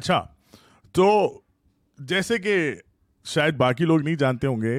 [0.00, 0.20] اچھا
[0.96, 1.06] تو
[2.10, 2.54] جیسے کہ
[3.32, 4.78] شاید باقی لوگ نہیں جانتے ہوں گے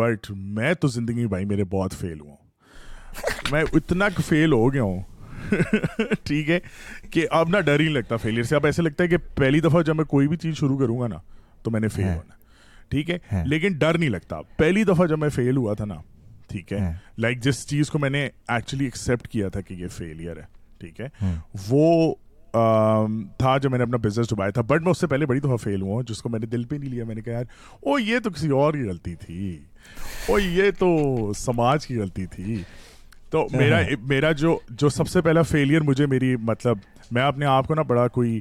[0.00, 2.36] بٹ میں تو زندگی بھائی میرے بہت فیل ہوں
[3.52, 5.02] میں اتنا فیل ہو گیا ہوں
[6.30, 6.58] ٹھیک ہے
[7.16, 9.60] کہ اب نہ ڈر ہی نہیں لگتا فیلئر سے اب ایسے لگتا ہے کہ پہلی
[9.66, 11.18] دفعہ جب میں کوئی بھی چیز شروع کروں گا نا
[11.62, 12.34] تو میں نے فیل ہونا
[12.90, 16.00] ٹھیک ہے لیکن ڈر نہیں لگتا پہلی دفعہ جب میں فیل ہوا تھا نا
[16.48, 16.92] ٹھیک ہے
[17.26, 20.44] لائک جس چیز کو میں نے ایکچولی ایکسیپٹ کیا تھا کہ یہ فیلئر ہے
[20.80, 21.08] ٹھیک ہے
[21.68, 21.90] وہ
[23.38, 25.56] تھا جو میں نے اپنا بزنس ڈبایا تھا بٹ میں اس سے پہلے بڑی دفعہ
[25.62, 27.44] فیل ہوا ہوں جس کو میں نے دل پہ نہیں لیا میں نے کہا یار
[27.86, 29.54] او یہ تو کسی اور کی غلطی تھی
[30.28, 32.60] او یہ تو سماج کی غلطی تھی
[33.30, 36.78] تو ہاں، میرا ہاں۔ میرا جو جو سب سے پہلا فیلئر مجھے میری مطلب
[37.12, 38.40] میں اپنے آپ کو نا بڑا کوئی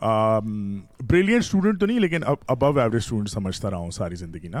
[0.00, 4.60] بریلینٹ اسٹوڈنٹ تو نہیں لیکن ابو ایوریج اسٹوڈنٹ سمجھتا رہا ہوں ساری زندگی نا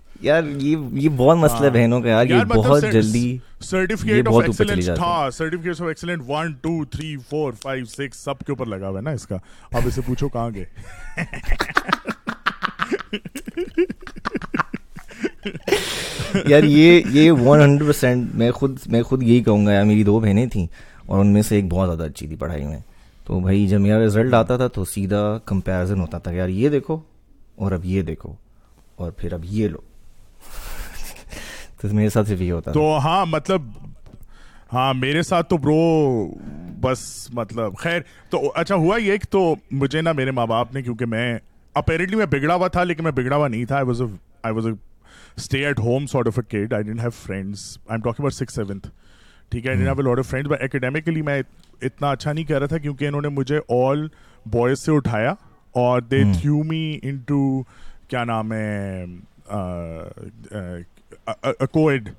[0.23, 3.27] یار یہ یہ بہت مسئلہ ہاں۔ بہنوں کا یار یہ مطلب بہت جلدی
[3.61, 8.65] certificate certificate of of excellence تھا 1 2 3 4 5 6 سب کے اوپر
[8.75, 9.35] لگا ہوا ہے نا اس کا
[9.71, 10.65] اب اسے پوچھو کہاں گئے
[16.51, 20.45] یار یہ یہ 100% میں خود میں خود یہی کہوں گا یار میری دو بہنیں
[20.53, 20.65] تھیں
[21.05, 22.79] اور ان میں سے ایک بہت زیادہ اچھی تھی پڑھائی میں
[23.27, 26.99] تو بھائی جب میرا رزلٹ آتا تھا تو سیدھا کمپیرزن ہوتا تھا یار یہ دیکھو
[27.63, 28.33] اور اب یہ دیکھو
[29.03, 29.89] اور پھر اب یہ لو
[31.81, 33.61] تو میرے ساتھ صرف یہ ہوتا تو ہاں مطلب
[34.73, 36.27] ہاں میرے ساتھ تو برو
[36.81, 36.99] بس
[37.35, 39.39] مطلب خیر تو اچھا ہوا یہ کہ تو
[39.81, 41.25] مجھے نا میرے ماں باپ نے کیونکہ میں
[41.81, 43.79] اپیرنٹلی میں بگڑا ہوا تھا لیکن میں بگڑا ہوا نہیں تھا
[45.37, 48.33] stay at home sort of a kid I didn't have friends I am talking about
[48.33, 48.87] six seventh
[49.49, 51.41] ٹھیک ہے I didn't have lot of friends but academically میں
[51.81, 54.05] اتنا اچھا نہیں کر رہا تھا کیونکہ انہوں نے مجھے آل
[54.53, 55.33] بوائز سے اٹھایا
[55.83, 57.39] اور دے تھیو می ان ٹو
[58.07, 59.03] کیا نام ہے
[61.29, 62.09] a co-ed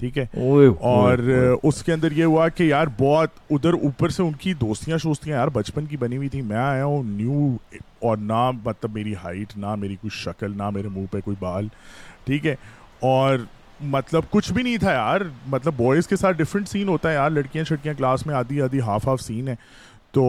[0.00, 0.24] ٹھیک ہے
[0.88, 1.18] اور
[1.62, 5.36] اس کے اندر یہ ہوا کہ یار بہت ادھر اوپر سے ان کی دوستیاں شوستیاں
[5.36, 7.48] یار بچپن کی بنی ہوئی تھی میں آیا ہوں نیو
[8.08, 11.68] اور نہ مطلب میری ہائٹ نہ میری کوئی شکل نہ میرے منہ پہ کوئی بال
[12.28, 12.54] ٹھیک ہے
[13.12, 13.36] اور
[13.96, 15.20] مطلب کچھ بھی نہیں تھا یار
[15.54, 18.80] مطلب بوائز کے ساتھ ڈفرینٹ سین ہوتا ہے یار لڑکیاں چھڑکیاں کلاس میں آدھی آدھی
[18.86, 19.54] ہاف ہاف سین ہے
[20.18, 20.24] تو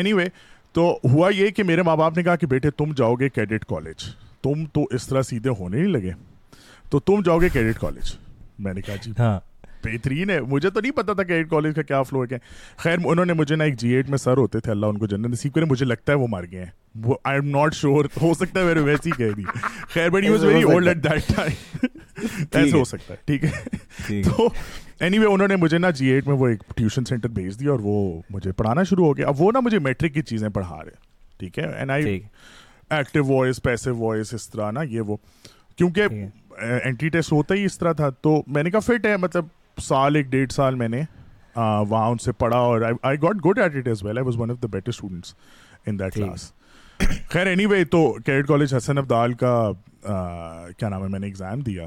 [0.00, 0.26] اینی وے
[0.78, 3.64] تو ہوا یہ کہ میرے ماں باپ نے کہا کہ بیٹے تم جاؤ گے کیڈٹ
[3.74, 4.08] کالج
[4.46, 6.12] تم تو اس طرح سیدھے ہونے نہیں لگے
[6.90, 8.16] تو تم جاؤ گے کیڈٹ کالج
[8.66, 9.38] میں نے کہا جی ہاں
[9.84, 12.02] بہترین ہے مجھے تو نہیں پتا تھا کہ کالج کا کیا
[12.82, 15.16] خیر انہوں نے مجھے نا ایک جی ایٹ میں سر ہوتے تھے اللہ ان کو
[15.26, 16.66] نصیب کرے مجھے لگتا ہے وہ مار گئے
[17.04, 18.12] مجھے
[28.52, 30.96] پڑھانا شروع ہو گیا اب وہ نا مجھے میٹرک کی چیزیں پڑھا رہے
[31.38, 33.44] ٹھیک ہے
[34.30, 35.16] اس طرح نا یہ وہ
[35.76, 36.08] کیونکہ
[37.12, 39.44] ٹیسٹ ہوتا ہی اس طرح تھا تو میں نے کہا فٹ ہے مطلب
[39.82, 41.02] سال ایک ڈیڑھ سال میں نے
[41.56, 44.62] وہاں ان سے پڑھا اور I I got good at it well was one of
[44.62, 45.34] the better students
[45.86, 46.52] in that class
[47.30, 49.02] خیر اینی وے تو کالج حسن
[49.40, 49.68] کا
[50.78, 51.84] کیا نام ہے میں نے ایگزام دیا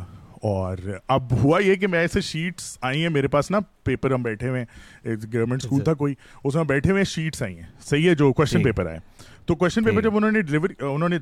[0.49, 0.77] اور
[1.13, 4.49] اب ہوا یہ کہ میں ایسے شیٹس آئی ہیں میرے پاس نا پیپر ہم بیٹھے
[4.49, 6.13] ہوئے ہیں گورنمنٹ اسکول اچھا۔ تھا کوئی
[6.43, 8.99] اس میں بیٹھے ہوئے شیٹس آئی ہیں صحیح ہے جو کوشچن پیپر آئے
[9.45, 10.69] تو کوشچن پیپر جب انہوں نے ڈلیور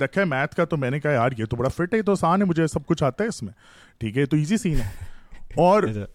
[0.02, 2.12] رکھا ہے میتھ کا تو میں نے کہا یار یہ تو بڑا فٹ ہے تو
[2.12, 3.54] آسان ہے مجھے سب کچھ آتا ہے اس میں
[4.00, 4.90] ٹھیک ہے تو ایزی سین ہے
[5.58, 6.06] اور اچھا۔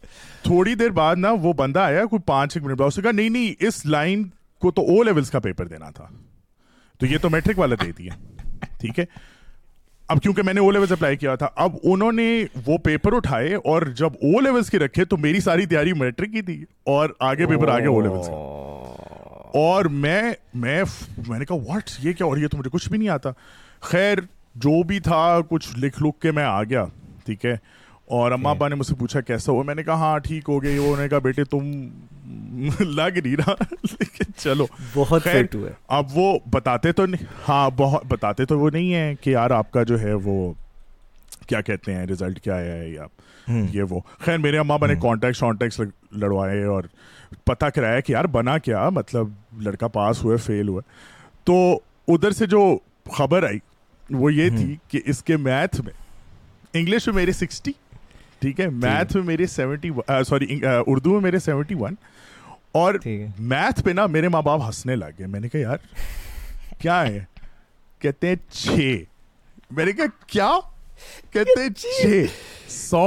[0.45, 3.13] تھوڑی دیر بعد نا وہ بندہ آیا کوئی پانچ ایک منٹ بعد اس نے کہا
[3.13, 4.23] نہیں نہیں اس لائن
[4.61, 5.03] کو تو او
[5.33, 6.07] کا پیپر دینا تھا
[6.99, 8.13] تو یہ تو میٹرک والا دے دیا
[8.81, 9.05] ٹھیک ہے
[10.13, 12.25] اب کیونکہ میں نے او اپلائی کیا تھا اب انہوں نے
[12.67, 16.43] وہ پیپر اٹھائے اور جب او لیولس کے رکھے تو میری ساری تیاری میٹرک کی
[16.43, 16.65] تھی
[16.95, 17.99] اور آگے پیپر آگے او
[19.61, 20.23] اور میں
[20.67, 20.83] میں
[21.29, 23.31] میں نے کہا واٹ یہ کیا اور یہ تو مجھے کچھ بھی نہیں آتا
[23.91, 24.19] خیر
[24.67, 26.85] جو بھی تھا کچھ لکھ لکھ کے میں آ گیا
[27.27, 27.57] ٹھیک ہے
[28.13, 30.63] اور اماں ابا نے مجھ سے پوچھا کیسا ہوا میں نے کہا ہاں ٹھیک ہو
[30.63, 31.71] گئی وہ بیٹے تم
[32.81, 33.55] لگ نہیں رہا
[33.91, 35.27] لیکن چلو بہت
[35.99, 37.05] اب وہ بتاتے تو
[37.49, 40.53] ہاں بہت بتاتے تو وہ نہیں ہے کہ یار آپ کا جو ہے وہ
[41.47, 43.07] کیا کہتے ہیں ریزلٹ کیا ہے یا
[43.73, 45.81] یہ وہ خیر میرے اماں ابا نے کانٹیکٹ شانٹیکٹ
[46.19, 46.85] لڑوائے اور
[47.47, 49.33] پتا کرایا کہ یار بنا کیا مطلب
[49.65, 50.83] لڑکا پاس ہوئے فیل ہوئے
[51.45, 51.57] تو
[52.15, 52.61] ادھر سے جو
[53.17, 53.59] خبر آئی
[54.23, 55.93] وہ یہ تھی کہ اس کے میتھ میں
[56.79, 57.73] انگلش میں میری سکسٹی
[58.45, 59.91] ٹھیک ہے میتھ میں میرے سیونٹی
[60.29, 61.95] سوری اردو میں میرے سیونٹی ون
[62.79, 62.95] اور
[63.53, 65.77] میتھ پہ نا میرے ماں باپ ہنسنے لگ گئے میں نے کہا یار
[66.81, 67.25] کیا ہے
[68.03, 69.03] کہتے ہیں چھ
[69.79, 70.51] میں نے کہا کیا
[71.33, 72.25] کہتے ہیں چھ
[72.73, 73.05] سو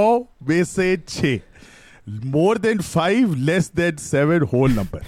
[0.47, 1.35] میں سے چھ
[2.35, 5.03] more than five less than seven whole number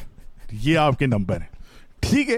[0.68, 2.38] یہ آپ کے نمبر ہیں ٹھیک ہے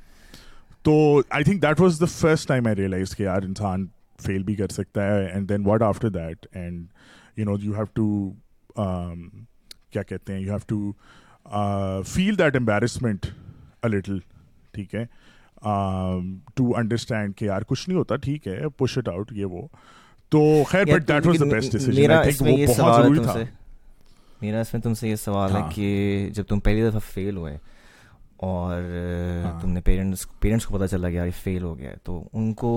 [0.83, 0.93] تو
[1.29, 3.85] I think that was the first time I realize کہ یار انسان
[4.25, 6.85] فیل بھی کر سکتا ہے and then what after that and
[7.37, 8.31] you know you have to
[9.93, 13.25] کیا کہتے ہیں you have to feel that embarrassment
[13.83, 14.17] a little
[14.73, 15.05] ٹھیک ہے
[16.53, 19.61] ٹو um, انڈرسٹینڈ کہ یار کچھ نہیں ہوتا ٹھیک ہے پش اٹ آؤٹ یہ وہ
[20.31, 23.43] تو خیر but that was the best decision
[24.41, 27.35] میرا اس میں تم سے یہ سوال ہے ہاں۔ کہ جب تم پہلی دفعہ فیل
[27.37, 27.57] ہوئے
[28.43, 28.81] اور
[29.45, 31.95] ہاں۔ تم نے پیرنٹس پیرنٹس کو پتہ چلا کہ یار یہ فیل ہو گیا ہے
[32.03, 32.69] تو ان کو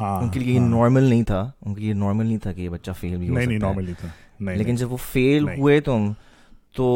[0.00, 2.52] ہاں، ان کے لیے یہ نارمل ہاں۔ نہیں تھا ان کے لیے نارمل نہیں تھا
[2.52, 5.78] کہ یہ بچہ فیل بھی ہو نہیں نارمل نہیں تھا لیکن جب وہ فیل ہوئے
[5.90, 6.10] تم
[6.76, 6.86] تو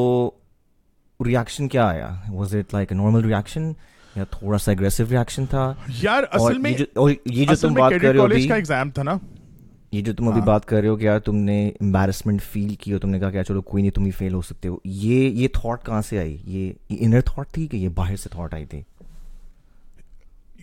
[1.26, 3.72] ریاکشن کیا آیا was it like normal reaction
[4.16, 8.06] یا تھوڑا سا اگریسو ریاکشن تھا یار اصل میں اور یہ جو تم بات کر
[8.12, 9.14] رہے ہو کا ایگزام تھا نا
[9.96, 12.74] یہ جو تم ابھی ہاں۔ بات کر رہے ہو کہ یار تم نے امبیرسمنٹ فیل
[12.80, 14.76] کی ہو تم نے کہا کہ چلو کوئی نہیں تم ہی فیل ہو سکتے ہو
[15.04, 18.54] یہ یہ تھاٹ کہاں سے آئی یہ انر تھاٹ تھی کہ یہ باہر سے تھاٹ
[18.54, 18.80] آئی تھی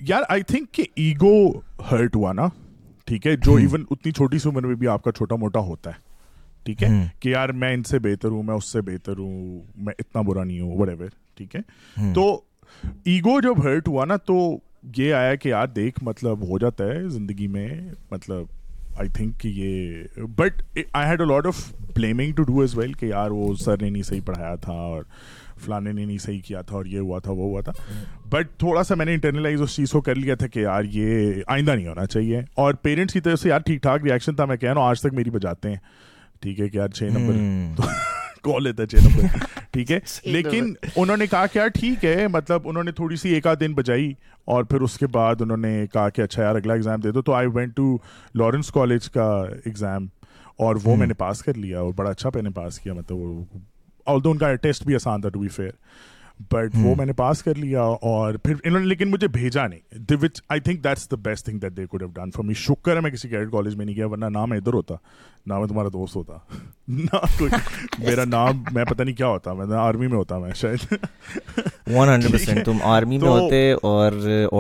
[0.10, 1.34] یار آئی تھنک کہ ایگو
[1.92, 2.48] ہرٹ ہوا نا
[3.08, 5.90] ٹھیک ہے جو ایون اتنی چھوٹی سی عمر میں بھی آپ کا چھوٹا موٹا ہوتا
[5.94, 6.02] ہے
[6.66, 6.90] ٹھیک ہے
[7.20, 10.44] کہ یار میں ان سے بہتر ہوں میں اس سے بہتر ہوں میں اتنا برا
[10.44, 11.08] نہیں ہوں وٹ ایور
[11.38, 12.28] ٹھیک ہے تو
[13.14, 14.36] ایگو جب ہرٹ ہوا نا تو
[14.98, 17.68] یہ آیا کہ یار دیکھ مطلب ہو جاتا ہے زندگی میں
[18.12, 18.44] مطلب
[19.00, 20.62] آئی تھنک یہ but
[20.94, 21.62] I had a lot of
[21.96, 25.04] blaming to do as well کہ یار وہ سر نے نہیں صحیح پڑھایا تھا اور
[25.64, 27.72] فلانے نے نہیں صحیح کیا تھا اور یہ ہوا تھا وہ ہوا تھا
[28.32, 31.42] بٹ تھوڑا سا میں نے انٹرنلائز اس چیز کو کر لیا تھا کہ یار یہ
[31.48, 34.58] آئندہ نہیں ہونا چاہیے اور پیرنٹس کی طرف سے یار ٹھیک ٹھاک ریئیکشن تھا میں
[34.58, 35.78] کہہ رہا ہوں آج تک میری بجاتے ہیں
[36.42, 37.82] ٹھیک ہے کہ یار چھ نمبر
[38.44, 39.26] کال لیتا دی جنبل
[39.74, 40.00] ٹھیک ہے
[40.32, 43.60] لیکن انہوں نے کہا کہ یار ٹھیک ہے مطلب انہوں نے تھوڑی سی ایک آدھ
[43.60, 44.12] دن بجائی
[44.54, 47.22] اور پھر اس کے بعد انہوں نے کہا کہ اچھا یار اگلا ایگزام دے دو
[47.30, 47.98] تو I went to
[48.40, 49.28] Lawrence college کا
[49.66, 50.08] ایگزام
[50.64, 53.18] اور وہ میں نے پاس کر لیا اور بڑا اچھا میں نے پاس کیا مطلب
[53.18, 53.44] وہ
[54.12, 55.72] آل دو ان کا ٹیسٹ بھی آسان تھا to be fair
[56.52, 56.86] but hmm.
[56.86, 57.82] وہ میں نے پاس کر لیا
[58.12, 61.60] اور پھر انہوں نے لیکن مجھے بھیجا نہیں which I think that's the best thing
[61.60, 63.96] that they could have done for me شکر ہے میں کسی کیڈٹ کالج میں نہیں
[63.96, 64.96] گیا ورنہ نام ادھر ہوتا
[65.48, 66.38] نہ میں تمہارا دوست ہوتا
[66.88, 67.52] نہ کوئی
[68.06, 70.94] میرا نام میں پتہ نہیں کیا ہوتا میں آرمی میں ہوتا میں شاید
[71.94, 74.12] ون ہنڈریڈ پرسینٹ تم آرمی میں ہوتے اور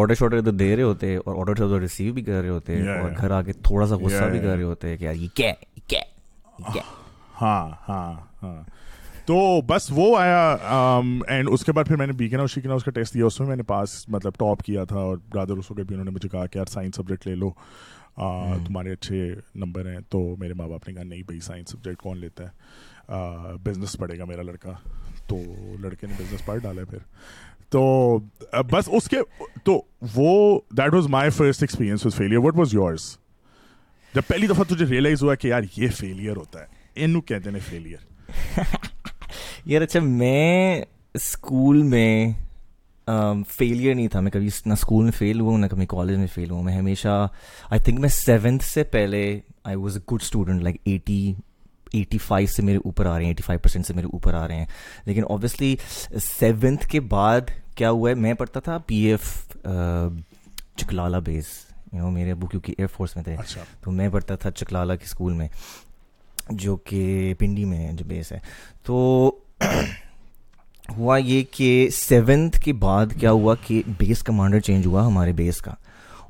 [0.01, 3.09] آڈر شاڈر ادھر دے رہے ہوتے اور آڈر شاڈر ریسیو بھی کر رہے ہوتے اور
[3.17, 6.01] گھر آ کے تھوڑا سا غصہ بھی کر رہے ہوتے کہ یار یہ کیا
[7.41, 8.11] ہاں ہاں
[8.43, 8.61] ہاں
[9.27, 10.97] تو بس وہ آیا
[11.33, 13.47] اینڈ اس کے بعد پھر میں نے کے نا اس کا ٹیسٹ دیا اس میں
[13.47, 16.29] میں نے پاس مطلب ٹاپ کیا تھا اور برادر اس کے بھی انہوں نے مجھے
[16.29, 17.49] کہا کہ یار سائنس سبجیکٹ لے لو
[18.65, 19.27] تمہارے اچھے
[19.63, 23.53] نمبر ہیں تو میرے ماں باپ نے کہا نہیں بھائی سائنس سبجیکٹ کون لیتا ہے
[23.65, 24.73] بزنس پڑھے گا میرا لڑکا
[25.27, 25.37] تو
[25.81, 26.99] لڑکے نے بزنس پڑھ ڈالا پھر
[27.71, 27.83] تو
[28.71, 29.19] بس اس کے
[29.65, 29.81] تو
[30.15, 33.15] وہ that was my first experience was failure what was yours
[34.15, 36.65] جب پہلی دفعہ تجھے ریئلائز ہوا کہ یار یہ فیلئر ہوتا ہے
[37.01, 38.11] اینو کہتے ہیں فیلئر
[39.65, 40.81] یار اچھا میں
[41.15, 42.07] اسکول میں
[43.57, 46.27] فیلئر نہیں تھا میں کبھی نہ اسکول میں فیل ہوا ہوں نہ کبھی کالج میں
[46.33, 47.25] فیل ہوں میں ہمیشہ
[47.69, 49.23] آئی تھنک میں سیونتھ سے پہلے
[49.63, 51.17] I was a good student like eighty
[51.97, 54.47] eighty five سے میرے اوپر آ رہے ہیں ایٹی فائیو پرسینٹ سے میرے اوپر آ
[54.47, 54.65] رہے ہیں
[55.05, 55.75] لیکن اوبیسلی
[56.23, 59.31] سیونتھ کے بعد کیا ہوا ہے میں پڑھتا تھا پی ایف
[60.81, 61.45] چکلالہ بیس
[62.13, 65.33] میرے ابو کیونکہ ایئر فورس میں تھے اچھا۔ تو میں پڑھتا تھا چکلالہ کے اسکول
[65.33, 65.47] میں
[66.51, 68.39] جو کہ پنڈی میں جو بیس ہے
[68.85, 68.95] تو
[70.97, 75.61] ہوا یہ کہ سیونتھ کے بعد کیا ہوا کہ بیس کمانڈر چینج ہوا ہمارے بیس
[75.61, 75.71] کا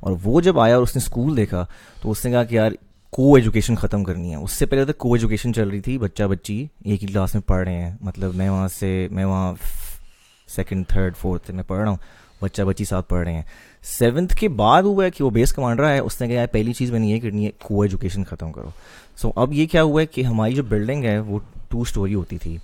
[0.00, 1.64] اور وہ جب آیا اور اس نے اسکول دیکھا
[2.02, 2.72] تو اس نے کہا کہ یار
[3.16, 6.22] کو ایجوکیشن ختم کرنی ہے اس سے پہلے تک کو ایجوکیشن چل رہی تھی بچہ
[6.30, 9.52] بچی ایک ہی کلاس میں پڑھ رہے ہیں مطلب میں وہاں سے میں وہاں
[10.56, 11.96] سیکنڈ تھرڈ فورتھ میں پڑھ رہا ہوں
[12.40, 13.42] بچہ بچی ساتھ پڑھ رہے ہیں
[13.98, 16.90] سیونتھ کے بعد ہوا ہے کہ وہ بیس کمانڈر ہے اس نے کہا پہلی چیز
[16.90, 18.70] میں نے یہ کرنی ہے کو ایجوکیشن ختم کرو
[19.22, 22.38] سو اب یہ کیا ہوا ہے کہ ہماری جو بلڈنگ ہے وہ ٹو اسٹوری ہوتی
[22.38, 22.56] تھی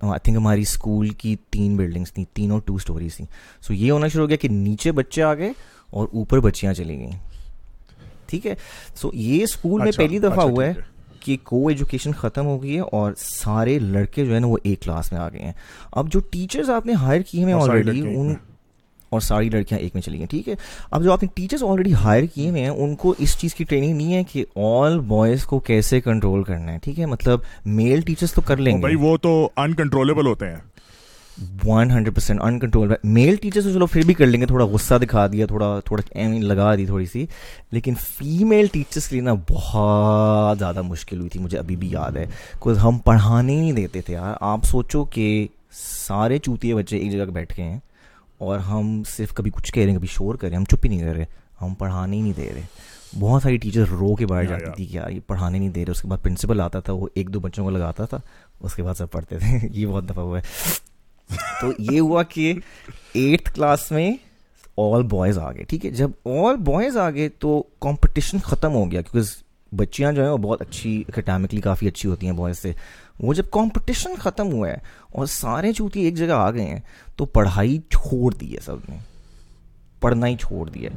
[0.00, 3.20] آئی uh, تھنک ہماری اسکول کی تین بلڈنگس تھیں تھیں تینوں ٹو اسٹوریز
[3.66, 5.52] سو یہ ہونا شروع ہو گیا کہ نیچے بچے آ گئے
[5.96, 7.16] اور اوپر بچیاں چلی گئیں
[8.28, 8.54] ٹھیک ہے
[9.00, 10.72] سو یہ اسکول میں اچھا، پہلی دفعہ اچھا، ہوا ہے
[11.20, 15.10] کہ کو ایجوکیشن ختم ہو گئی ہے اور سارے لڑکے جو ہے وہ ایک کلاس
[15.12, 15.52] میں آ گئے ہیں
[15.98, 18.34] اب جو ٹیچرز آپ نے ہائر کیے ہیں آلریڈی ان
[19.10, 20.54] اور ساری لڑکیاں ایک میں چلی گئیں ٹھیک ہے
[20.90, 23.64] اب جو آپ نے ٹیچرس آلریڈی ہائر کیے ہوئے ہیں ان کو اس چیز کی
[23.64, 27.40] ٹریننگ نہیں ہے کہ آل بوائز کو کیسے کنٹرول کرنا ہے ٹھیک ہے مطلب
[27.80, 30.56] میل ٹیچرس تو کر لیں گے وہ تو انکنٹرولیبل ہوتے ہیں
[31.64, 34.94] one hundred percent uncontrol male teacher تو چلو پھر بھی کر لیں گے تھوڑا غصہ
[35.02, 36.02] دکھا دیا تھوڑا تھوڑا
[36.42, 37.24] لگا دی تھوڑی سی
[37.72, 42.16] لیکن فیمیل ٹیچرس کے لیے نا بہت زیادہ مشکل ہوئی تھی مجھے ابھی بھی یاد
[42.16, 42.26] ہے
[42.84, 45.28] ہم پڑھانے نہیں دیتے تھے یار آپ سوچو کہ
[45.80, 47.78] سارے چوتیے بچے ایک جگہ بیٹھ گئے ہیں
[48.38, 50.84] اور ہم صرف کبھی کچھ کہہ رہے ہیں کبھی شور کر رہے ہیں ہم چپ
[50.84, 51.24] ہی نہیں کر رہے
[51.60, 52.62] ہم پڑھانے ہی نہیں دے رہے
[53.20, 55.90] بہت ساری ٹیچر رو کے باہر جاتی تھی کہ یار یہ پڑھانے نہیں دے رہے
[55.92, 58.18] اس کے بعد پرنسپل آتا تھا وہ ایک دو بچوں کو لگاتا تھا
[58.60, 62.52] اس کے بعد سب پڑھتے تھے یہ بہت دفعہ ہوا ہے تو یہ ہوا کہ
[63.14, 64.10] ایٹتھ کلاس میں
[64.80, 68.90] آل بوائز آ گئے ٹھیک ہے جب آل بوائز آ گئے تو کمپٹیشن ختم ہو
[68.90, 69.44] گیا کیونکہ
[69.76, 72.72] بچیاں جو ہیں وہ بہت اچھی اکیڈامکلی کافی اچھی ہوتی ہیں بوائز سے
[73.20, 74.76] وہ جب کمپٹیشن ختم ہوا ہے
[75.18, 76.80] اور سارے چوتی ایک جگہ آ گئے ہیں
[77.16, 78.96] تو پڑھائی چھوڑ دی ہے سب نے
[80.00, 80.90] پڑھنا ہی چھوڑ دیا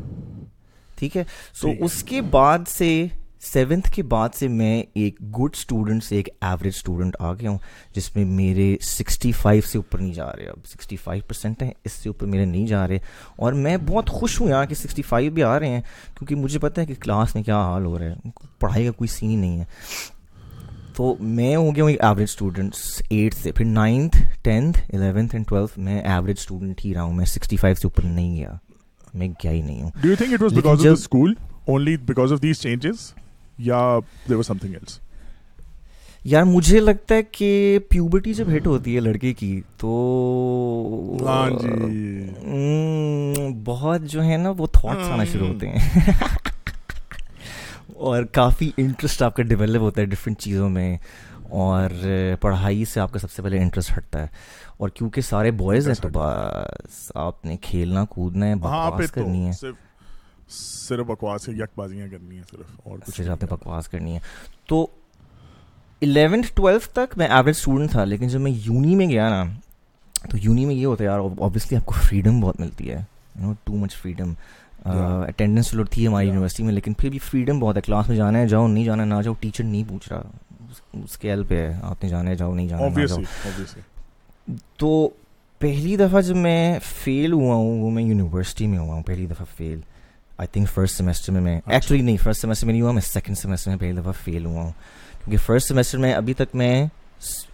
[0.99, 1.23] ٹھیک ہے
[1.61, 2.97] سو اس کے بعد سے
[3.41, 7.57] سیونتھ کے بعد سے میں ایک گڈ اسٹوڈنٹ سے ایک ایوریج اسٹوڈنٹ آ گیا ہوں
[7.95, 11.71] جس میں میرے سکسٹی فائیو سے اوپر نہیں جا رہے اب سکسٹی فائیو پرسینٹ ہیں
[11.85, 12.97] اس سے اوپر میرے نہیں جا رہے
[13.37, 15.81] اور میں بہت خوش ہوں یہاں کہ سکسٹی فائیو بھی آ رہے ہیں
[16.17, 19.07] کیونکہ مجھے پتہ ہے کہ کلاس میں کیا حال ہو رہا ہے پڑھائی کا کوئی
[19.17, 19.65] سین نہیں ہے
[20.99, 22.79] تو میں ہو گیا ہوں ایک ایوریج اسٹوڈنٹس
[23.09, 27.25] ایٹ سے پھر ninth tenth eleventh and twelfth میں ایوریج اسٹوڈنٹ ہی رہا ہوں میں
[27.33, 28.49] سکسٹی فائیو سے اوپر نہیں گیا
[29.13, 31.33] میں گیا ہی نہیں ہوں do you think it was because of school
[31.67, 33.11] only because of these changes
[33.67, 33.77] یا
[34.27, 34.99] there was something else
[36.33, 39.95] یار مجھے لگتا ہے کہ پیوبرٹی جب ہٹ ہوتی ہے لڑکے کی تو
[41.25, 46.27] ہاں جی۔ بہت جو ہے نا وہ تھاٹس آنا شروع ہوتے ہیں
[48.07, 50.95] اور کافی انٹرسٹ آپ کا ڈیولپ ہوتا ہے ڈفرینٹ چیزوں میں
[51.63, 51.89] اور
[52.41, 54.27] پڑھائی سے آپ کا سب سے پہلے انٹرسٹ ہٹتا ہے
[54.77, 59.45] اور کیونکہ سارے بوائز ہیں تو بس آپ نے کھیلنا کودنا ہے ہاں، بکواس کرنی
[59.47, 59.51] ہے
[60.57, 62.79] صرف بکواس یک بازیاں کرنی صرف
[63.25, 64.19] اور بکواس کرنی ہے
[64.69, 64.85] تو
[66.01, 69.43] الیونتھ ٹویلتھ تک میں ایوریج اسٹوڈنٹ تھا لیکن جب میں یونی میں گیا نا
[70.31, 72.95] تو یونی میں یہ ہوتا ہے یار آبویسلی آپ کو فریڈم بہت ملتی ہے
[73.39, 74.33] you know too much freedom
[74.85, 78.39] attendance لوٹ تھی ہماری یونیورسٹی میں لیکن پھر بھی فریڈم بہت ہے کلاس میں جانا
[78.39, 80.21] ہے جاؤ نہیں جانا نہ جاؤ ٹیچر نہیں پوچھ رہا
[81.03, 83.51] اسکیل پہ ہے آپ نے جانا ہے جاؤ نہیں جانا
[84.77, 85.09] تو
[85.59, 89.45] پہلی دفعہ جب میں فیل ہوا ہوں وہ میں یونیورسٹی میں ہوا ہوں پہلی دفعہ
[89.57, 89.79] feel
[90.37, 93.01] I think first semester میں میں ایکچولی اچھا۔ نہیں فرسٹ سیمسٹر میں نہیں ہوا میں
[93.05, 94.71] سیکنڈ سیمسٹر میں پہلی دفعہ فیل ہوا ہوں
[95.23, 96.85] کیونکہ فرسٹ سیمسٹر میں ابھی تک میں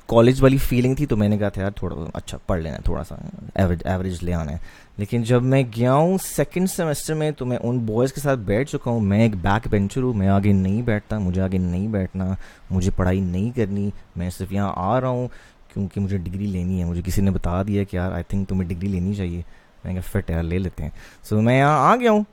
[0.07, 2.81] کالج والی فیلنگ تھی تو میں نے کہا تھا یار تھوڑا اچھا پڑھ لینا ہے
[2.85, 3.15] تھوڑا سا
[3.63, 4.57] ایوریج لے آنا ہے
[4.97, 8.69] لیکن جب میں گیا ہوں سیکنڈ سیمسٹر میں تو میں ان بوائز کے ساتھ بیٹھ
[8.71, 12.31] چکا ہوں میں ایک بیک بینچر ہوں میں آگے نہیں بیٹھتا مجھے آگے نہیں بیٹھنا
[12.71, 15.27] مجھے پڑھائی نہیں کرنی میں صرف یہاں آ رہا ہوں
[15.73, 18.69] کیونکہ مجھے ڈگری لینی ہے مجھے کسی نے بتا دیا کہ یار آئی تھنک تمہیں
[18.69, 19.41] ڈگری لینی چاہیے
[19.83, 20.89] میں کہا فٹ یار لے لیتے ہیں
[21.29, 22.23] سو میں یہاں آ گیا ہوں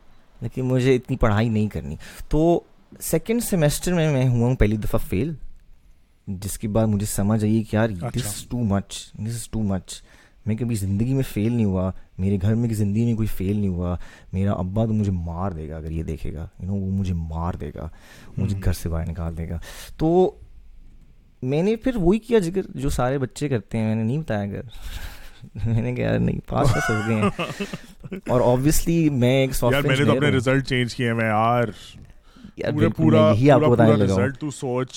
[0.40, 1.96] لیکن مجھے اتنی پڑھائی نہیں کرنی
[2.28, 2.60] تو
[3.02, 5.32] سیکنڈ سیمسٹر میں میں ہوا ہوں پہلی دفعہ فیل
[6.28, 9.94] جس کے بعد مجھے سمجھ آئی کہ یار this too much this is too مچ
[10.46, 13.56] میں کبھی زندگی میں فیل نہیں ہوا میرے گھر میں کی زندگی میں کوئی فیل
[13.56, 13.96] نہیں ہوا
[14.32, 17.14] میرا ابا تو مجھے مار دے گا اگر یہ دیکھے گا یو نو وہ مجھے
[17.14, 17.88] مار دے گا
[18.36, 19.58] مجھے گھر سے باہر نکال دے گا
[19.98, 20.14] تو
[21.52, 24.40] میں نے پھر وہی کیا جگر جو سارے بچے کرتے ہیں میں نے نہیں بتایا
[24.48, 24.60] اگر
[25.66, 29.86] میں نے کہا یار نہیں پاس کر سکتے ہیں اور آبویسلی میں ایک سافٹ ویئر
[29.86, 31.68] میں نے تو اپنے ریزلٹ چینج کیے ہیں میں یار
[32.74, 34.96] پورا پورا یہی آپ کو بتانے لگا تو سوچ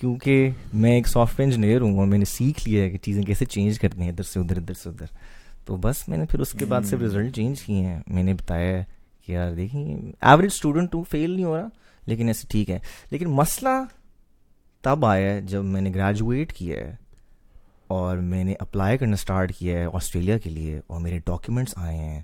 [0.00, 0.50] کیونکہ
[0.82, 3.44] میں ایک سافٹ ویئر انجینئر ہوں اور میں نے سیکھ لیا ہے کہ چیزیں کیسے
[3.54, 5.06] چینج کرنی ہیں ادھر سے ادھر ادھر سے ادھر
[5.64, 7.34] تو بس میں نے پھر اس کے بعد سے رزلٹ hmm.
[7.36, 8.82] چینج کیے ہیں میں نے بتایا ہے
[9.24, 9.80] کہ یار دیکھیں
[10.20, 11.68] ایوریج اسٹوڈنٹ ہوں فیل نہیں ہو رہا
[12.06, 12.78] لیکن ایسے ٹھیک ہے
[13.10, 13.74] لیکن مسئلہ
[14.82, 16.94] تب آیا جب میں نے گریجویٹ کیا ہے
[17.96, 21.96] اور میں نے اپلائی کرنا اسٹارٹ کیا ہے آسٹریلیا کے لیے اور میرے ڈاکیومنٹس آئے
[21.98, 22.20] ہیں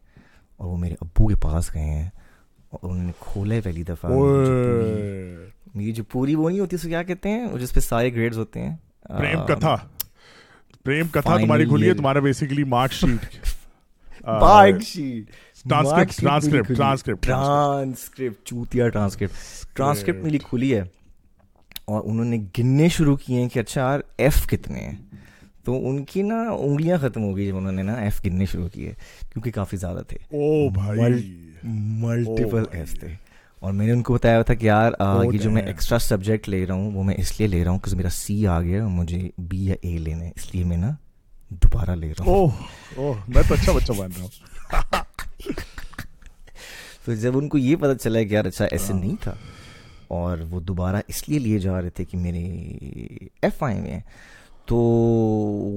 [0.56, 2.08] اور وہ میرے ابو کے پاس گئے ہیں
[2.70, 4.10] اور انہوں نے کھولے پہلی دفعہ
[5.94, 7.80] جو پوری وہ نہیں ہوتی اس کو کیا کہتے ہیں جس پہ
[19.76, 20.82] ٹرانسکرپٹ میری کھلی ہے
[21.88, 24.94] اور انہوں نے گننے شروع کیے ہیں کہ اچھا یار ایف کتنے ہیں
[25.64, 28.68] تو ان کی نا انگلیاں ختم ہو گئی جب انہوں نے نا ایف گننے شروع
[28.74, 28.92] کیے
[29.32, 30.18] کیونکہ کافی زیادہ تھے
[31.64, 33.08] ملٹیپل ایف تھے
[33.60, 36.48] اور میں نے ان کو بتایا تھا کہ یار oh, یہ جو میں ایکسٹرا سبجیکٹ
[36.48, 38.90] لے رہا ہوں وہ میں اس لیے لے رہا ہوں میرا سی آ گیا اور
[38.92, 40.90] مجھے بی یا اے لینا ہے اس لیے میں نا
[41.62, 43.16] دوبارہ لے رہا ہوں oh, oh،
[43.48, 45.54] تو اچھا بچہ بن رہا ہوں
[47.04, 49.34] تو جب ان کو یہ پتا چلا کہ یار اچھا ایسے ہاں۔ نہیں تھا
[50.20, 52.44] اور وہ دوبارہ اس لیے لیے جا رہے تھے کہ میرے
[53.46, 53.98] ایف آئی میں
[54.68, 54.76] تو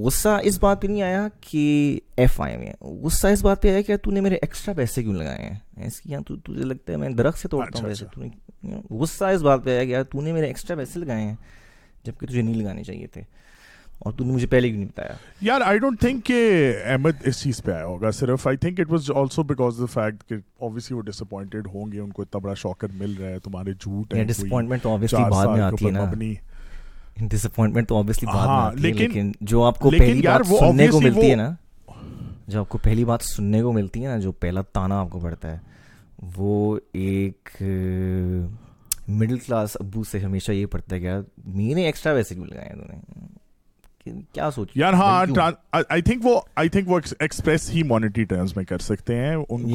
[0.04, 1.64] غصہ اس بات پہ نہیں آیا کہ
[2.22, 5.14] ایف آئی میں غصہ اس بات پہ آیا کہ تو نے میرے ایکسٹرا پیسے کیوں
[5.14, 8.22] لگائے ہیں اس کی یہاں تجھے لگتا ہے میں درخت سے توڑتا ہوں پیسے اچھا،
[8.24, 11.34] اچھا۔ غصہ اس بات پہ آیا کہ یار تو نے میرے ایکسٹرا پیسے لگائے ہیں
[12.04, 13.22] جبکہ تجھے نہیں لگانے چاہیے تھے
[14.04, 15.14] اور تو نے مجھے پہلے کیوں نہیں بتایا
[15.50, 16.40] یار آئی ڈونٹ تھنک کہ
[16.90, 20.28] احمد اس چیز پہ آیا ہوگا صرف I think it was also because the fact
[20.28, 20.34] کہ
[20.68, 23.72] اوبیسلی وہ ڈس اپوائنٹیڈ ہوں گے ان کو اتنا بڑا شوکر مل رہا ہے تمہارے
[23.80, 26.06] جھوٹ ہے ڈس اپوائنٹمنٹ تو اوبیسلی بعد میں آتی ہے نا
[27.30, 29.66] ڈسپوائنٹمنٹ تو تو بات بات بات ہے ہے ہے ہے لیکن جو جو جو آپ
[29.74, 29.98] آپ آپ کو کو
[30.70, 31.98] کو کو
[32.46, 35.48] کو کو پہلی پہلی سننے سننے ملتی ملتی نا نا پہلا تانا پڑتا پڑتا
[36.36, 36.38] وہ وہ وہ
[36.70, 37.56] وہ ایک
[39.18, 44.68] مڈل کلاس ابو سے ہمیشہ یہ میں میں نے نے ایکسٹرا ویسے کیوں کیا سوچ
[44.76, 46.26] یار ہاں I I think
[46.72, 49.70] think express he monetary terms کر سکتے ہیں ان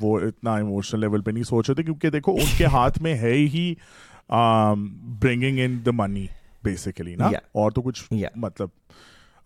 [0.00, 3.32] اتنا ایموشنل لیول پہ نہیں سوچ رہے تھے کیونکہ دیکھو ان کے ہاتھ میں ہے
[3.54, 3.72] ہی
[4.30, 6.26] bringing in the money
[6.64, 8.68] basically نا اور تو کچھ مطلب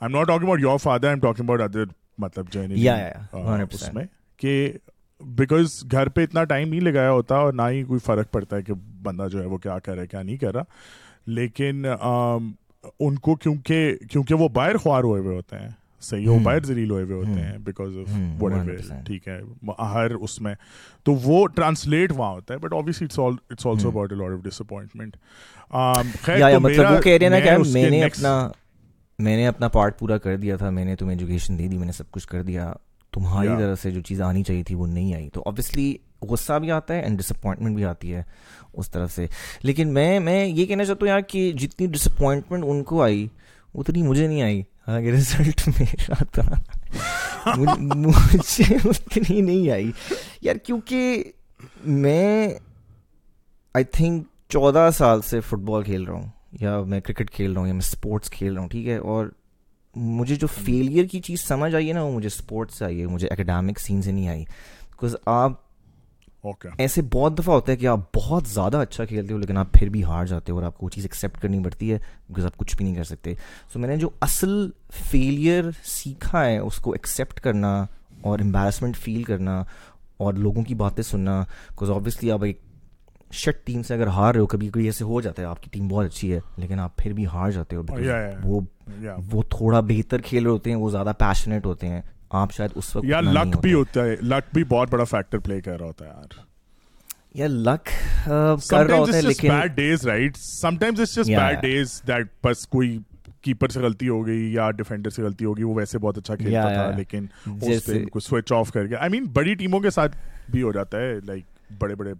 [0.01, 4.07] I am not talking about your father I am talking about other مطلب جو ہے
[4.39, 4.67] کہ
[5.37, 8.63] بیکاز گھر پہ اتنا ٹائم نہیں لگایا ہوتا اور نہ ہی کوئی فرق پڑتا ہے
[8.63, 8.73] کہ
[9.03, 10.63] بندہ جو ہے وہ کیا کر رہا ہے کیا نہیں کر رہا
[11.37, 11.85] لیکن
[12.99, 15.69] ان کو کیونکہ کیونکہ وہ باہر خوار ہوئے ہوئے ہوتے ہیں
[16.05, 19.39] صحیح سہیوں باہر زلیل ہوئے ہوئے ہوتے ہیں بیکاز آف وٹ ایور ٹھیک ہے
[19.93, 20.55] ہر اس میں
[21.05, 24.33] تو وہ ٹرانسلیٹ وہاں ہوتا ہے but obviously it's all it's also about a lot
[24.39, 25.17] of disappointment
[25.71, 28.37] um خیر مطلب وہ کہہ رہے ہیں کہ میں نے اپنا
[29.29, 31.87] میں نے اپنا پارٹ پورا کر دیا تھا میں نے تمہیں ایجوکیشن دے دی میں
[31.87, 32.73] نے سب کچھ کر دیا
[33.15, 35.95] تمہاری طرح سے جو چیز آنی چاہیے تھی وہ نہیں آئی تو آبویسلی
[36.29, 38.23] غصہ بھی آتا ہے اینڈ ڈس اپوائنٹمنٹ بھی آتی ہے
[38.83, 39.27] اس طرف سے
[39.71, 43.27] لیکن میں میں یہ کہنا چاہتا ہوں یار کہ جتنی ڈس اپوائنٹمنٹ ان کو آئی
[43.75, 45.63] اتنی مجھے نہیں آئی ہاں گے رزلٹ
[46.33, 49.91] تھا مجھے اتنی نہیں آئی
[50.43, 51.23] یار کیونکہ
[51.85, 52.49] میں
[53.75, 56.29] آئی تھنک چودہ سال سے فٹ بال کھیل رہا ہوں
[56.61, 59.27] یا میں کرکٹ کھیل رہا ہوں یا میں اسپورٹس کھیل رہا ہوں ٹھیک ہے اور
[60.21, 63.07] مجھے جو فیلئر کی چیز سمجھ آئی ہے نا وہ مجھے اسپورٹس سے آئی ہے
[63.07, 64.45] مجھے اکیڈامک سین سے نہیں آئی
[64.91, 65.64] بیکاز آپ
[66.79, 69.89] ایسے بہت دفعہ ہوتا ہے کہ آپ بہت زیادہ اچھا کھیلتے ہو لیکن آپ پھر
[69.91, 71.99] بھی ہار جاتے ہو اور آپ کو وہ چیز ایکسیپٹ کرنی پڑتی ہے
[72.31, 73.35] بکاز آپ کچھ بھی نہیں کر سکتے
[73.73, 74.51] سو میں نے جو اصل
[75.11, 77.75] فیلئر سیکھا ہے اس کو ایکسیپٹ کرنا
[78.23, 79.63] اور امبیرسمنٹ فیل کرنا
[80.25, 81.43] اور لوگوں کی باتیں سننا
[81.75, 82.61] بکاز آبویسلی آپ ایک
[83.35, 85.69] شٹ ٹیم سے اگر ہار رہے ہو کبھی کبھی ایسے ہو جاتا ہے آپ کی
[85.73, 88.61] ٹیم بہت اچھی ہے لیکن آپ پھر بھی ہار جاتے ہو oh,
[89.33, 92.01] وہ تھوڑا بہتر کھیل رہے ہوتے ہیں وہ زیادہ پیشنیٹ ہوتے ہیں
[92.41, 93.05] آپ شاید
[94.23, 95.05] لک بھی بہت بڑا
[103.75, 106.35] غلطی ہو گئی یا ڈیفینڈر سے غلطی ہو گئی وہ ویسے بہت اچھا
[110.65, 111.45] ہو جاتا ہے لائک
[111.79, 112.15] بڑے بڑے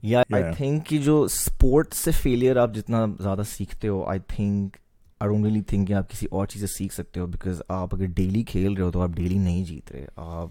[2.75, 4.77] جتنا زیادہ سیکھتے ہو I think
[5.21, 8.05] I don't really think کہ آپ کسی اور چیزیں سیکھ سکتے ہو بیکاز آپ اگر
[8.15, 10.49] ڈیلی کھیل رہے ہو تو آپ ڈیلی نہیں جیت رہے آپ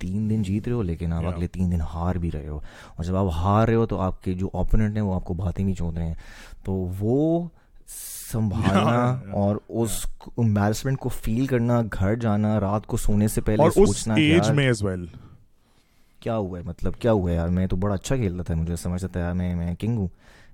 [0.00, 2.58] تین دن جیت رہے ہو لیکن آپ اگلے تین دن ہار بھی رہے ہو
[2.96, 5.34] اور جب آپ ہار رہے ہو تو آپ کے جو اوپوننٹ ہیں وہ آپ کو
[5.34, 6.14] باتیں بھی چونک رہے ہیں
[6.64, 7.46] تو وہ
[8.32, 9.00] سنبھالنا
[9.40, 10.04] اور اس
[10.36, 14.14] امبیرسمنٹ کو فیل کرنا گھر جانا رات کو سونے سے پہلے سوچنا
[16.24, 18.76] کیا ہوا ہے مطلب کیا ہوا ہے یار میں تو بڑا اچھا کھیلتا تھا مجھے
[18.82, 20.06] سمجھتا تھا یار میں کنگ ہوں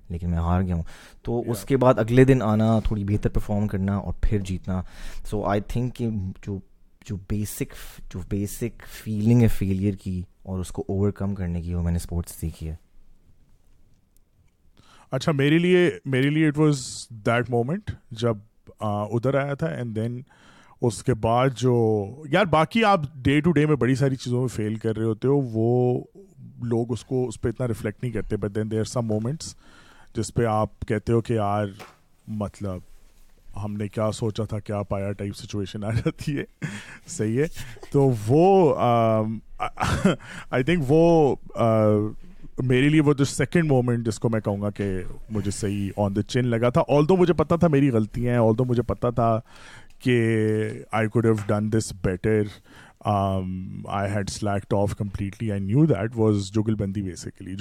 [0.09, 0.83] لیکن میں ہار گیا ہوں
[1.23, 1.49] تو yeah.
[1.51, 4.81] اس کے بعد اگلے دن آنا تھوڑی بہتر پرفارم کرنا اور پھر جیتنا
[5.29, 6.09] سو آئی تھنک کہ
[6.47, 6.57] جو
[7.07, 7.73] جو بیسک
[8.13, 11.91] جو بیسک فیلنگ ہے فیلئر کی اور اس کو اوور کم کرنے کی وہ میں
[11.91, 12.75] نے اسپورٹس سیکھی ہے
[15.15, 16.83] اچھا میرے لیے میرے لیے اٹ واز
[17.25, 20.21] دیٹ مومنٹ جب ادھر آیا تھا اینڈ دین
[20.87, 21.71] اس کے بعد جو
[22.31, 25.27] یار باقی آپ ڈے ٹو ڈے میں بڑی ساری چیزوں میں فیل کر رہے ہوتے
[25.27, 26.01] ہو وہ
[26.69, 29.55] لوگ اس کو اس پہ اتنا ریفلیکٹ نہیں کرتے but then they are some moments
[30.15, 31.67] جس پہ آپ کہتے ہو کہ یار
[32.41, 32.79] مطلب
[33.63, 36.43] ہم نے کیا سوچا تھا کیا پایا ٹائپ سچویشن آ جاتی ہے
[37.17, 37.45] صحیح ہے
[37.91, 38.45] تو وہ
[39.57, 41.35] آئی تھنک وہ
[42.67, 44.89] میرے لیے وہ جو سیکنڈ مومنٹ جس کو میں کہوں گا کہ
[45.33, 48.41] مجھے صحیح آن دا چین لگا تھا آل دو مجھے پتا تھا میری غلطیاں ہیں
[48.47, 49.39] آل دو مجھے پتا تھا
[50.03, 50.19] کہ
[50.99, 52.41] I could have done this better
[53.03, 54.23] I
[56.75, 57.51] Jugalbandi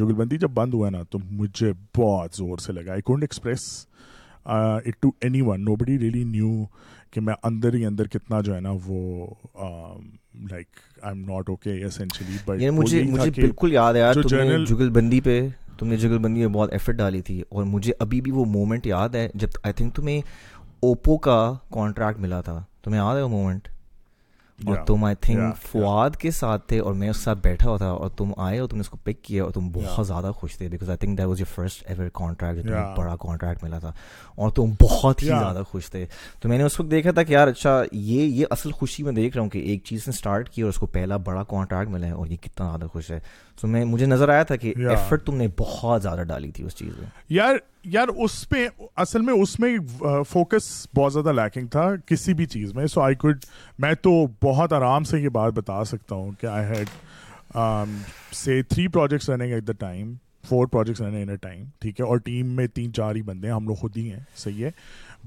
[15.21, 15.49] پہ
[15.79, 18.87] تم نے جگل بندی میں بہت ایفرٹ ڈالی تھی اور مجھے ابھی بھی وہ مومنٹ
[18.87, 20.21] یاد ہے جب آئی تھنک تمہیں
[20.81, 21.39] اوپو کا
[21.75, 23.69] کانٹریکٹ ملا تھا تمہیں یاد ہے وہ مومنٹ
[24.67, 27.87] اور تم آئی تھنک فواد کے ساتھ تھے اور میں اس ساتھ بیٹھا ہوا تھا
[27.91, 30.57] اور تم آئے اور تم نے اس کو پک کیا اور تم بہت زیادہ خوش
[30.59, 33.93] تھے because I think that was you first ever contract بڑا کانٹریکٹ ملا تھا
[34.43, 36.05] اور تم بہت ہی زیادہ خوش تھے
[36.41, 39.13] تو میں نے اس وقت دیکھا تھا کہ یار اچھا یہ یہ اصل خوشی میں
[39.13, 41.91] دیکھ رہا ہوں کہ ایک چیز نے اسٹارٹ کی اور اس کو پہلا بڑا کانٹریکٹ
[41.93, 43.19] ملا ہے اور یہ کتنا زیادہ خوش ہے
[43.61, 46.75] تو میں مجھے نظر آیا تھا کہ ایفرٹ تم نے بہت زیادہ ڈالی تھی اس
[46.77, 47.07] چیز میں
[47.39, 47.57] یار
[47.95, 48.67] یار اس میں
[49.05, 49.71] اصل میں اس میں
[50.29, 50.65] فوکس
[50.97, 53.45] بہت زیادہ لیکنگ تھا کسی بھی چیز میں سو آئی کوڈ
[53.85, 54.13] میں تو
[54.45, 56.89] بہت آرام سے یہ بات بتا سکتا ہوں کہ آئی ہیڈ
[58.45, 60.13] سے three projects running at the time
[60.49, 63.49] four projects running in a time ٹھیک ہے اور ٹیم میں تین چار ہی بندے
[63.49, 64.71] ہیں ہم لوگ خود ہی ہیں صحیح ہے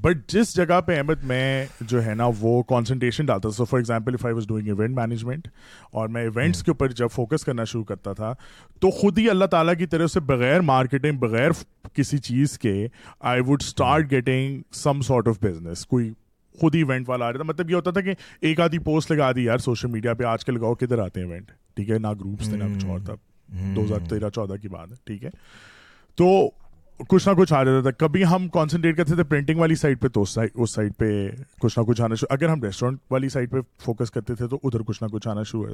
[0.02, 4.14] بٹ جس جگہ پہ احمد میں جو ہے نا وہ کانسنٹریشن ڈالتا تھا for example
[4.14, 5.48] if I was doing event management
[5.92, 6.66] اور میں ایونٹس hmm.
[6.66, 8.34] کے اوپر جب فوکس کرنا شروع کرتا تھا
[8.82, 11.50] تو خود ہی اللہ تعالیٰ کی طرف سے بغیر مارکیٹنگ بغیر
[11.96, 12.76] کسی چیز کے
[13.34, 16.10] I would start getting some sort of business کوئی
[16.60, 18.14] خود ہی ایونٹ والا آ رہا تھا مطلب یہ ہوتا تھا کہ
[18.48, 21.28] ایک آدھی پوسٹ لگا دی یار سوشل میڈیا پہ آج کل لگاؤ کدھر آتے ہیں
[21.30, 22.76] ایونٹ ٹھیک ہے نہ گروپس تھے نہ hmm.
[22.76, 23.76] کچھ اور تھا hmm.
[23.76, 25.30] دو ہزار تیرہ چودہ کی بات ہے ٹھیک ہے
[26.18, 26.30] تو
[27.10, 30.08] کچھ نہ کچھ آ جاتا تھا کبھی ہم کانسنٹریٹ کرتے تھے پرنٹنگ والی سائڈ پہ
[30.14, 30.38] تو اس
[30.74, 31.06] سائڈ پہ
[31.62, 34.60] کچھ نہ کچھ آنا شروع اگر ہم ریسٹورینٹ والی سائڈ پہ فوکس کرتے تھے تو
[34.64, 35.66] ادھر کچھ نہ کچھ آنا شروع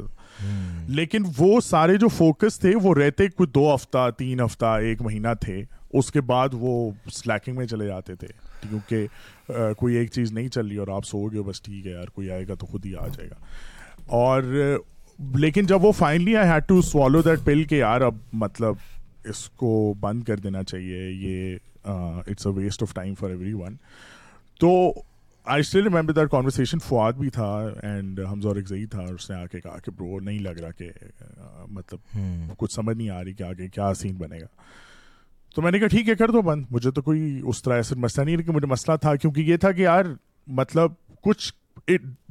[0.97, 5.62] لیکن وہ سارے جو فوکس تھے وہ رہتے دو ہفتہ تین ہفتہ ایک مہینہ تھے
[5.99, 6.71] اس کے بعد وہ
[7.13, 8.27] سلیکنگ میں چلے جاتے تھے
[8.62, 12.08] کیونکہ کوئی ایک چیز نہیں چل رہی اور آپ سو گئے بس ٹھیک ہے یار
[12.15, 13.36] کوئی آئے گا تو خود ہی آ جائے گا
[14.19, 14.43] اور
[15.39, 18.75] لیکن جب وہ finally I had to swallow that pill کہ یار اب مطلب
[19.29, 19.69] اس کو
[20.01, 21.58] بند کر دینا چاہیے یہ
[22.29, 23.75] it's a waste of time for everyone
[24.60, 24.71] تو
[25.53, 27.49] I still remember that conversation Fawad بھی تھا
[27.84, 30.89] اینڈ ہم نے آ کے کہا کہ برو نہیں لگ رہا کہ
[31.69, 32.19] مطلب
[32.58, 34.45] کچھ سمجھ نہیں آ رہی کہ آگے کیا سین بنے گا
[35.55, 37.95] تو میں نے کہا ٹھیک ہے کر دو بند مجھے تو کوئی اس طرح ایسا
[37.99, 40.05] مسئلہ نہیں کہ مجھے مسئلہ تھا کیونکہ یہ تھا کہ یار
[40.62, 40.91] مطلب
[41.23, 41.51] کچھ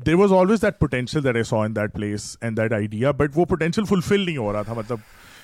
[0.07, 3.37] there was always that potential that that that I saw in place and idea but
[3.39, 4.99] وہ پوٹینشیل فلفل نہیں ہو رہا تھا مطلب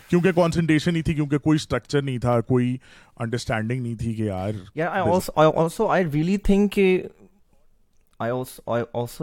[0.08, 2.76] کیونکہ کانسنٹریشن نہیں تھی کیونکہ کوئی اسٹرکچر نہیں تھا کوئی
[3.24, 4.52] انڈرسٹینڈنگ نہیں تھی کہ یار
[6.14, 6.78] ریئلی تھنک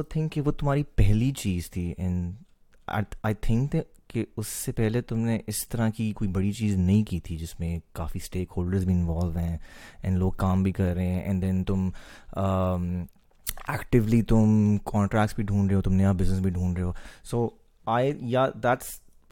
[0.09, 3.75] تھنک کہ وہ تمہاری پہلی چیز تھی اینڈ آئی تھنک
[4.09, 7.37] کہ اس سے پہلے تم نے اس طرح کی کوئی بڑی چیز نہیں کی تھی
[7.37, 9.57] جس میں کافی اسٹیک ہولڈرز بھی انوالو ہیں
[10.03, 11.87] اینڈ لوگ کام بھی کر رہے ہیں اینڈ دین تم
[12.35, 16.91] ایکٹیولی تم کانٹریکٹس بھی ڈھونڈ رہے ہو تم نیا بزنس بھی ڈھونڈ رہے ہو
[17.31, 17.47] سو
[17.95, 18.91] آئی یا دیٹس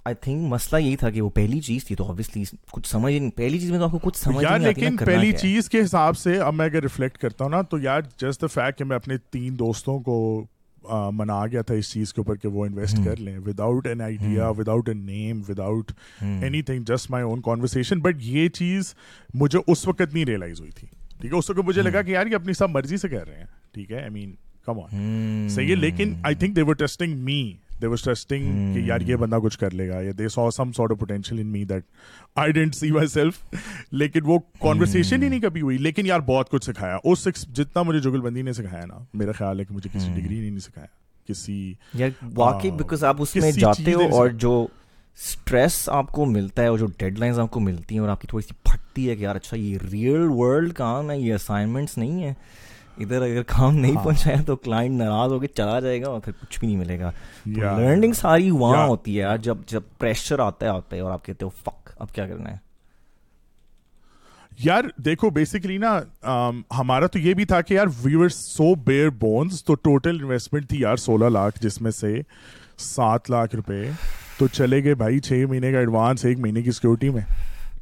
[0.10, 3.30] آئی تھنک مسئلہ یہی تھا کہ وہ پہلی چیز تھی تو آبویسلی کچھ سمجھ نہیں
[3.38, 6.38] پہلی چیز میں تو آپ کو کچھ سمجھ نہیں لیکن پہلی چیز کے حساب سے
[6.46, 9.18] اب میں اگر ریفلیکٹ کرتا ہوں نا تو یار جسٹ دا فیکٹ کہ میں اپنے
[9.36, 10.18] تین دوستوں کو
[11.14, 14.48] منا گیا تھا اس چیز کے اوپر کہ وہ انویسٹ کر لیں without an idea
[14.58, 15.92] without a name without
[16.70, 18.94] anything just my own conversation but یہ چیز
[19.44, 20.88] مجھے اس وقت نہیں ریئلائز ہوئی تھی
[21.22, 23.38] ٹھیک ہے اس وقت مجھے لگا کہ یار یہ اپنی سب مرضی سے کر رہے
[23.40, 24.34] ہیں ٹھیک ہے آئی مین
[24.66, 27.42] کم آن صحیح ہے لیکن I think they were testing me
[27.88, 30.30] was trusting کہ کہ یار یار یہ بندہ کچھ کچھ کر لے گا یا دے
[30.30, 31.84] so some sort of potential in me that
[32.44, 33.40] I didn't see myself
[33.92, 35.78] لیکن لیکن وہ کانورسیشن ہی نہیں کبھی ہوئی
[36.26, 38.52] بہت سکھایا سکھایا اس جتنا مجھے مجھے جگل بندی نے
[38.88, 40.86] نا میرا خیال ہے
[41.28, 41.74] کسی
[43.54, 44.62] جو
[46.98, 48.16] ڈیڈ ملتی ہیں
[48.66, 50.04] پھٹتی ہے
[53.04, 56.20] ادھر اگر کام نہیں ہاں۔ پہنچایا تو کلائنٹ ناراض ہو کے چلا جائے گا اور
[56.24, 57.12] پھر کچھ بھی نہیں ملے گا
[57.56, 61.24] لرننگ ساری وہاں ہوتی ہے یار جب جب پریشر آتا ہے آتا ہے اور آپ
[61.26, 62.58] کہتے ہو فک اب کیا کرنا ہے
[64.64, 65.98] یار دیکھو بیسکلی نا
[66.80, 70.80] ہمارا تو یہ بھی تھا کہ یار we were so bare bones تو ٹوٹل انویسٹمنٹ تھی
[70.82, 72.16] یار سولہ لاکھ جس میں سے
[72.94, 73.84] سات لاکھ روپے
[74.40, 77.22] تو چلے گئے بھائی چھ مہینے کا ایڈوانس ایک مہینے کی سیکورٹی میں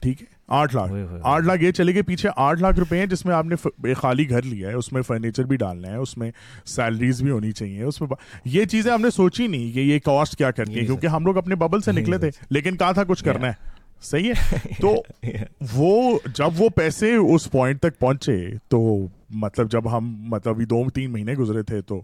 [0.02, 0.92] ٹھیک ہے آٹھ لاکھ
[1.24, 3.46] آٹھ لاکھ یہ چلے گئے پیچھے آٹھ لاکھ روپے ہیں جس میں آپ
[3.86, 6.30] نے خالی گھر لیا ہے اس میں فرنیچر بھی ڈالنا ہے اس میں
[6.76, 8.08] سیلریز بھی ہونی چاہیے اس میں
[8.54, 11.38] یہ چیزیں ہم نے سوچی نہیں کہ یہ کاسٹ کیا کرتی ہے کیونکہ ہم لوگ
[11.38, 13.76] اپنے ببل سے نکلے تھے لیکن کہا تھا کچھ کرنا ہے
[14.12, 14.94] صحیح ہے تو
[15.76, 18.38] وہ جب وہ پیسے اس پوائنٹ تک پہنچے
[18.70, 18.82] تو
[19.44, 22.02] مطلب جب ہم مطلب دو تین مہینے گزرے تھے تو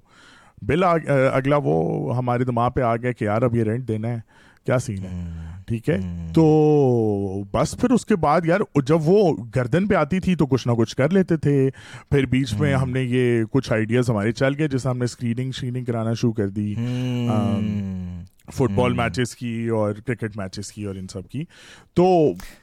[0.68, 4.20] بل اگلا وہ ہمارے دماغ پہ آ گیا کہ یار اب یہ رینٹ دینا ہے
[4.66, 5.53] کیا سین ہے hmm.
[5.68, 5.98] ٹھیک ہے
[6.36, 6.46] تو
[7.54, 9.20] بس پھر اس کے بعد یار جب وہ
[9.56, 11.56] گردن پہ آتی تھی تو کچھ نہ کچھ کر لیتے تھے
[12.12, 15.52] پھر بیچ میں ہم نے یہ کچھ آئیڈیاز ہمارے چل گئے جیسے ہم نے اسکریننگ
[15.60, 16.74] شریننگ کرانا شروع کر دی
[18.56, 21.44] فٹ بال میچز کی اور کرکٹ میچز کی اور ان سب کی
[21.96, 22.08] تو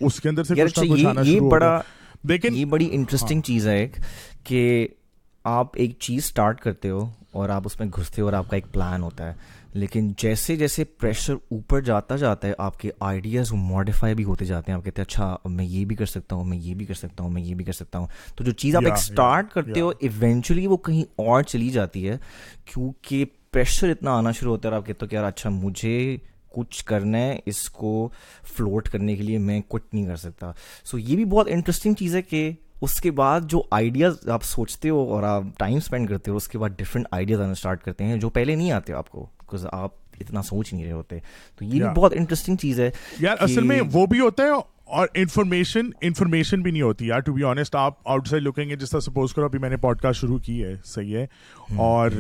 [0.07, 1.35] اس کے اندر سے
[2.25, 3.97] یہ بڑی انٹرسٹنگ ہاں۔ چیز ہے ایک
[4.45, 4.87] کہ
[5.59, 7.07] آپ ایک چیز اسٹارٹ کرتے ہو
[7.41, 9.35] اور آپ اس میں گھستے ہو اور آپ کا ایک پلان ہوتا ہے
[9.75, 14.73] لیکن جیسے جیسے پریشر اوپر جاتا جاتا ہے آپ کے آئیڈیاز ماڈیفائی بھی ہوتے جاتے
[14.73, 16.95] ہیں آپ کہتے ہیں اچھا میں یہ بھی کر سکتا ہوں میں یہ بھی کر
[16.95, 18.07] سکتا ہوں میں یہ بھی کر سکتا ہوں
[18.37, 22.17] تو جو چیز آپ ایک اسٹارٹ کرتے ہو ایونچولی وہ کہیں اور چلی جاتی ہے
[22.73, 26.17] کیونکہ پریشر اتنا آنا شروع ہوتا ہے اور آپ کہتے ہو کہ یار اچھا مجھے
[26.57, 28.09] کچھ کرنا ہے اس کو
[28.57, 30.51] فلوٹ کرنے کے لیے میں کچھ نہیں کر سکتا
[30.91, 32.51] سو یہ بھی بہت انٹرسٹنگ چیز ہے کہ
[32.83, 36.49] اس کے بعد جو آئیڈیاز آپ سوچتے ہو اور آپ ٹائم اسپینڈ کرتے ہو اس
[36.49, 39.67] کے بعد ڈفرنٹ آئیڈیاز آنا اسٹارٹ کرتے ہیں جو پہلے نہیں آتے آپ کو بیکاز
[39.81, 41.19] آپ اتنا سوچ نہیں رہے ہوتے
[41.57, 44.59] تو یہ بھی بہت انٹرسٹنگ چیز ہے یار اصل میں وہ بھی ہوتا ہے
[44.99, 48.77] اور انفارمیشن انفارمیشن بھی نہیں ہوتی یار ٹو بی آنےسٹ آپ آؤٹ سائڈ لکیں گے
[48.77, 51.27] جس طرح سپوز کرو ابھی میں نے پوڈ کاسٹ شروع کی ہے صحیح ہے
[51.85, 52.11] اور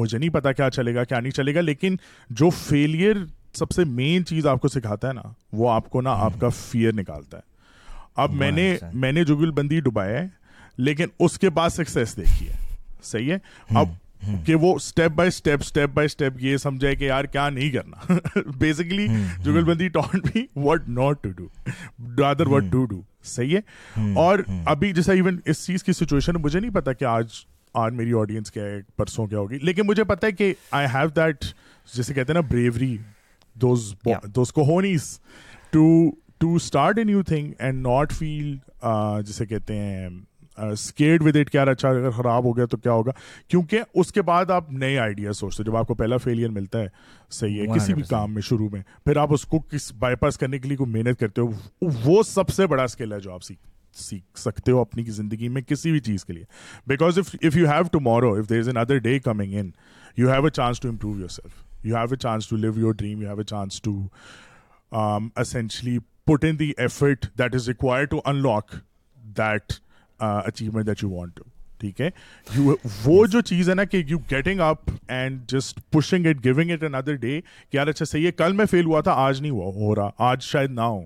[0.00, 1.96] مجھے نہیں پتا کیا چلے گا کیا نہیں چلے گا لیکن
[2.40, 3.24] جو فیلئر
[3.58, 5.22] سب سے مین چیز آپ کو سکھاتا ہے نا
[5.62, 7.50] وہ آپ کو نا آپ کا فیئر نکالتا ہے
[8.22, 10.26] اب میں نے میں نے جگل بندی ڈبایا ہے
[10.78, 12.56] لیکن اس کے بعد سکسیز دیکھی ہے
[13.02, 13.38] صحیح ہے
[13.78, 13.88] اب
[14.46, 18.50] کہ وہ step by step step by step یہ سمجھے کہ یار کیا نہیں کرنا
[18.58, 19.06] بیسکلی
[19.44, 21.46] جگل بندی ٹاٹ بھی what not to do
[22.16, 23.00] ڈادر what to do
[23.32, 24.38] صحیح ہے اور
[24.74, 27.32] ابھی جیسا ایون اس چیز کی سچویشن مجھے نہیں پتا کہ آج
[27.82, 31.08] آج میری آڈینس کیا ہے پرسوں کیا ہوگی لیکن مجھے پتا ہے کہ آئی ہیو
[31.16, 31.44] دیٹ
[31.94, 32.96] جیسے کہتے ہیں نا بریوری
[33.62, 33.94] دوز
[34.54, 34.80] کو who
[35.70, 35.84] to
[36.38, 38.56] to start a new thing and not fail
[39.26, 40.08] جسے کہتے ہیں
[40.56, 43.10] اسکیڈ ود اٹ کیا اچھا اگر خراب ہو گیا تو کیا ہوگا
[43.48, 46.80] کیونکہ اس کے بعد آپ نئے آئیڈیا سوچتے ہیں جب آپ کو پہلا فیلئر ملتا
[46.82, 46.88] ہے
[47.40, 50.38] صحیح ہے کسی بھی کام میں شروع میں پھر آپ اس کو کس بائی پاس
[50.38, 53.42] کرنے کے لیے کوئی محنت کرتے ہو وہ سب سے بڑا اسکل ہے جو آپ
[53.42, 53.60] سیکھ
[54.00, 56.44] سیکھ سکتے ہو اپنی کی زندگی میں کسی بھی چیز کے لیے
[56.88, 59.70] because if you have tomorrow if there is another day coming in
[60.16, 63.22] you have a chance to improve yourself you have a chance to live your dream
[63.22, 63.96] you have a chance to
[65.40, 68.74] essentially put in the effort that is require to unlock
[69.38, 69.72] that
[70.26, 71.44] achievement that you want to
[71.80, 72.10] ٹھیک ہے
[73.04, 77.14] وہ جو چیز ہے نا کہ you getting up and just pushing it it giving
[77.20, 79.94] day کہ یار اچھا صحیح ہے کل میں فیل ہوا تھا آج نہیں ہوا ہو
[79.94, 81.02] رہا آج شاید نہ ہو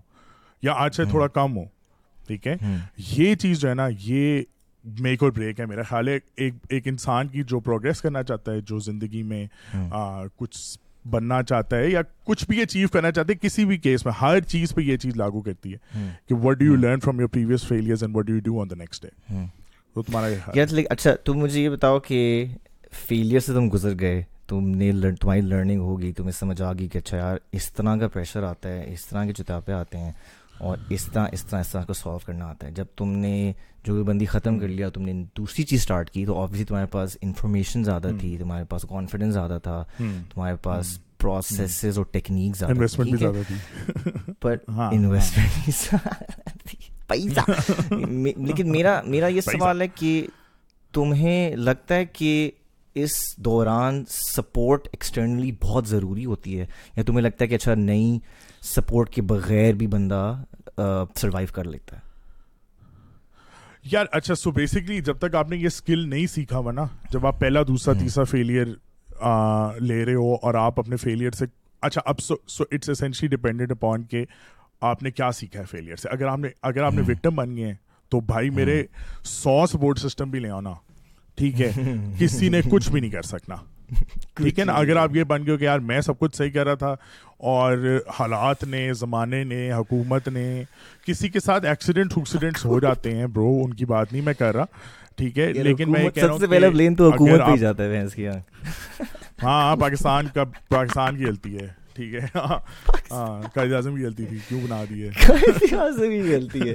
[0.62, 1.64] یا آج شاید تھوڑا کم ہو
[2.26, 2.54] ٹھیک ہے
[3.16, 4.42] یہ چیز جو ہے نا یہ
[5.00, 8.52] میک اور بریک ہے میرا خیال ہے ایک ایک انسان کی جو پروگرس کرنا چاہتا
[8.52, 9.46] ہے جو زندگی میں
[10.36, 10.56] کچھ
[11.10, 14.40] بننا چاہتا ہے یا کچھ بھی اچیو کرنا چاہتا ہے کسی بھی کیس میں ہر
[14.52, 17.66] چیز پہ یہ چیز لاگو کرتی ہے کہ what do you learn from your previous
[17.68, 19.44] failure and what do you do on the next day
[19.94, 22.22] تو تمہارا اچھا تم مجھے یہ بتاؤ کہ
[23.06, 24.90] فیلئر سے تم گزر گئے تم نے
[25.20, 28.68] تمہاری لرننگ ہوگی تمہیں سمجھ آ گئی کہ اچھا یار اس طرح کا پریشر آتا
[28.72, 30.12] ہے اس طرح کے چتاپے آتے ہیں
[30.64, 33.32] اور اس طرح اس طرح اس طرح کو سالو کرنا آتا ہے جب تم نے
[33.84, 36.86] جو بھی بندی ختم کر لیا تم نے دوسری چیز اسٹارٹ کی تو آبویسلی تمہارے
[36.90, 42.72] پاس انفارمیشن زیادہ تھی تمہارے پاس کانفیڈنس زیادہ تھا تمہارے پاس پروسیسز اور ٹیکنیک زیادہ
[44.40, 46.20] پر انویسٹمنٹ ہاں۔
[47.06, 47.50] پیسہ
[47.90, 50.20] لیکن میرا یہ سوال ہے کہ
[50.94, 52.50] تمہیں لگتا ہے کہ
[53.04, 53.14] اس
[53.44, 56.66] دوران سپورٹ ایکسٹرنلی بہت ضروری ہوتی ہے
[56.96, 58.18] یا تمہیں لگتا ہے کہ اچھا نہیں
[58.74, 60.20] سپورٹ کے بغیر بھی بندہ
[61.20, 62.04] سروائیو کر لیتا ہے
[63.92, 67.26] یار اچھا سو بیسکلی جب تک آپ نے یہ اسکل نہیں سیکھا ہوا نا جب
[67.26, 68.66] آپ پہلا دوسرا تیسرا فیلئر
[69.80, 71.44] لے رہے ہو اور آپ اپنے فیلئر سے
[71.88, 74.24] اچھا اب so so it's essentially dependent upon کہ
[74.90, 77.56] آپ نے کیا سیکھا ہے فیلئر سے اگر آپ نے اگر آپ نے وکٹم بن
[77.56, 77.74] گئے ہیں
[78.10, 78.82] تو بھائی میرے
[79.34, 80.72] سو سپورٹ سسٹم بھی لے آنا
[81.38, 81.70] ٹھیک ہے
[82.18, 83.56] کسی نے کچھ بھی نہیں کر سکنا
[84.36, 86.66] ٹھیک ہے نا اگر آپ یہ بن گئے کہ یار میں سب کچھ صحیح کر
[86.66, 86.94] رہا تھا
[87.52, 90.62] اور حالات نے زمانے نے حکومت نے
[91.06, 94.54] کسی کے ساتھ ایکسیڈنٹ ایکسیڈینٹینٹ ہو جاتے ہیں برو ان کی بات نہیں میں کر
[94.56, 94.64] رہا
[95.16, 98.28] ٹھیک ہے لیکن میں سب سے تو حکومت پہ
[99.42, 102.26] ہاں پاکستان کا پاکستان کی غلطی ہے ٹھیک ہے
[103.10, 106.74] ہاں، قائد اعظم کی غلطی تھی کیوں بنا دی ہے قائد اعظم کی غلطی ہے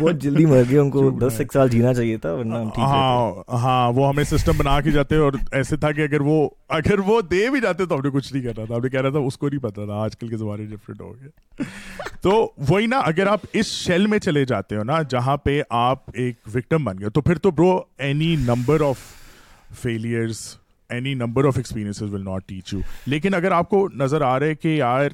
[0.00, 2.84] بہت جلدی مر گئے ان کو دس ایک سال جینا چاہیے تھا ورنہ ہم ٹھیک
[2.94, 6.38] ہاں ہاں وہ ہمیں سسٹم بنا کے جاتے اور ایسے تھا کہ اگر وہ
[6.78, 9.00] اگر وہ دے بھی جاتے تو ہم نے کچھ نہیں کرنا تھا ہم نے کہہ
[9.00, 11.64] رہا تھا اس کو نہیں پتا تھا آج کل کے زمانے ڈفرینٹ ہو گئے
[12.28, 12.34] تو
[12.68, 16.36] وہی نا اگر آپ اس شیل میں چلے جاتے ہو نا جہاں پہ آپ ایک
[16.54, 17.78] وکٹم بن گئے تو پھر تو bro
[18.08, 19.06] any number of
[19.82, 20.46] failures
[20.94, 24.46] any number of experience will not teach you لیکن اگر آپ کو نظر آ رہا
[24.46, 25.08] ہے کہ یار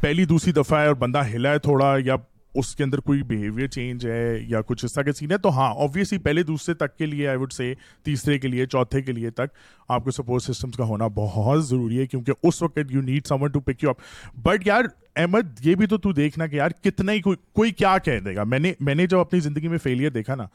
[0.00, 2.16] پہلی دوسری دفعہ ہے اور بندہ ہلا ہے تھوڑا یا
[2.60, 5.48] اس کے اندر کوئی بہیویئر چینج ہے یا کچھ اس طرح کے سین ہے تو
[5.58, 7.72] ہاں آبویسلی پہلے دوسرے تک کے لیے آئی وڈ سے
[8.04, 9.54] تیسرے کے لیے چوتھے کے لیے تک
[9.96, 13.50] آپ کو سپورٹ سسٹمس کا ہونا بہت ضروری ہے کیونکہ اس وقت you need someone
[13.52, 14.00] to pick you up
[14.46, 14.84] but یار
[15.22, 18.34] احمد یہ بھی تو تو دیکھنا کہ یار کتنا ہی کوئی کوئی کیا کہہ دے
[18.36, 20.46] گا میں نے میں نے جب اپنی زندگی میں فیلئر دیکھا نا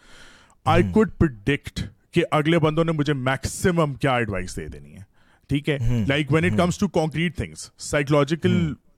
[0.73, 1.83] آئی کوڈ پرڈکٹ
[2.17, 5.01] کہ اگلے بندوں نے مجھے میکسیمم کیا ایڈوائس دے دینی ہے
[5.49, 5.77] ٹھیک ہے
[6.07, 8.55] like when it comes to concrete things psychological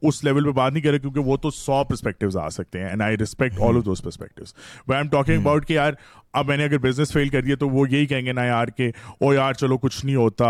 [0.09, 2.87] us level پہ بات نہیں کر رہے کیونکہ وہ تو سو پرسپیکٹیوز آ سکتے ہیں
[2.89, 4.53] and I respect all of those perspectives
[4.87, 5.93] we am talking about کہ یار
[6.41, 8.67] اب میں نے اگر بزنس فیل کر دیا تو وہ یہی کہیں گے نا یار
[8.77, 10.47] کہ او یار چلو کچھ نہیں ہوتا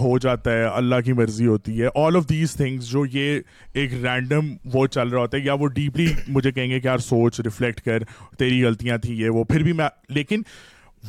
[0.00, 3.38] ہو جاتا ہے اللہ کی مرضی ہوتی ہے آل آف دیز تھنگس جو یہ
[3.80, 6.98] ایک رینڈم وہ چل رہا ہوتا ہے یا وہ ڈیپلی مجھے کہیں گے کہ یار
[7.12, 8.02] سوچ ریفلیکٹ کر
[8.38, 9.88] تیری غلطیاں تھیں یہ وہ پھر بھی میں
[10.20, 10.42] لیکن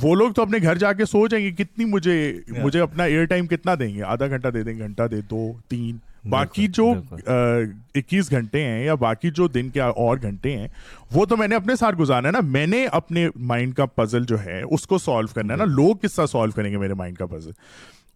[0.01, 2.13] وہ لوگ تو اپنے گھر جا کے سوچیں گے کتنی مجھے
[2.62, 5.97] مجھے اپنا ایئر ٹائم کتنا دیں گے آدھا گھنٹہ دے دیں گھنٹہ دے دو تین
[6.30, 6.91] باقی جو
[7.32, 10.67] اکیس گھنٹے ہیں یا باقی جو دن کے اور گھنٹے ہیں
[11.13, 14.25] وہ تو میں نے اپنے ساتھ گزارنا ہے نا میں نے اپنے مائنڈ کا پزل
[14.27, 16.93] جو ہے اس کو سالو کرنا ہے نا لوگ کس طرح سالو کریں گے میرے
[17.01, 17.51] مائنڈ کا پزل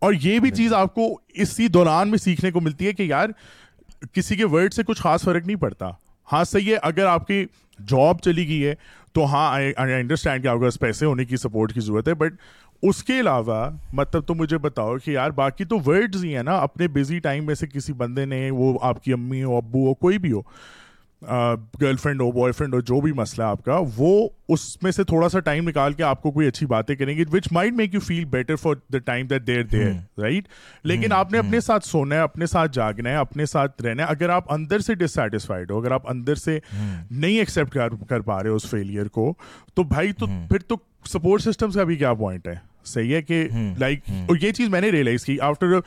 [0.05, 1.07] اور یہ بھی چیز آپ کو
[1.41, 3.29] اسی دوران میں سیکھنے کو ملتی ہے کہ یار
[4.13, 5.89] کسی کے ورڈ سے کچھ خاص فرق نہیں پڑتا
[6.31, 7.45] ہاں صحیح ہے اگر آپ کی
[7.87, 8.73] جاب چلی گئی ہے
[9.15, 12.33] تو ہاں آئی کہ انڈرسٹینڈ کیا ہوگا پیسے ہونے کی سپورٹ کی ضرورت ہے بٹ
[12.89, 13.59] اس کے علاوہ
[13.99, 17.45] مطلب تو مجھے بتاؤ کہ یار باقی تو ورڈز ہی ہیں نا اپنے بزی ٹائم
[17.45, 20.41] میں سے کسی بندے نے وہ آپ کی امی ہو ابو ہو کوئی بھی ہو
[21.79, 24.91] گرل فرینڈ ہو بوائے فرینڈ ہو جو بھی مسئلہ ہے آپ کا وہ اس میں
[24.91, 27.75] سے تھوڑا سا ٹائم نکال کے آپ کو کوئی اچھی باتیں کریں گے which might
[27.77, 30.47] make you feel better for the time that there there right
[30.83, 34.07] لیکن آپ نے اپنے ساتھ سونا ہے اپنے ساتھ جاگنا ہے اپنے ساتھ رہنا ہے
[34.11, 36.59] اگر آپ اندر سے ڈسٹسفائڈ ہو اگر آپ اندر سے
[37.09, 37.77] نہیں ایکسیپٹ
[38.09, 39.33] کر پا رہے اس فیلئر کو
[39.75, 40.75] تو بھائی تو پھر تو
[41.13, 42.53] سپورٹ سسٹمس کا بھی کیا پوائنٹ ہے
[42.85, 43.47] صحیح ہے کہ
[43.79, 45.79] لائک اور یہ چیز میں نے ریئلائز کی آفٹر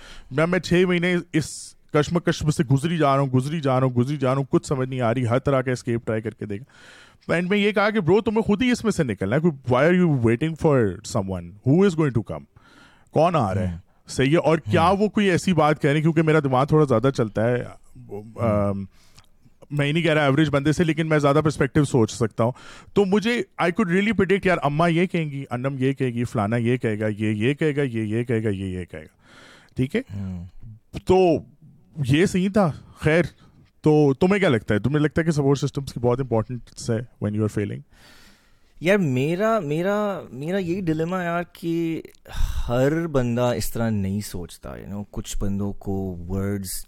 [0.46, 1.50] میں چھ مہینے اس
[1.94, 4.44] کشمکش میں سے گزری جا رہا ہوں گزری جا رہا ہوں گزری جا رہا ہوں
[4.50, 7.56] کچھ سمجھ نہیں آ رہی ہر طرح کا اسکیپ ٹرائی کر کے دیکھا اینڈ میں
[7.58, 10.10] یہ کہا کہ برو تمہیں خود ہی اس میں سے نکلنا ہے why are you
[10.24, 10.80] waiting for
[11.30, 12.44] someone who is going to come
[13.12, 13.78] کون آ رہا ہے ہاں۔
[14.14, 16.64] صحیح ہے اور کیا ہاں۔ وہ کوئی ایسی بات کہہ رہے ہیں کیونکہ میرا دماغ
[16.66, 17.64] تھوڑا زیادہ چلتا ہے
[19.70, 22.52] میں ہی نہیں کہہ رہا ایوریج بندے سے لیکن میں زیادہ پرسپیکٹو سوچ سکتا ہوں
[22.94, 26.24] تو مجھے آئی کوڈ ریئلی پرڈکٹ یار اما یہ کہیں گی انم یہ کہے گی
[26.32, 29.02] فلانا یہ کہے گا یہ یہ کہے گا یہ یہ کہے گا یہ یہ کہے
[29.02, 30.44] گا ٹھیک ہے ہاں۔
[31.06, 31.18] تو
[32.06, 33.22] یہ صحیح تھا خیر
[33.82, 37.34] تو تمہیں کیا لگتا ہے تمہیں لگتا ہے کہ سپورٹ سسٹمس کی بہت ہے وین
[37.34, 37.80] یو آر فیلنگ
[38.86, 39.94] یار میرا میرا
[40.30, 42.00] میرا یہی ڈلیما یار کہ
[42.68, 45.96] ہر بندہ اس طرح نہیں سوچتا یو نو کچھ بندوں کو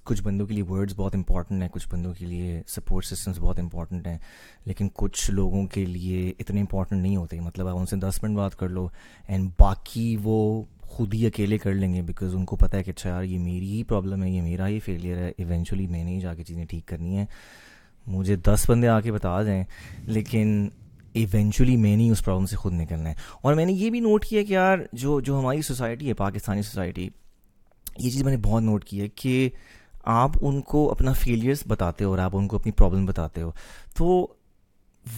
[0.04, 3.58] کچھ بندوں کے لیے ورڈس بہت امپورٹنٹ ہیں کچھ بندوں کے لیے سپورٹ سسٹمس بہت
[3.60, 4.18] امپورٹنٹ ہیں
[4.66, 8.56] لیکن کچھ لوگوں کے لیے اتنے امپورٹنٹ نہیں ہوتے مطلب ان سے دس منٹ بات
[8.58, 8.86] کر لو
[9.28, 10.42] اینڈ باقی وہ
[10.90, 13.38] خود ہی اکیلے کر لیں گے بیکاز ان کو پتہ ہے کہ اچھا یار یہ
[13.38, 16.44] میری ہی پرابلم ہے یہ میرا ہی فیلئر ہے ایونچولی میں نے ہی جا کے
[16.44, 17.24] چیزیں ٹھیک کرنی ہیں
[18.14, 19.62] مجھے دس بندے آ کے بتا دیں
[20.06, 20.68] لیکن
[21.20, 24.00] ایونچولی میں نے ہی اس پرابلم سے خود نکلنا ہے اور میں نے یہ بھی
[24.00, 27.08] نوٹ کیا کہ یار جو جو ہماری سوسائٹی ہے پاکستانی سوسائٹی
[27.98, 29.48] یہ چیز میں نے بہت نوٹ کی ہے کہ
[30.18, 33.50] آپ ان کو اپنا فیلئرس بتاتے ہو اور آپ ان کو اپنی پرابلم بتاتے ہو
[33.98, 34.26] تو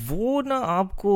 [0.08, 1.14] وہ نہ آپ کو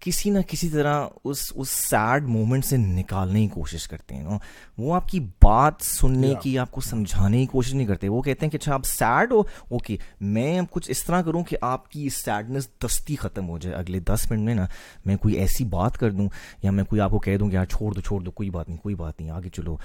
[0.00, 4.36] کسی نہ کسی طرح اس اس سیڈ مومنٹ سے نکالنے کی کوشش کرتے ہیں نا
[4.78, 8.46] وہ آپ کی بات سننے کی آپ کو سمجھانے کی کوشش نہیں کرتے وہ کہتے
[8.46, 9.96] ہیں کہ اچھا آپ سیڈ ہو اوکے
[10.36, 14.00] میں اب کچھ اس طرح کروں کہ آپ کی سیڈنس دستی ختم ہو جائے اگلے
[14.12, 14.66] دس منٹ میں نا
[15.06, 16.28] میں کوئی ایسی بات کر دوں
[16.62, 18.68] یا میں کوئی آپ کو کہہ دوں کہ یار چھوڑ دو چھوڑ دو کوئی بات
[18.68, 19.76] نہیں کوئی بات نہیں آگے چلو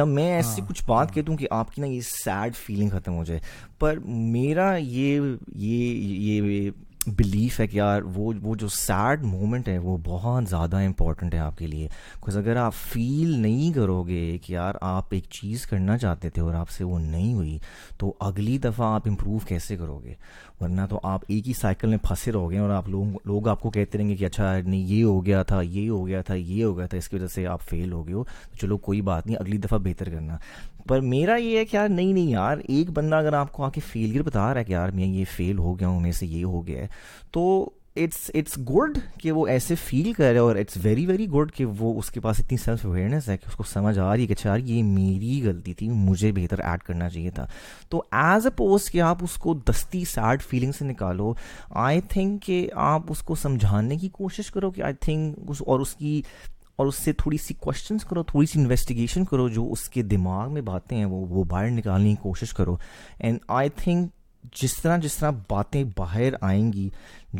[0.00, 1.14] یا میں ایسی ہاں، کچھ بات ہاں.
[1.14, 3.40] کہہ دوں کہ آپ کی نا یہ سیڈ فیلنگ ختم ہو جائے
[3.78, 3.98] پر
[4.32, 6.72] میرا یہ یہ
[7.18, 11.38] بلیف ہے کہ یار وہ وہ جو سیڈ مومنٹ ہے وہ بہت زیادہ امپورٹنٹ ہے
[11.38, 11.86] آپ کے لیے
[12.20, 16.42] بکاز اگر آپ فیل نہیں کرو گے کہ یار آپ ایک چیز کرنا چاہتے تھے
[16.42, 17.58] اور آپ سے وہ نہیں ہوئی
[17.98, 20.14] تو اگلی دفعہ آپ امپروو کیسے کرو گے
[20.60, 23.60] ورنہ تو آپ ایک ہی سائیکل میں پھنسے رہو گے اور آپ لوگ لوگ آپ
[23.60, 26.34] کو کہتے رہیں گے کہ اچھا نہیں یہ ہو گیا تھا یہ ہو گیا تھا
[26.34, 28.76] یہ ہو گیا تھا اس کی وجہ سے آپ فیل ہو گئے ہو تو چلو
[28.88, 30.36] کوئی بات نہیں اگلی دفعہ بہتر کرنا
[30.88, 33.68] پر میرا یہ ہے کہ یار نہیں نہیں یار ایک بندہ اگر آپ کو آ
[33.74, 36.26] کے فیلئر بتا رہا ہے کہ یار میں یہ فیل ہو گیا ہوں میں سے
[36.26, 36.86] یہ ہو گیا ہے
[37.32, 37.44] تو
[38.02, 41.92] اٹس اٹس گڈ کہ وہ ایسے فیل کرے اور اٹس ویری ویری گڈ کہ وہ
[41.98, 44.32] اس کے پاس اتنی سیلف اویئرنیس ہے کہ اس کو سمجھ آ رہی ہے کہ
[44.32, 47.46] اچھا، یار یہ میری غلطی تھی مجھے بہتر ایڈ کرنا چاہیے تھا
[47.90, 51.32] تو ایز اے پوز کہ آپ اس کو دستی سیڈ فیلنگ سے نکالو
[51.84, 55.94] آئی تھنک کہ آپ اس کو سمجھانے کی کوشش کرو کہ آئی تھنک اور اس
[55.96, 56.20] کی
[56.78, 60.52] اور اس سے تھوڑی سی کوشچنس کرو تھوڑی سی انویسٹیگیشن کرو جو اس کے دماغ
[60.52, 62.76] میں باتیں ہیں وہ وہ باہر نکالنے کی کوشش کرو
[63.18, 64.10] اینڈ آئی تھنک
[64.60, 66.88] جس طرح جس طرح باتیں باہر آئیں گی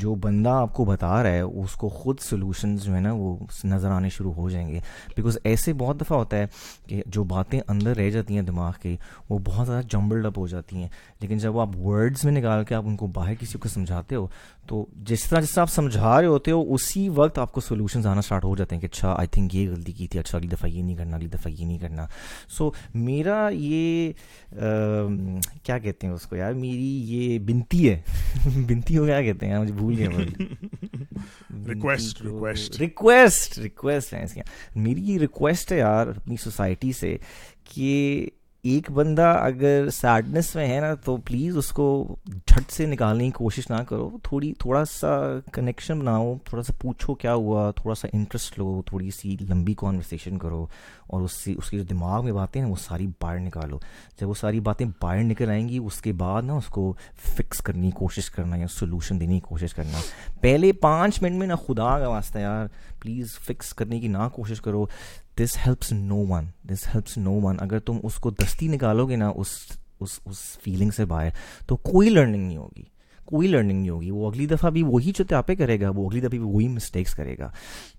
[0.02, 3.36] جو بندہ آپ کو بتا رہا ہے اس کو خود سلوشنز جو ہے نا وہ
[3.64, 4.80] نظر آنے شروع ہو جائیں گے
[5.16, 6.46] بیکاز ایسے بہت دفعہ ہوتا ہے
[6.88, 8.96] کہ جو باتیں اندر رہ جاتی ہیں دماغ کی
[9.30, 10.88] وہ بہت زیادہ جمبلڈ اپ ہو جاتی ہیں
[11.20, 14.26] لیکن جب آپ ورڈز میں نکال کے آپ ان کو باہر کسی کو سمجھاتے ہو
[14.68, 18.06] تو جس طرح جس طرح آپ سمجھا رہے ہوتے ہو اسی وقت آپ کو سولوشنز
[18.06, 20.48] آنا سٹارٹ ہو جاتے ہیں کہ اچھا آئی تھنک یہ غلطی کی تھی اچھا اگلی
[20.48, 22.06] دفعہ یہ نہیں کرنا اگلی دفعہ یہ نہیں کرنا
[22.56, 24.12] سو میرا یہ
[25.62, 28.00] کیا کہتے ہیں اس کو یار میری یہ بنتی ہے
[28.68, 30.44] بنتی ہو کیا کہتے ہیں مجھے بھول گیا
[32.78, 34.34] ریکویسٹ ریکویسٹ ہے
[34.84, 37.16] میری یہ ریکویسٹ ہے یار اپنی سوسائٹی سے
[37.74, 38.28] کہ
[38.70, 41.86] ایک بندہ اگر سیڈنس میں ہے نا تو پلیز اس کو
[42.46, 45.08] جھٹ سے نکالنے کی کوشش نہ کرو تھوڑی تھوڑا سا
[45.52, 50.38] کنیکشن بناؤ تھوڑا سا پوچھو کیا ہوا تھوڑا سا انٹرسٹ لو تھوڑی سی لمبی کانورسیشن
[50.38, 50.64] کرو
[51.12, 53.78] اور اس سے اس کے جو دماغ میں باتیں ہیں وہ ساری باہر نکالو
[54.20, 56.92] جب وہ ساری باتیں باہر نکل آئیں گی اس کے بعد نا اس کو
[57.36, 60.00] فکس کرنے کی کوشش کرنا یا سولوشن دینے کی کوشش کرنا
[60.42, 62.66] پہلے پانچ منٹ میں نہ خدا کا واسطہ یار
[63.02, 64.86] پلیز فکس کرنے کی نہ کوشش کرو
[65.38, 69.16] this helps no one this helps no one اگر تم اس کو دستی نکالو گے
[69.16, 69.50] نا اس
[70.00, 71.28] اس اس فیلنگ سے باہر
[71.66, 72.82] تو کوئی لرننگ نہیں ہوگی
[73.26, 76.06] کوئی لرننگ نہیں ہوگی وہ اگلی دفعہ بھی وہی جو آپ ہی کرے گا وہ
[76.08, 77.50] اگلی دفعہ بھی وہی مسٹیکس کرے گا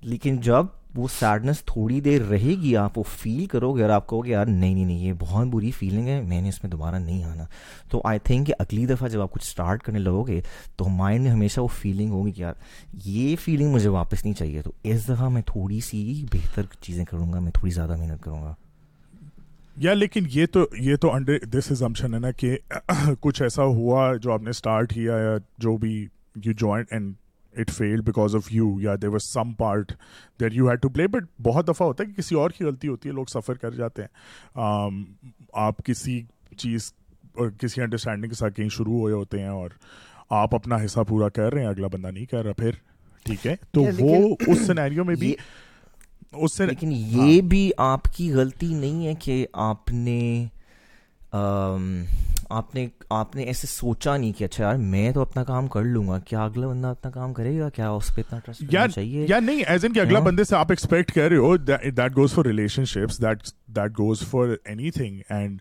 [0.01, 0.65] لیکن جب
[0.95, 4.29] وہ سیڈنس تھوڑی دیر رہے گی آپ وہ فیل کرو گے اور آپ کہو گے
[4.31, 7.45] یار نہیں نہیں یہ بہت بری فیلنگ ہے میں نے اس میں دوبارہ نہیں آنا
[7.91, 10.39] تو آئی تھنک کہ اگلی دفعہ جب آپ کچھ اسٹارٹ کرنے لگو گے
[10.77, 12.53] تو مائنڈ میں ہمیشہ وہ فیلنگ ہوگی کہ یار
[13.05, 17.31] یہ فیلنگ مجھے واپس نہیں چاہیے تو اس دفعہ میں تھوڑی سی بہتر چیزیں کروں
[17.33, 18.53] گا میں تھوڑی زیادہ محنت کروں گا
[19.81, 22.57] یا لیکن یہ تو یہ تو انڈر دس از امشن ہے نا کہ
[23.19, 25.93] کچھ ایسا ہوا جو آپ نے اسٹارٹ کیا یا جو بھی
[26.45, 27.13] you join and
[27.61, 29.91] it fail because of you یا there was some part
[30.39, 32.87] there you had to play but بہت دفعہ ہوتا ہے کہ کسی اور کی غلطی
[32.87, 34.63] ہوتی ہے لوگ سفر کر جاتے ہیں
[35.65, 36.21] آپ کسی
[36.57, 36.91] چیز
[37.37, 39.69] اور کسی انڈرسٹینڈنگ کے ساتھ کہیں شروع ہوئے ہوتے ہیں اور
[40.41, 42.71] آپ اپنا حصہ پورا کر رہے ہیں اگلا بندہ نہیں کر رہا پھر
[43.25, 45.35] ٹھیک ہے تو وہ اس سینیریو میں بھی
[46.41, 50.19] اس سے لیکن یہ ہاں۔ بھی آپ کی غلطی نہیں ہے کہ آپ نے
[52.49, 52.85] آپ نے
[53.19, 56.17] آپ نے ایسے سوچا نہیں کہ اچھا یار میں تو اپنا کام کر لوں گا
[56.25, 58.63] کیا اگلا بندہ اپنا کام کرے گا کیا اس پہ اتنا ٹرسٹ
[58.95, 61.55] چاہیے یا نہیں ایز ان کہ اگلا ہاں۔ بندے سے آپ ایکسپیکٹ کر رہے ہو
[61.57, 62.45] that goes for
[62.93, 64.55] relationships that that goes for
[64.91, 65.59] anything and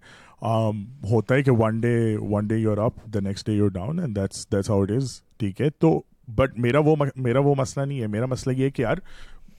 [1.11, 1.95] ہوتا ہے کہ one day
[2.31, 5.21] one day you're up the next day you're down and that's that's how it is
[5.39, 6.01] ٹھیک ہے تو
[6.37, 8.97] بٹ میرا وہ میرا وہ مسئلہ نہیں ہے میرا مسئلہ یہ ہے کہ یار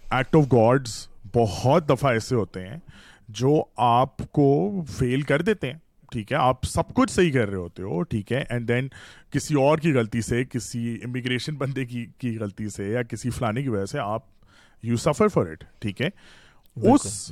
[0.10, 0.98] ایکٹ آف گاڈس
[1.36, 2.78] بہت دفعہ ایسے ہوتے ہیں
[3.40, 4.48] جو آپ کو
[4.98, 5.78] فیل کر دیتے ہیں
[6.12, 8.88] ٹھیک ہے آپ سب کچھ صحیح کر رہے ہوتے ہو ٹھیک ہے اینڈ دین
[9.32, 13.64] کسی اور کی غلطی سے کسی امیگریشن بندے کی کی غلطی سے یا کسی فلانے
[13.64, 14.24] کی وجہ سے آپ
[14.84, 16.10] یو سفر فار اٹ ٹھیک ہے
[16.92, 17.32] اس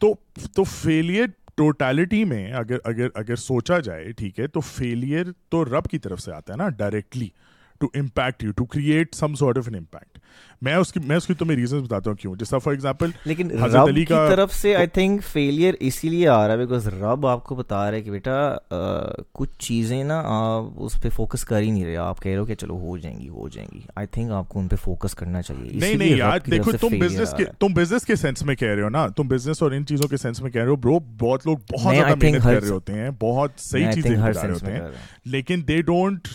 [0.00, 0.14] تو
[0.56, 5.86] تو فیلئر ٹوٹیلٹی میں اگر اگر اگر سوچا جائے ٹھیک ہے تو فیلئر تو رب
[5.90, 7.28] کی طرف سے آتا ہے نا directly
[7.80, 10.17] to impact you to create some sort of an impact
[10.62, 13.50] میں میں اس اس اس کی کی کی ریزنز بتاتا ہوں کیوں فار ایگزامپل لیکن
[13.60, 16.86] رب رب طرف سے I I think think failure اسی لیے آ رہا ہے بیکاز
[16.88, 18.54] آپ آپ آپ آپ کو کو بتا کہ کہ بیٹا
[19.32, 20.22] کچھ چیزیں نا
[20.78, 23.16] پہ پہ فوکس کر ہی نہیں رہے رہے کہہ ہو ہو ہو چلو جائیں
[23.52, 23.84] جائیں گی
[24.16, 24.24] گی
[24.54, 28.06] ان فوکس کرنا چاہیے نہیں نہیں یار دیکھو تم بزنس کے تم تم بزنس بزنس
[28.06, 29.86] کے کے سینس سینس میں میں کہہ کہہ رہے رہے ہو ہو نا اور ان
[29.86, 33.10] چیزوں برو بہت لوگ بہت بہت زیادہ محنت کر کر رہے رہے ہوتے ہوتے ہیں
[33.38, 34.88] ہیں صحیح چیزیں
[35.32, 36.28] لیکن they they don't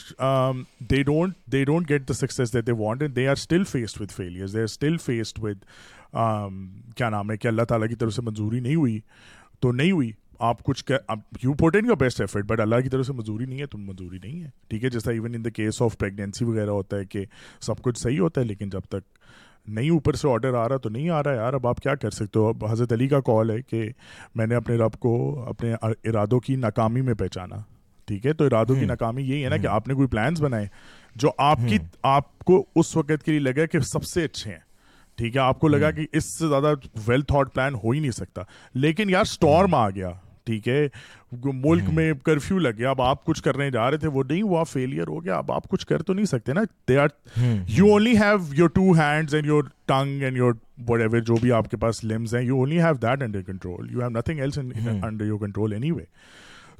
[1.05, 4.15] don't they don't get the success that they want and they are still faced with
[4.19, 5.69] failures they are still faced with
[6.25, 6.57] um
[7.01, 8.97] kya naam hai ki allah taala ki taraf se manzoori nahi hui
[9.67, 10.11] to nahi hui
[10.45, 10.91] آپ کچھ
[11.41, 13.81] you put in your best effort but اللہ کی طرف سے مزوری نہیں ہے تم
[13.87, 17.05] مزوری نہیں ہے ٹھیک ہے جیسا even in the case of pregnancy وغیرہ ہوتا ہے
[17.09, 17.23] کہ
[17.67, 19.19] سب کچھ صحیح ہوتا ہے لیکن جب تک
[19.77, 22.11] نہیں اوپر سے آرڈر آ رہا تو نہیں آ رہا یار اب آپ کیا کر
[22.17, 23.83] سکتے ہو اب حضرت علی کا کال ہے کہ
[24.41, 25.13] میں نے اپنے رب کو
[25.49, 27.61] اپنے ارادوں کی ناکامی میں پہچانا
[28.07, 30.67] ٹھیک ہے تو ارادوں کی ناکامی یہی ہے نا کہ آپ نے کوئی پلانس بنائے
[31.21, 31.77] جو آپ کی
[32.11, 34.59] آپ کو اس وقت کے لیے لگا کہ سب سے اچھے ہیں
[35.17, 36.73] ٹھیک ہے آپ کو لگا کہ اس سے زیادہ
[37.07, 38.41] ویل تھاٹ پلان ہو ہی نہیں سکتا
[38.85, 40.11] لیکن یار اسٹارم آ گیا
[40.45, 40.87] ٹھیک ہے
[41.53, 44.63] ملک میں کرفیو لگ گیا اب آپ کچھ کرنے جا رہے تھے وہ نہیں ہوا
[44.71, 47.07] فیلئر ہو گیا اب آپ کچھ کر تو نہیں سکتے نا they are
[47.77, 50.53] you only have your two hands and your tongue and your
[50.99, 54.01] ever جو بھی آپ کے پاس لمس ہیں you only have that under control you
[54.01, 54.57] have nothing else
[55.03, 56.03] under your control anyway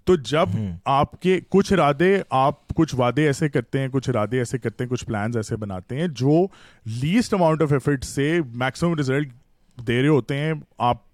[0.05, 0.57] تو جب
[0.93, 4.91] آپ کے کچھ ارادے آپ کچھ وعدے ایسے کرتے ہیں کچھ ارادے ایسے کرتے ہیں
[4.91, 6.45] کچھ ایسے بناتے ہیں جو
[7.01, 9.31] لیسٹ اماؤنٹ آف ایفرٹ سے میکسیمم ریزلٹ
[9.87, 10.53] دے رہے ہوتے ہیں
[10.87, 11.11] آپ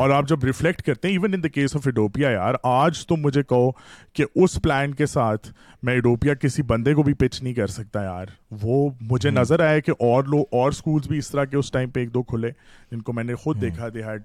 [0.00, 3.20] اور آپ جب ریفلیکٹ کرتے ہیں even in the case of ایڈوپیا یار آج تم
[3.22, 3.70] مجھے کہو
[4.14, 5.48] کہ اس پلان کے ساتھ
[5.84, 8.32] میں ایڈوپیا کسی بندے کو بھی پچ نہیں کر سکتا یار
[8.62, 11.90] وہ مجھے نظر آیا کہ اور لوگ اور اسکولس بھی اس طرح کے اس ٹائم
[11.90, 12.50] پہ ایک دو کھلے
[12.92, 14.22] جن کو میں نے خود دیکھا they had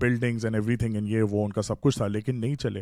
[0.00, 2.80] buildings and everything and یہ وہ ان کا سب کچھ تھا لیکن نہیں چلے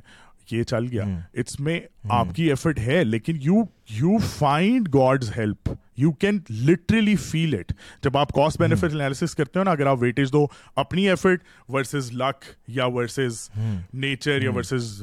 [0.50, 1.04] یہ چل گیا
[1.38, 1.78] اٹس میں
[2.18, 3.62] آپ کی ایفرٹ ہے لیکن you
[4.00, 6.38] you find God's help you can
[6.68, 7.72] literally feel it
[8.04, 9.98] جب آپ کاسٹ بینیفٹ کرتے ہو نا اگر آپ
[10.32, 10.46] دو
[10.84, 11.42] اپنی ایفرٹ
[11.74, 14.46] ورسز لک یا یا ورسز ورسز نیچر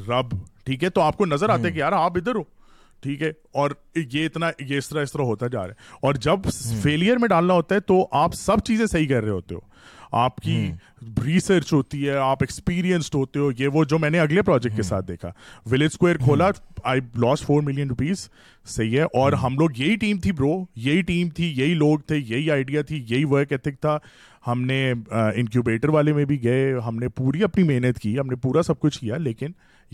[0.10, 0.36] رب
[0.66, 2.42] ٹھیک ہے تو آپ کو نظر آتا ہے کہ یار آپ ادھر ہو
[3.04, 3.32] ٹھیک ہے
[3.62, 3.72] اور
[4.12, 6.50] یہ اتنا یہ اس طرح اس طرح ہوتا جا رہا ہے اور جب
[6.82, 9.60] فیلئر میں ڈالنا ہوتا ہے تو آپ سب چیزیں صحیح کر رہے ہوتے ہو
[10.12, 10.72] آپ کی
[11.26, 14.84] ریسرچ ہوتی ہے آپ ایکسپیرینسڈ ہوتے ہو یہ وہ جو میں نے اگلے پروجیکٹ کے
[14.84, 15.32] ساتھ دیکھا
[15.72, 16.50] ولیج اسکوئر کھولا
[16.92, 18.28] I lost four million rupees
[18.76, 20.54] صحیح ہے اور ہم لوگ یہی ٹیم تھی برو
[20.86, 23.98] یہی ٹیم تھی یہی لوگ تھے یہی آئیڈیا تھی یہی ورک ایتھک تھا
[24.48, 28.36] ہم نے انکیوبیٹر والے میں بھی گئے ہم نے پوری اپنی محنت کی ہم نے
[28.42, 29.52] پورا سب کچھ کیا لیکن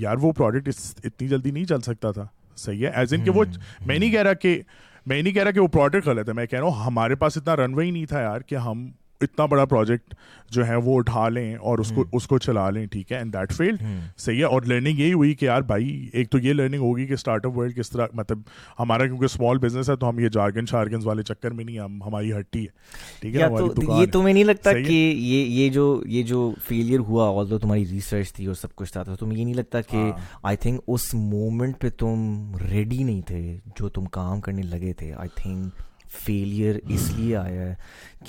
[0.08, 2.26] یار وہ پروڈکٹ اتنی جلدی نہیں چل سکتا تھا
[2.58, 3.44] صحیح ہے ایز ان کہ وہ
[3.86, 4.60] میں نہیں کہہ رہا کہ
[5.08, 7.38] میں نہیں کہہ رہا کہ وہ پروڈکٹ غلط ہے میں کہہ رہا ہوں ہمارے پاس
[7.38, 8.88] اتنا رن وے ہی نہیں تھا یار کہ ہم
[9.26, 10.14] اتنا بڑا پروجیکٹ
[10.56, 13.34] جو ہے وہ اٹھا لیں اور اس کو اس کو چلا لیں ٹھیک ہے اینڈ
[13.34, 13.82] دیٹ فیلڈ
[14.26, 17.14] صحیح ہے اور لرننگ یہی ہوئی کہ یار بھائی ایک تو یہ لرننگ ہوگی کہ
[17.14, 18.40] اسٹارٹ اپ ورلڈ کس طرح مطلب
[18.80, 22.02] ہمارا کیونکہ اسمال بزنس ہے تو ہم یہ جارگن شارگنس والے چکر میں نہیں ہم
[22.06, 26.52] ہماری ہٹی ہے ٹھیک ہے یہ تمہیں نہیں لگتا کہ یہ یہ جو یہ جو
[26.68, 29.82] فیلئر ہوا آل دو تمہاری ریسرچ تھی اور سب کچھ تھا تمہیں یہ نہیں لگتا
[29.90, 30.12] کہ آئی
[30.44, 32.30] ہاں۔ تھنک اس مومنٹ پہ تم
[32.72, 33.42] ریڈی نہیں تھے
[33.80, 35.84] جو تم کام کرنے لگے تھے آئی تھنک
[36.24, 37.74] فیلئر اس لیے آیا ہے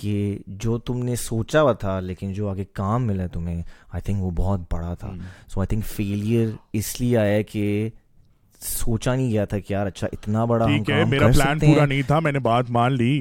[0.01, 0.13] کہ
[0.65, 3.57] جو تم نے سوچا ہوا تھا لیکن جو آگے کام ملا تمہیں
[3.93, 5.13] آئی تھنک وہ بہت بڑا تھا
[5.55, 6.49] سو آئی تھنک فیلئر
[6.81, 7.65] اس لیے آیا ہے کہ
[8.67, 10.67] سوچا نہیں گیا تھا کہ یار اچھا اتنا بڑا
[11.09, 13.17] میرا پلان پورا نہیں تھا میں نے بات مان لی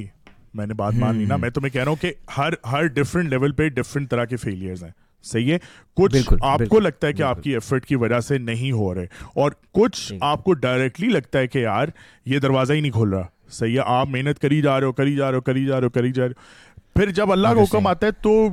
[0.57, 3.30] میں نے بات مان لی نا میں تمہیں کہہ رہا ہوں کہ ہر ہر ڈفرینٹ
[3.30, 4.91] لیول پہ ڈفرینٹ طرح کے فیلئر ہیں
[5.32, 5.57] صحیح ہے
[5.97, 9.05] کچھ آپ کو لگتا ہے کہ آپ کی ایفرٹ کی وجہ سے نہیں ہو رہے
[9.41, 11.88] اور کچھ جی۔ آپ کو ڈائریکٹلی لگتا ہے کہ یار
[12.34, 15.16] یہ دروازہ ہی نہیں کھول رہا صحیح ہے آپ محنت کری جا رہے ہو کری
[15.16, 17.64] جا رہے ہو کری جا رہے ہو کری جا رہے ہو پھر جب اللہ کا
[17.64, 18.48] حکم آتا ہے تو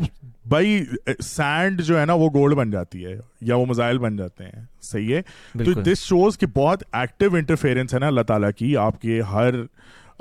[0.49, 0.85] بھائی
[1.23, 3.15] سینڈ جو ہے نا وہ گولڈ بن جاتی ہے
[3.49, 7.95] یا وہ مزائل بن جاتے ہیں صحیح ہے تو دس شوز کہ بہت ایکٹیو انٹرفیئرنس
[7.95, 9.55] ہے نا اللہ تعالیٰ کی آپ کے ہر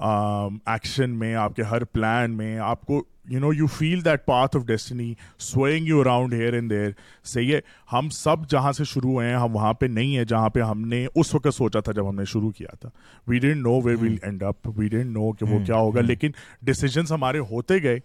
[0.01, 4.55] ایکشن میں آپ کے ہر پلان میں آپ کو you know you feel that path
[4.57, 5.13] of destiny
[5.47, 6.89] swing you around here and there
[7.33, 7.59] صحیح ہے
[7.91, 10.87] ہم سب جہاں سے شروع ہوئے ہیں ہم وہاں پہ نہیں ہیں جہاں پہ ہم
[10.87, 12.89] نے اس وقت سوچا تھا جب ہم نے شروع کیا تھا
[13.27, 16.31] we don't know where we'll end up we don't know کہ وہ کیا ہوگا لیکن
[16.71, 17.99] ڈیسیجنس ہمارے ہوتے گئے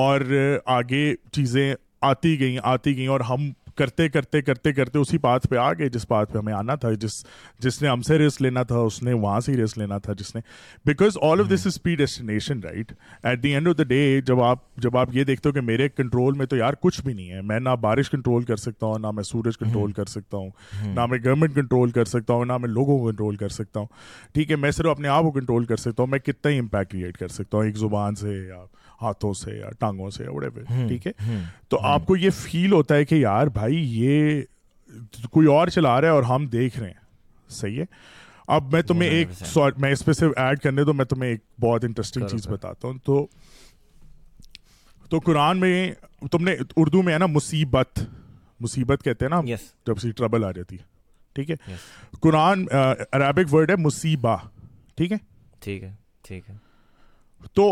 [0.00, 0.20] اور
[0.78, 1.72] آگے چیزیں
[2.12, 5.88] آتی گئیں آتی گئیں اور ہم کرتے کرتے کرتے کرتے اسی پاتھ پہ آ گئے
[5.90, 7.24] جس پاتھ پہ ہمیں آنا تھا جس
[7.64, 10.12] جس نے ہم سے رسک لینا تھا اس نے وہاں سے ہی رسک لینا تھا
[10.18, 10.40] جس نے
[10.86, 12.92] because all of this is predestination right
[13.22, 15.88] at the end of the day جب آپ جب آپ یہ دیکھتے ہو کہ میرے
[15.88, 18.98] کنٹرول میں تو یار کچھ بھی نہیں ہے میں نہ بارش کنٹرول کر سکتا ہوں
[19.02, 20.50] نہ میں سورج کنٹرول کر سکتا ہوں
[20.94, 23.86] نہ میں گورنمنٹ کنٹرول کر سکتا ہوں نہ میں لوگوں کو کنٹرول کر سکتا ہوں
[24.34, 26.92] ٹھیک ہے میں صرف اپنے آپ کو کنٹرول کر سکتا ہوں میں کتنا ہی امپیکٹ
[26.92, 30.64] کریٹ کر سکتا ہوں ایک زبان سے آپ ہاتھوں سے یا ٹانگوں سے اڑے ہوئے
[30.88, 31.12] ٹھیک ہے
[31.74, 34.40] تو آپ کو یہ فیل ہوتا ہے کہ یار بھائی یہ
[35.32, 37.84] کوئی اور چلا رہا ہے اور ہم دیکھ رہے ہیں صحیح ہے
[38.54, 39.30] اب میں میں تمہیں ایک
[39.92, 40.84] اس پہ صرف ایڈ کرنے
[43.04, 43.26] تو
[45.10, 45.72] تو قرآن میں
[46.32, 47.98] تم نے اردو میں ہے نا مصیبت
[48.66, 49.40] مصیبت کہتے ہیں نا
[49.86, 50.82] جب سی ٹربل آ جاتی ہے
[51.34, 51.56] ٹھیک ہے
[52.20, 54.36] قرآن عربک ورڈ ہے مصیبہ
[55.00, 55.16] ٹھیک ہے
[55.64, 55.90] ٹھیک ہے
[56.28, 56.54] ٹھیک ہے
[57.54, 57.68] تو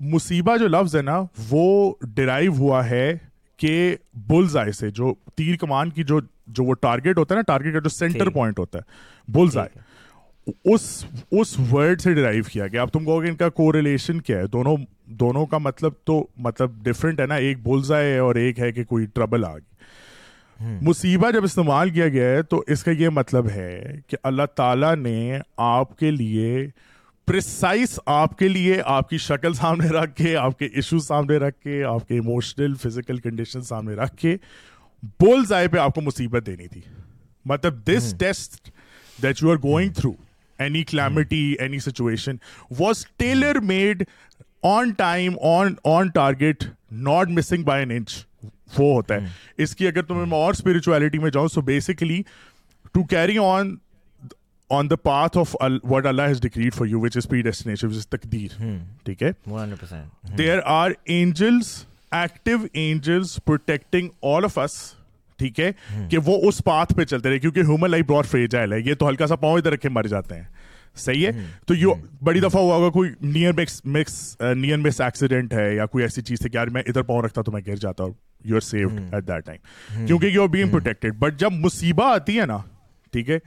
[0.00, 1.18] مصیبہ جو لفظ ہے نا
[1.50, 3.12] وہ ڈرائیو ہوا ہے
[3.58, 3.94] کہ
[4.26, 6.18] بلز آئے سے جو تیر کمان کی جو
[6.54, 9.86] جو وہ ٹارگیٹ ہوتا ہے نا ٹارگیٹ کا جو سینٹر پوائنٹ ہوتا ہے بلز آئے
[10.74, 10.82] اس
[11.40, 14.38] اس ورڈ سے ڈرائیو کیا گیا اب تم کہو گے ان کا کو ریلیشن کیا
[14.38, 14.76] ہے دونوں
[15.22, 18.84] دونوں کا مطلب تو مطلب ڈفرینٹ ہے نا ایک بلز آئے اور ایک ہے کہ
[18.84, 23.48] کوئی ٹربل آ گئی مصیبہ جب استعمال کیا گیا ہے تو اس کا یہ مطلب
[23.54, 26.66] ہے کہ اللہ تعالیٰ نے آپ کے لیے
[27.28, 31.58] پریسائز آپ کے لیے آپ کی شکل سامنے رکھ کے آپ کے ایشو سامنے رکھ
[31.62, 34.36] کے آپ کے اموشنل فزیکل کنڈیشن سامنے رکھ کے
[35.20, 36.80] بول پہ آپ کو مصیبت دینی تھی
[37.52, 38.70] مطلب this test
[39.22, 40.12] that you are going through
[40.64, 42.36] any calamity any situation
[42.78, 44.02] was tailor made
[44.72, 46.64] on time on on target
[47.08, 48.12] not missing by an inch
[48.78, 49.28] وہ ہوتا ہے
[49.64, 52.22] اس کی اگر میں اور اسپرچویلٹی میں جاؤں so basically
[52.92, 53.74] to carry on
[54.76, 55.54] on the path of
[55.90, 58.62] what Allah has decreed for you which is predestination which is تقدیر
[59.04, 59.30] ٹھیک ہے
[60.38, 61.66] there are angels
[62.20, 64.72] active angels protecting all of us
[65.38, 65.70] ٹھیک ہے
[66.10, 69.08] کہ وہ اس پاتھ پہ چلتے رہے کیونکہ ہیومن لائف بہت فریجائل ہے یہ تو
[69.08, 70.44] ہلکا سا پاؤں ادھر رکھے مر جاتے ہیں
[71.04, 74.14] صحیح ہے تو یہ بڑی دفعہ ہوا ہوگا کوئی near mix mix
[74.56, 77.42] near miss accident ہے یا کوئی ایسی چیز ہے کہ یار میں ادھر پاؤں رکھتا
[77.46, 78.12] تو میں گر جاتا ہوں
[78.48, 82.38] you are saved at that time کیونکہ you are being protected but جب مصیبہ آتی
[82.40, 82.58] ہے نا
[83.12, 83.38] ٹھیک ہے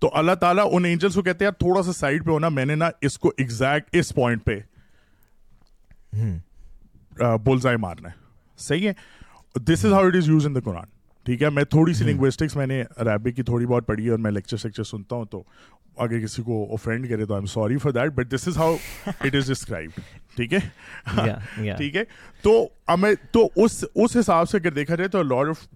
[0.00, 2.74] تو اللہ تعالیٰ ان اینجلس کو کہتے ہیں تھوڑا سا سائڈ پہ ہونا میں نے
[2.74, 4.58] نا اس کو ایگزیکٹ اس پوائنٹ پہ
[7.44, 8.20] بولزائے مارنا ہے
[8.68, 10.90] صحیح ہے this is how it is used in the Quran
[11.26, 14.18] ٹھیک ہے میں تھوڑی سی لنگوسٹکس میں نے عربی کی تھوڑی بہت پڑھی ہے اور
[14.18, 15.42] میں لیکچر سیکچر سنتا ہوں تو
[16.04, 18.76] اگر کسی کو اوفینڈ کرے تو I am sorry for that but this is how
[19.06, 20.00] it is describe
[20.36, 22.02] ٹھیک ہے ٹھیک ہے
[22.42, 22.54] تو
[22.88, 25.66] ہمیں تو اس اس حساب سے اگر دیکھا جائے تو lord of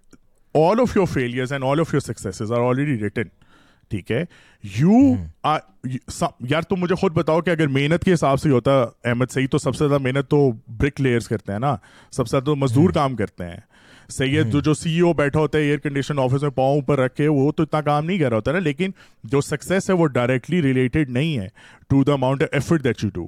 [0.62, 3.22] all of your failures and all of your success are already written
[3.90, 4.24] ٹھیک ہے
[4.78, 4.98] یو
[6.50, 8.74] یار تم مجھے خود بتاؤ کہ اگر محنت کے حساب سے ہوتا
[9.11, 10.50] احمد صحیح تو سب سے زیادہ محنت تو
[10.80, 11.74] برک لیئرس کرتے ہیں نا
[12.11, 13.57] سب سے زیادہ تو مزدور کام کرتے ہیں
[14.11, 17.28] سید جو جو سی او بیٹھا ہوتا ہے ایئر کنڈیشن آفس میں پاؤں اوپر رکھے
[17.28, 18.90] وہ تو اتنا کام نہیں کر رہا ہوتا نا لیکن
[19.34, 21.48] جو سکسیس ہے وہ ڈائریکٹلی ریلیٹڈ نہیں ہے
[21.90, 23.24] to the amount effort that you do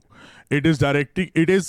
[0.56, 1.68] it is directly it is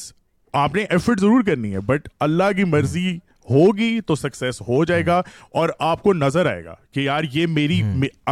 [0.66, 3.18] آپ نے ایفرٹ ضرور کرنی ہے بٹ اللہ کی مرضی
[3.50, 5.22] ہوگی تو سکسیس ہو جائے گا
[5.60, 7.82] اور آپ کو نظر آئے گا کہ یار یہ میری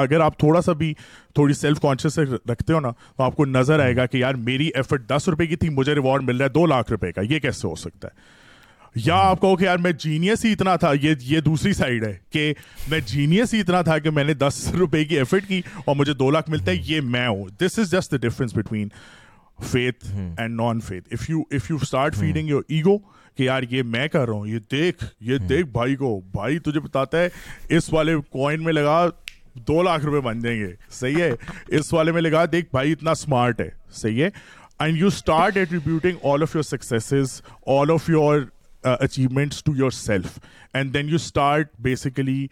[0.02, 0.94] اگر آپ تھوڑا سا بھی
[1.36, 2.20] تھوڑی سیلف کانشیس
[2.52, 5.48] رکھتے ہو نا تو آپ کو نظر آئے گا کہ یار میری ایفرٹ دس روپے
[5.48, 8.08] کی تھی مجھے ریوارڈ مل رہا ہے دو لاکھ روپے کا یہ کیسے ہو سکتا
[8.08, 8.36] ہے
[9.06, 12.14] یا آپ کہو کہ یار میں جینیس ہی اتنا تھا یہ یہ دوسری سائڈ ہے
[12.34, 12.54] کہ
[12.90, 16.14] میں جینیس ہی اتنا تھا کہ میں نے دس روپے کی ایفرٹ کی اور مجھے
[16.14, 18.88] دو لاکھ ملتا ہے یہ میں ہوں this is just the difference between
[19.66, 20.06] faith
[20.38, 22.98] and non faith if you if you start feeding your ego
[23.36, 25.48] کہ یار یہ میں کر رہا ہوں یہ دیکھ یہ hmm.
[25.50, 27.30] دیکھ بھائی کو بھائی تجھے بتاتا ہے
[27.78, 29.06] اس والے کوائن میں لگا
[29.68, 31.32] دو لاکھ روپے بن جائیں گے صحیح ہے
[31.78, 33.70] اس والے میں لگا دیکھ بھائی اتنا اسمارٹ ہے
[34.02, 34.30] صحیح ہے
[34.80, 37.42] and you start attributing all of your success
[37.78, 38.40] all of your
[39.00, 40.38] achievements to yourself
[40.74, 42.46] and then you start basically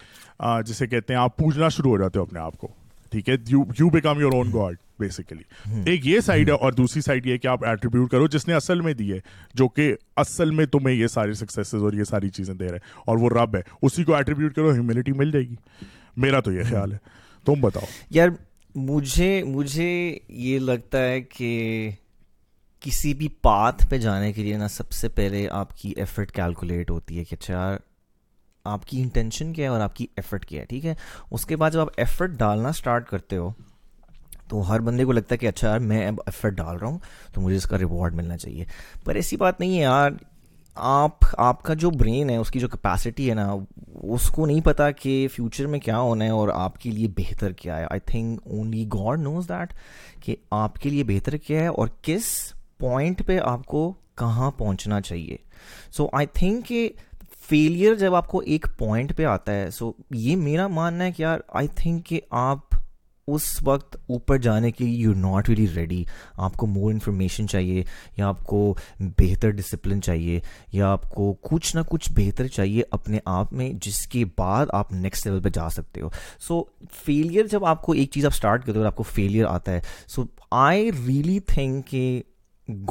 [0.67, 2.67] جسے کہتے ہیں آپ پوجنا شروع ہو جاتے ہو اپنے آپ کو
[3.15, 3.35] ٹھیک ہے
[3.79, 6.61] you become your own god basically ایک یہ سائڈ ہے hmm.
[6.63, 9.17] اور دوسری سائڈ یہ کہ آپ ایٹریبیوٹ کرو جس نے اصل میں دی ہے
[9.59, 9.93] جو کہ
[10.23, 13.29] اصل میں تمہیں یہ سارے سکسیز اور یہ ساری چیزیں دے رہے ہیں اور وہ
[13.37, 15.55] رب ہے اسی کو ایٹریبیوٹ کرو ہیومینٹی مل جائے گی
[16.25, 16.69] میرا تو یہ hmm.
[16.69, 16.97] خیال ہے
[17.45, 17.85] تم بتاؤ
[18.19, 18.29] یار
[18.91, 19.89] مجھے مجھے
[20.29, 21.89] یہ لگتا ہے کہ
[22.81, 26.89] کسی بھی پاتھ پہ جانے کے لیے نا سب سے پہلے آپ کی ایفرٹ کیلکولیٹ
[26.91, 27.77] ہوتی ہے کہ اچھا یار
[28.65, 30.93] آپ کی انٹینشن کیا ہے اور آپ کی ایفرٹ کیا ہے ٹھیک ہے
[31.31, 33.49] اس کے بعد جب آپ ایفرٹ ڈالنا اسٹارٹ کرتے ہو
[34.49, 36.97] تو ہر بندے کو لگتا ہے کہ اچھا یار میں اب ایفرٹ ڈال رہا ہوں
[37.33, 38.65] تو مجھے اس کا ریوارڈ ملنا چاہیے
[39.05, 40.11] پر ایسی بات نہیں ہے یار
[40.87, 43.47] آپ آپ کا جو برین ہے اس کی جو کیپیسٹی ہے نا
[44.13, 47.51] اس کو نہیں پتا کہ فیوچر میں کیا ہونا ہے اور آپ کے لیے بہتر
[47.61, 49.73] کیا ہے I think only god knows that
[50.23, 52.25] کہ آپ کے لیے بہتر کیا ہے اور کس
[52.79, 55.37] پوائنٹ پہ آپ کو کہاں پہنچنا چاہیے
[55.91, 56.89] سو آئی تھنک کہ
[57.49, 61.21] فیلئر جب آپ کو ایک پوائنٹ پہ آتا ہے سو یہ میرا ماننا ہے کہ
[61.21, 62.73] یار آئی تھنک کہ آپ
[63.33, 66.03] اس وقت اوپر جانے کے لیے یو ناٹ ویلی ریڈی
[66.47, 67.83] آپ کو مور انفارمیشن چاہیے
[68.17, 68.59] یا آپ کو
[69.19, 70.39] بہتر ڈسپلن چاہیے
[70.73, 74.91] یا آپ کو کچھ نہ کچھ بہتر چاہیے اپنے آپ میں جس کے بعد آپ
[74.93, 76.09] نیکسٹ لیول پہ جا سکتے ہو
[76.47, 76.61] سو
[77.03, 79.71] فیلئر جب آپ کو ایک چیز آپ اسٹارٹ کرتے ہو اور آپ کو فیلئر آتا
[79.73, 79.81] ہے
[80.15, 80.23] سو
[80.67, 82.21] آئی ریئلی تھنک کہ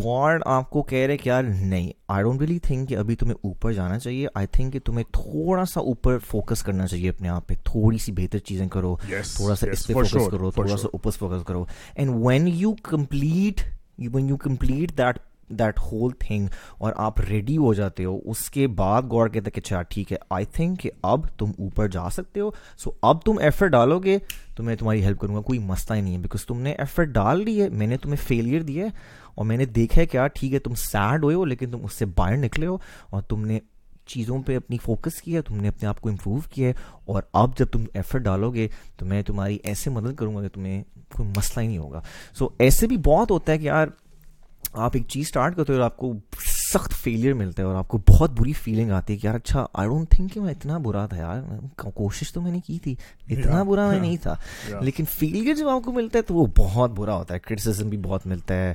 [0.02, 3.72] گاڈ آپ کو کہہ رہے کیا نہیں آئی ڈونٹ ریلی تھنک کہ ابھی تمہیں اوپر
[3.72, 7.54] جانا چاہیے آئی تھنک کہ تمہیں تھوڑا سا اوپر فوکس کرنا چاہیے اپنے آپ پہ
[7.64, 8.96] تھوڑی سی بہتر چیزیں کرو
[9.36, 11.64] تھوڑا سا اس پہ فوکس کرو تھوڑا سا اوپر فوکس کرو
[11.94, 13.60] and when you complete
[14.14, 15.18] when you complete that
[15.58, 16.46] that whole thing
[16.78, 20.16] اور آپ ریڈی ہو جاتے ہو اس کے بعد گوڑ کہتا کہ اچھا ٹھیک ہے
[20.36, 22.50] آئی تھنک کہ اب تم اوپر جا سکتے ہو
[22.84, 24.18] سو اب تم ایفرٹ ڈالو گے
[24.56, 27.08] تو میں تمہاری ہیلپ کروں گا کوئی مسئلہ ہی نہیں ہے بیکاز تم نے ایفرٹ
[27.14, 28.88] ڈال لی ہے میں نے تمہیں فیلئر دی ہے
[29.36, 31.92] اور میں نے دیکھا کہ یار ٹھیک ہے تم سیڈ ہوئے ہو لیکن تم اس
[31.98, 32.76] سے باہر نکلے ہو
[33.12, 33.58] اور تم نے
[34.12, 36.72] چیزوں پہ اپنی فوکس کیا تم نے اپنے آپ کو امپروو کیا ہے
[37.12, 40.48] اور اب جب تم ایفرٹ ڈالو گے تو میں تمہاری ایسے مدد کروں گا کہ
[40.54, 40.82] تمہیں
[41.16, 42.00] کوئی مسئلہ ہی نہیں ہوگا
[42.34, 43.88] سو so ایسے بھی بہت ہوتا ہے کہ یار
[44.72, 46.12] آپ ایک چیز اسٹارٹ کرتے ہو اور آپ کو
[46.74, 49.64] سخت فیلئر ملتا ہے اور آپ کو بہت بری فیلنگ آتی ہے کہ یار اچھا
[49.80, 51.40] آئی ڈونٹ تھنک کہ میں اتنا برا تھا یار
[51.94, 52.94] کوشش تو میں نے کی تھی
[53.34, 54.34] اتنا برا میں نہیں تھا
[54.84, 57.98] لیکن فیلئر جب آپ کو ملتا ہے تو وہ بہت برا ہوتا ہے کرٹیسزم بھی
[58.06, 58.72] بہت ملتا ہے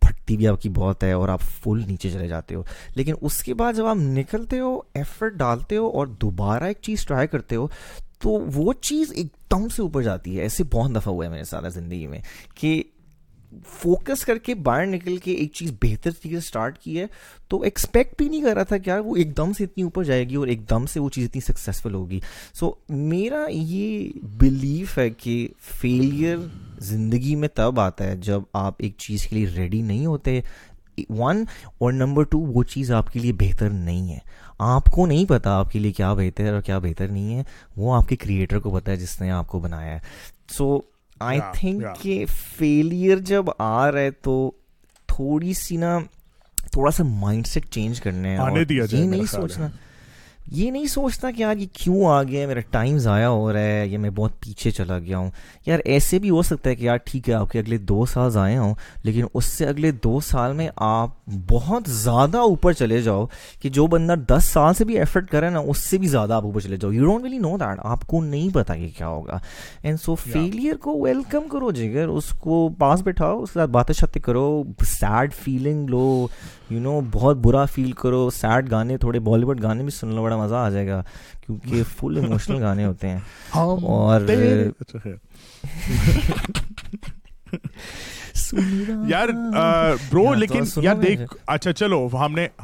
[0.00, 2.62] پھٹتی بھی آپ کی بہت ہے اور آپ فل نیچے چلے جاتے ہو
[2.96, 7.04] لیکن اس کے بعد جب آپ نکلتے ہو ایفرٹ ڈالتے ہو اور دوبارہ ایک چیز
[7.06, 7.66] ٹرائی کرتے ہو
[8.22, 11.44] تو وہ چیز ایک دم سے اوپر جاتی ہے ایسے بہت دفعہ ہوا ہے میرے
[11.54, 12.18] سارا زندگی میں
[12.60, 12.82] کہ
[13.80, 17.06] فوکس کر کے باہر نکل کے ایک چیز بہتر چیز اسٹارٹ کی ہے
[17.48, 20.04] تو ایکسپیکٹ بھی نہیں کر رہا تھا کہ یار وہ ایک دم سے اتنی اوپر
[20.04, 22.20] جائے گی اور ایک دم سے وہ چیز اتنی سکسیزفل ہوگی
[22.58, 24.08] سو میرا یہ
[24.40, 25.36] بلیف ہے کہ
[25.80, 26.36] فیلئر
[26.90, 30.40] زندگی میں تب آتا ہے جب آپ ایک چیز کے لیے ریڈی نہیں ہوتے
[31.18, 31.42] ون
[31.80, 34.18] اور نمبر ٹو وہ چیز آپ کے لیے بہتر نہیں ہے
[34.74, 37.42] آپ کو نہیں پتہ آپ کے لیے کیا بہتر ہے اور کیا بہتر نہیں ہے
[37.76, 39.98] وہ آپ کے کریٹر کو پتا ہے جس نے آپ کو بنایا ہے
[40.56, 40.78] سو
[41.26, 44.34] آئی تھنک کہ فیلئر جب آ رہا ہے تو
[45.08, 45.98] تھوڑی سی نا
[46.72, 49.68] تھوڑا سا مائنڈ سیٹ چینج کرنے ہے یہ نہیں سوچنا
[50.56, 53.86] یہ نہیں سوچتا کہ یار یہ کیوں آ گیا میرا ٹائم ضائع ہو رہا ہے
[53.88, 55.30] یا میں بہت پیچھے چلا گیا ہوں
[55.66, 58.30] یار ایسے بھی ہو سکتا ہے کہ یار ٹھیک ہے آپ کے اگلے دو سال
[58.30, 58.74] ضائع ہوں
[59.04, 61.10] لیکن اس سے اگلے دو سال میں آپ
[61.50, 63.26] بہت زیادہ اوپر چلے جاؤ
[63.62, 66.44] کہ جو بندہ دس سال سے بھی ایفرٹ کرے نا اس سے بھی زیادہ آپ
[66.44, 69.38] اوپر چلے جاؤ you don't really know that آپ کو نہیں پتا کہ کیا ہوگا
[69.82, 73.94] اینڈ سو فیلئر کو ویلکم کرو جگر اس کو پاس بیٹھاؤ اس کے ساتھ باتیں
[73.94, 74.62] چھتی کرو
[74.98, 76.26] sad feeling low
[76.70, 80.22] you know بہت برا فیل کرو سیڈ گانے تھوڑے بالی ووڈ گانے بھی سن لو
[80.22, 80.68] بڑا مزہ
[82.84, 83.18] ہوتے ہیں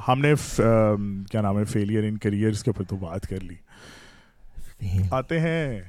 [0.09, 0.43] ہم نے
[1.31, 1.65] کیا نام ہے
[2.67, 2.99] اوپر تو
[5.17, 5.81] آتے ہیں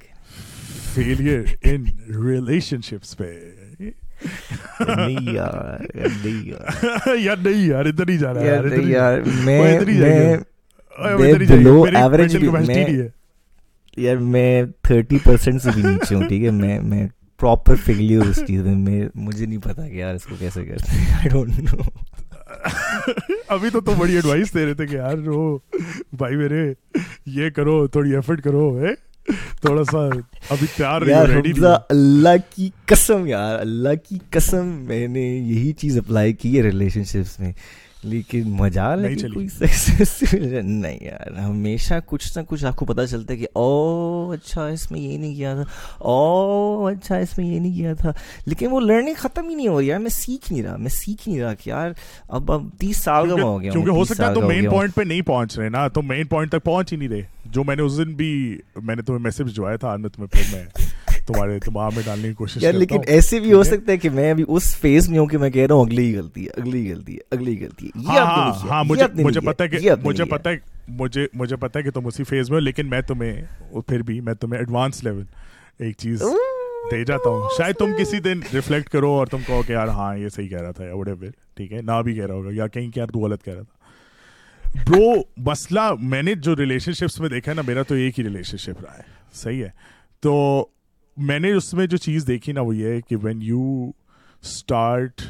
[4.26, 5.86] یار
[6.26, 8.96] یار یار یار نہیں نہیں
[9.44, 9.60] ادھر میں
[11.94, 12.38] ایوریج
[13.98, 16.44] یار میں میں میں میں میں تھرٹی پرسینٹ سے بھی نیچے ہوں ٹھیک
[16.92, 17.06] ہے
[17.40, 21.60] پراپر اس چیز مجھے نہیں پتا کہ یار اس کو کیسے کرتے ہیں آئی ڈونٹ
[21.60, 21.82] نو
[23.56, 25.58] ابھی تو تم بڑی ایڈوائس دے رہے تھے کہ یار رو
[26.18, 26.64] بھائی میرے
[27.40, 28.94] یہ کرو تھوڑی ایفرٹ کرو ہے
[29.62, 30.00] تھوڑا سا
[30.54, 36.58] ابھی تھا اللہ کی قسم یار اللہ کی قسم میں نے یہی چیز اپلائی کی
[36.58, 37.52] ہے ریلیشن شپس میں
[38.06, 38.96] لیکن مزہ
[40.64, 43.70] نہیں یار ہمیشہ کچھ نہ کچھ آپ کو پتا چلتا ہے کہ او
[44.34, 45.64] اچھا اس میں یہ نہیں کیا تھا
[46.10, 48.12] او اچھا اس میں یہ نہیں کیا تھا
[48.46, 51.28] لیکن وہ لرننگ ختم ہی نہیں ہو رہی یار میں سیکھ نہیں رہا میں سیکھ
[51.30, 51.90] نہیں رہا کہ یار
[52.38, 55.04] اب اب تیس سال کا ہو گیا کیونکہ ہو سکتا ہے تو مین پوائنٹ پہ
[55.08, 57.22] نہیں پہنچ رہے نا تو مین پوائنٹ تک پہنچ ہی نہیں رہے
[57.56, 58.32] جو میں نے اس دن بھی
[58.84, 60.64] میں نے تمہیں میسج بھجوایا تھا انت میں پھر میں
[61.28, 64.30] تمہارے دماغ میں ڈالنے کی کوشش یار لیکن ایسے بھی ہو سکتا ہے کہ میں
[64.32, 67.14] ابھی اس فیز میں ہوں کہ میں کہہ رہا ہوں اگلی غلطی ہے اگلی غلطی
[67.16, 68.84] ہے اگلی غلطی ہے ہاں, ہاں،, ہاں،
[69.18, 70.56] مجھے پتا ہے کہ مجھے پتا ہے
[71.00, 73.42] مجھے مجھے پتا ہے کہ تم اسی فیز میں ہو لیکن میں تمہیں
[73.88, 75.24] پھر بھی میں تمہیں ایڈوانس لیول
[75.86, 76.22] ایک چیز
[76.92, 80.16] دے جاتا ہوں شاید تم کسی دن ریفلیکٹ کرو اور تم کہو کہ یار ہاں
[80.18, 82.50] یہ صحیح کہہ رہا تھا یا وڈ ایور ٹھیک ہے نہ بھی کہہ رہا ہوگا
[82.54, 85.12] یا کہیں کہ یار تو غلط کہہ رہا تھا برو
[85.50, 88.58] مسئلہ میں نے جو ریلیشن شپس میں دیکھا ہے نا میرا تو ایک ہی ریلیشن
[88.66, 89.04] شپ رہا ہے
[89.44, 89.70] صحیح ہے
[90.24, 90.34] تو
[91.18, 93.62] میں نے اس میں جو چیز دیکھی نا وہ یہ کہ when you
[94.44, 95.22] start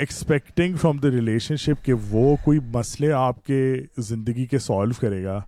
[0.00, 1.10] expecting from the
[1.60, 3.62] relationship کہ وہ کوئی مسئلے آپ کے
[4.08, 5.40] زندگی کے سالو کرے گا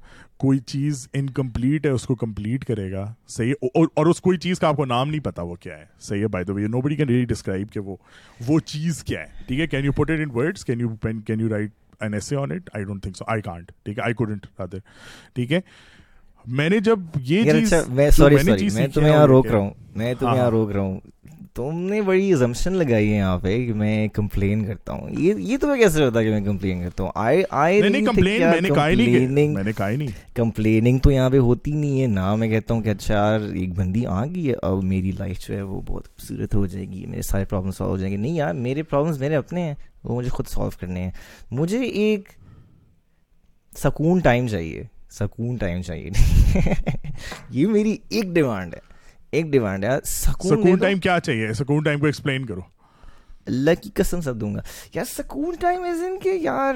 [0.45, 3.05] کوئی چیز انکمپلیٹ ہے اس کو کمپلیٹ کرے گا
[3.37, 5.85] صحیح ہے اور اس کوئی چیز کا آپ کو نام نہیں پتا وہ کیا ہے
[6.09, 7.97] صحیح ہے بائی دا وے نو بڑی کین ریلی ڈسکرائب کہ وہ
[8.47, 10.95] وہ چیز کیا ہے ٹھیک ہے can you put it in words can you
[11.27, 11.71] can you write
[12.03, 14.47] an essay on it I don't think so I I can't ٹھیک ٹھیک ہے کوڈنٹ
[14.59, 14.79] رادر
[15.53, 15.61] ہے
[16.49, 19.09] میں نے جب یہ اچھا میں تمہیں ہاں۔
[20.35, 20.99] یہاں روک رہا ہوں
[21.55, 25.77] تم نے بڑی زمشن لگائی ہے یہاں پہ کہ میں کمپلین کرتا ہوں یہ تمہیں
[25.83, 27.05] کیسے کہ میں کمپلین کرتا
[28.69, 33.41] ہوں کمپلیننگ تو یہاں پہ ہوتی نہیں ہے نہ میں کہتا ہوں کہ اچھا یار
[33.61, 36.87] ایک بندی آ گئی ہے اور میری لائف جو ہے وہ بہت خوبصورت ہو جائے
[36.93, 39.75] گی میرے سارے پرابلم سالو ہو جائیں گے نہیں یار میرے پرابلمس میرے اپنے ہیں
[40.05, 41.11] وہ مجھے خود سالو کرنے ہیں
[41.61, 42.29] مجھے ایک
[43.83, 44.83] سکون ٹائم چاہیے
[45.19, 46.11] سکون ٹائم چاہیے
[47.57, 48.81] یہ میری ایک ڈیمانڈ ہے
[49.37, 52.61] ایک ڈیمانڈ ہے سکون ٹائم کیا چاہیے سکون ٹائم کو ایکسپلین کرو
[53.47, 54.61] اللہ کی قسم سب دوں گا
[54.95, 56.75] یار سکون ٹائم از ان کے یار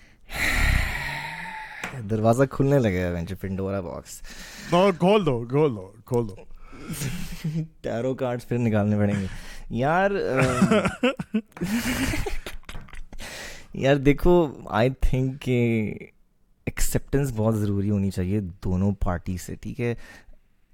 [2.10, 4.20] دروازہ کھلنے لگے گا پنڈورا باکس
[4.98, 6.34] کھول دو کھول دو کھول دو
[7.82, 9.26] ٹیرو کارڈس پھر نکالنے پڑیں گے
[9.82, 10.08] یار
[13.86, 14.32] یار دیکھو
[14.80, 15.58] آئی تھنک کہ
[16.66, 19.94] ایکسیپٹنس بہت ضروری ہونی چاہیے دونوں پارٹی سے ٹھیک ہے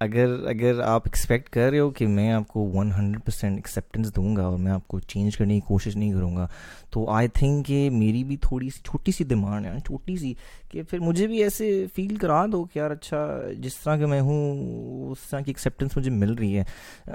[0.05, 4.15] اگر اگر آپ ایکسپیکٹ کر رہے ہو کہ میں آپ کو ون ہنڈریڈ پرسینٹ ایکسیپٹنس
[4.17, 6.47] دوں گا اور میں آپ کو چینج کرنے کی کوشش نہیں کروں گا
[6.95, 10.33] تو آئی تھنک کہ میری بھی تھوڑی سی چھوٹی سی ڈیمانڈ ہے یعنی چھوٹی سی
[10.71, 13.27] کہ پھر مجھے بھی ایسے فیل کرا دو کہ یار اچھا
[13.63, 17.13] جس طرح کا میں ہوں اس طرح کی ایکسیپٹنس مجھے مل رہی ہے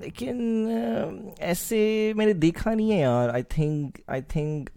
[0.00, 0.46] لیکن
[1.38, 1.80] ایسے
[2.16, 4.70] میں نے دیکھا نہیں ہے یار I think I think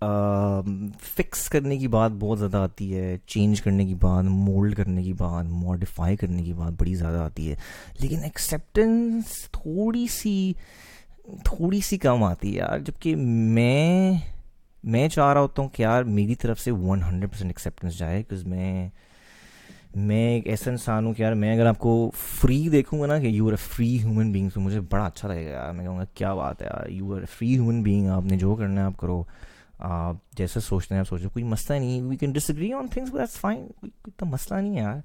[0.00, 5.12] fix کرنے کی بات بہت زیادہ آتی ہے چینج کرنے کی بات مولڈ کرنے کی
[5.12, 7.54] بات ماڈیفائی کرنے کی بات بڑی زیادہ آتی ہے
[8.00, 10.34] لیکن ایکسیپٹنس تھوڑی سی
[11.44, 14.12] تھوڑی سی کم آتی ہے یار جب کہ میں
[14.92, 18.20] میں چاہ رہا ہوتا ہوں کہ یار میری طرف سے ون ہنڈریڈ پرسینٹ ایکسیپٹنس جائے
[18.22, 18.88] بکاز میں
[19.94, 21.94] میں ایک ایسا انسان ہوں کہ یار میں اگر آپ کو
[22.40, 25.28] فری دیکھوں گا نا کہ you are a free human being تو مجھے بڑا اچھا
[25.28, 27.82] لگے گا یار میں کہوں گا کیا بات ہے یار you are a free human
[27.82, 29.22] being آپ نے جو کرنا ہے آپ کرو
[29.82, 33.66] آپ جیسے سوچنا ہے سوچو کوئی مسئلہ نہیں we can disagree on things that's fine
[33.82, 34.96] اتنا مسئلہ نہیں ہے یار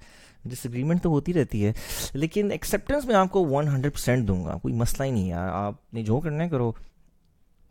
[0.49, 1.71] ڈس اگریمنٹ تو ہوتی رہتی ہے
[2.13, 5.49] لیکن ایکسیپٹنس میں آپ کو ون ہنڈریڈ پرسینٹ دوں گا کوئی مسئلہ ہی نہیں یار
[5.51, 6.71] آپ نے جو کرنا ہے کرو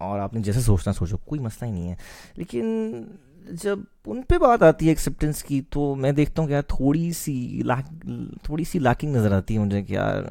[0.07, 1.95] اور آپ نے جیسے سوچنا سوچو کوئی مسئلہ ہی نہیں ہے
[2.37, 3.05] لیکن
[3.63, 3.79] جب
[4.09, 7.33] ان پہ بات آتی ہے ایکسیپٹنس کی تو میں دیکھتا ہوں کہ یار تھوڑی سی
[7.67, 8.05] لاک
[8.43, 10.23] تھوڑی سی لاکنگ نظر آتی ہے مجھے کہ یار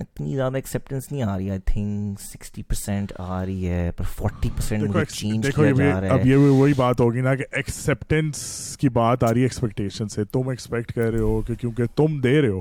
[0.00, 4.50] اتنی زیادہ ایکسیپٹنس نہیں آ رہی آئی تھنک سکسٹی پرسینٹ آ رہی ہے پر فورٹی
[4.56, 8.36] پرسینٹ مجھے چینج کیا جا رہا ہے اب یہ وہی بات ہوگی نا کہ ایکسیپٹنس
[8.80, 12.20] کی بات آ رہی ہے ایکسپیکٹیشن سے تم ایکسپیکٹ کر رہے ہو کہ کیونکہ تم
[12.24, 12.60] دے رہے ہو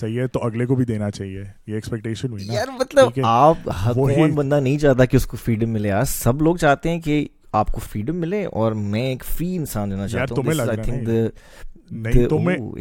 [0.00, 3.56] صحیح ہے تو اگلے کو بھی دینا چاہیے یہ ایکسپیکٹیشن ہوئی نا یار مطلب آپ
[3.94, 7.24] کون بندہ نہیں چاہتا کہ اس کو فریڈم ملے یار سب لوگ چاہتے ہیں کہ
[7.52, 11.28] آپ کو فریڈم ملے اور میں ایک فری انسان دینا چاہتا ہوں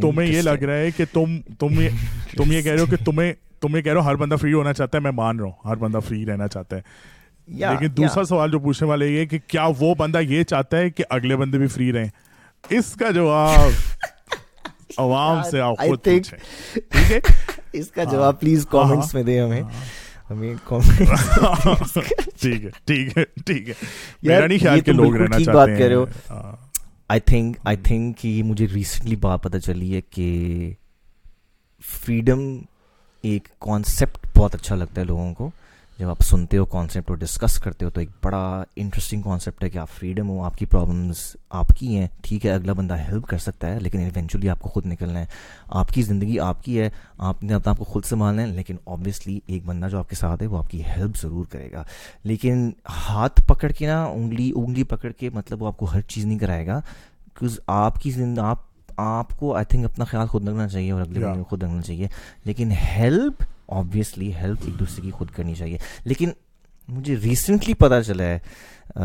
[0.02, 1.80] تمہیں یہ لگ رہا ہے کہ تم تم
[2.38, 4.54] تم یہ کہہ رہے ہو کہ تمہیں تم یہ کہہ رہے ہو ہر بندہ فری
[4.54, 6.82] ہونا چاہتا ہے میں مان رہا ہوں ہر بندہ فری رہنا چاہتا ہے
[7.48, 11.04] لیکن دوسرا سوال جو پوچھنے والے یہ کہ کیا وہ بندہ یہ چاہتا ہے کہ
[11.18, 12.10] اگلے بندے بھی فری رہیں
[12.78, 13.70] اس کا جواب
[14.98, 16.34] عوام سے آپ کو ٹھیک
[17.12, 17.20] ہے
[17.80, 19.86] اس کا ہاں، جواب پلیز کامنٹس ہاں، میں دیں ہمیں ہاں۔
[20.30, 20.54] ہمیں
[22.42, 23.74] ٹھیک ہے ٹھیک ہے ٹھیک ہے
[24.28, 26.06] میرا نہیں خیال کہ لوگ رہنا چاہتے ہیں بات کر رہے ہو
[27.14, 30.26] آئی تھنک آئی تھنک کہ یہ مجھے ریسنٹلی بات پتہ چلی ہے کہ
[32.00, 32.40] فریڈم
[33.32, 35.50] ایک کانسیپٹ بہت اچھا لگتا ہے لوگوں کو
[36.00, 38.40] جب آپ سنتے ہو کانسیپٹ اور ڈسکس کرتے ہو تو ایک بڑا
[38.78, 41.18] انٹرسٹنگ کانسیپٹ ہے کہ آپ فریڈم ہو آپ کی پرابلمس
[41.60, 44.70] آپ کی ہیں ٹھیک ہے اگلا بندہ ہیلپ کر سکتا ہے لیکن ایونچولی آپ کو
[44.70, 45.26] خود نکلنا ہے
[45.82, 46.90] آپ کی زندگی آپ کی ہے
[47.30, 50.16] آپ نے اپنا آپ کو خود سنبھالنا ہے لیکن آبویسلی ایک بندہ جو آپ کے
[50.16, 51.84] ساتھ ہے وہ آپ کی ہیلپ ضرور کرے گا
[52.24, 52.70] لیکن
[53.08, 56.40] ہاتھ پکڑ کے نا انگلی انگلی پکڑ کے مطلب وہ آپ کو ہر چیز نہیں
[56.40, 56.80] کرائے گا
[57.68, 61.36] آپ کی آپ آپ کو آئی تھنک اپنا خیال خود رکھنا چاہیے اور اگلے yeah.
[61.38, 62.08] کو خود رکھنا چاہیے
[62.46, 66.30] لیکن ہیلپ آبویسلی ہیلپ ایک دوسرے کی خود کرنی چاہیے لیکن
[66.88, 69.04] مجھے ریسنٹلی پتہ چلا ہے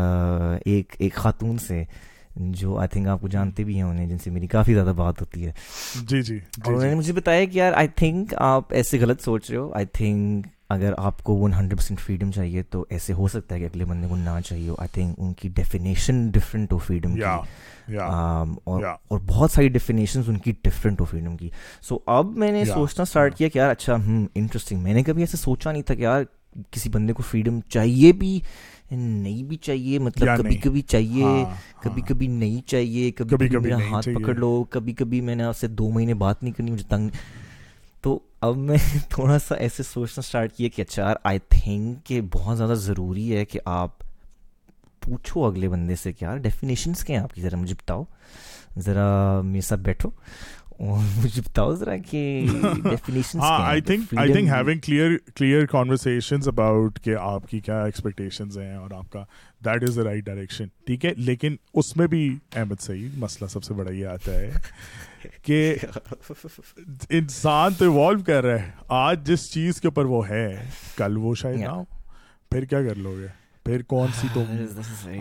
[0.73, 1.83] ایک ایک خاتون سے
[2.55, 5.21] جو آئی تھنک آپ کو جانتے بھی ہیں انہیں جن سے میری کافی زیادہ بات
[5.21, 5.51] ہوتی ہے
[5.99, 9.23] جی جی, جی، انہوں نے جی۔ مجھے بتایا کہ یار آئی تھنک آپ ایسے غلط
[9.23, 13.13] سوچ رہے ہو آئی تھنک اگر آپ کو ون ہنڈریڈ پرسینٹ فریڈم چاہیے تو ایسے
[13.13, 16.71] ہو سکتا ہے کہ اگلے بندے کو نہ چاہیے آئی تھنک ان کی ڈیفینیشن ڈفرینٹ
[16.73, 21.35] ہو فریڈم کی um, اور بہت ساری ڈیفینیشنز ان کی کی ڈفرینٹ ہو فریڈم
[21.87, 23.95] سو اب میں نے سوچنا اسٹارٹ کیا کہ یار اچھا
[24.35, 26.23] انٹرسٹنگ میں نے کبھی ایسے سوچا نہیں تھا کہ یار
[26.71, 28.39] کسی بندے کو فریڈم چاہیے بھی
[28.91, 31.43] نہیں بھی چاہیے مطلب کبھی کبھی چاہیے ہاں،
[31.83, 32.07] کبھی ہاں.
[32.09, 35.89] کبھی نہیں چاہیے کبھی کبھی ہاتھ پکڑ لو کبھی کبھی میں نے آپ سے دو
[35.91, 37.09] مہینے بات نہیں کرنی مجھے تنگ
[38.03, 38.77] تو اب میں
[39.09, 43.43] تھوڑا سا ایسے سوچنا سٹارٹ کیا کہ اچھا آئی تھنک کہ بہت زیادہ ضروری ہے
[43.45, 43.99] کہ آپ
[45.03, 48.03] پوچھو اگلے بندے سے کہ یار ڈیفینیشنس کیا ہیں آپ کی ذرا مجھے بتاؤ
[48.85, 49.05] ذرا
[49.43, 50.09] میرے ساتھ بیٹھو
[50.81, 52.21] مجھے بتاؤ ذرا کہ
[52.83, 57.81] ڈیفینیشنس ہاں I think I think having clear clear conversations about کہ آپ کی کیا
[57.83, 59.23] ایکسپیکٹیشنز ہیں اور آپ کا
[59.65, 63.63] that is the right direction ٹھیک ہے لیکن اس میں بھی احمد صحیح مسئلہ سب
[63.63, 64.49] سے بڑا یہ آتا ہے
[65.43, 65.75] کہ
[67.17, 70.45] انسان تو ایوالو کر رہا ہے آج جس چیز کے اوپر وہ ہے
[70.97, 71.83] کل وہ شاید نہ ہو
[72.51, 73.27] پھر کیا کر لو گے
[73.65, 75.15] پھر کون سی تم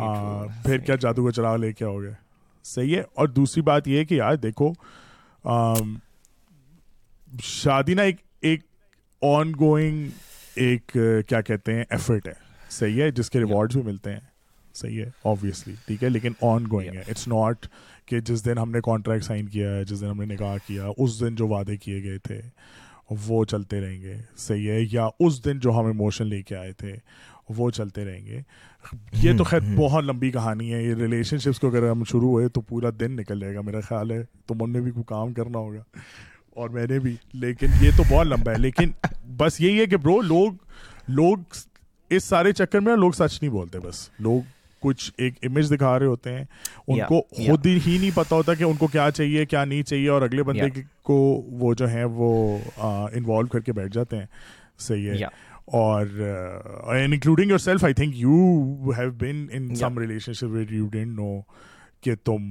[0.65, 2.11] پھر کیا جادو کا چراغ لے کے آؤ گے
[2.75, 4.73] صحیح ہے اور دوسری بات یہ کہ یار دیکھو
[7.45, 8.17] شادی نا ایک
[8.51, 8.61] ایک
[9.35, 10.09] آن گوئنگ
[10.65, 10.97] ایک
[11.29, 12.33] کیا کہتے ہیں ایفرٹ ہے
[12.71, 14.21] صحیح ہے جس کے ریوارڈس بھی ملتے ہیں
[14.79, 17.67] صحیح ہے آبویسلی ٹھیک ہے لیکن آن گوئنگ ہے اٹس ناٹ
[18.07, 20.87] کہ جس دن ہم نے کانٹریکٹ سائن کیا ہے جس دن ہم نے نکاح کیا
[20.97, 22.41] اس دن جو وعدے کیے گئے تھے
[23.27, 26.73] وہ چلتے رہیں گے صحیح ہے یا اس دن جو ہم اموشن لے کے آئے
[26.79, 26.95] تھے
[27.57, 28.41] وہ چلتے رہیں گے
[29.23, 32.49] یہ تو خیر بہت لمبی کہانی ہے یہ ریلیشن شپس کو اگر ہم شروع ہوئے
[32.55, 35.59] تو پورا دن نکل جائے گا میرا خیال ہے تو میں بھی کوئی کام کرنا
[35.59, 35.81] ہوگا
[36.61, 38.91] اور میں نے بھی لیکن یہ تو بہت لمبا ہے لیکن
[39.37, 40.53] بس یہی ہے کہ برو لوگ
[41.21, 41.57] لوگ
[42.17, 44.41] اس سارے چکر میں لوگ سچ نہیں بولتے بس لوگ
[44.83, 46.45] کچھ ایک امیج دکھا رہے ہوتے ہیں
[46.89, 50.09] ان کو خود ہی نہیں پتا ہوتا کہ ان کو کیا چاہیے کیا نہیں چاہیے
[50.11, 51.17] اور اگلے بندے کو
[51.61, 52.33] وہ جو ہیں وہ
[52.79, 54.27] انوالو کر کے بیٹھ جاتے ہیں
[54.89, 55.25] صحیح ہے
[55.81, 56.07] اور
[57.05, 59.99] including yourself I think you have been in some
[60.33, 61.41] relationship what you don't know
[62.05, 62.49] کہ تم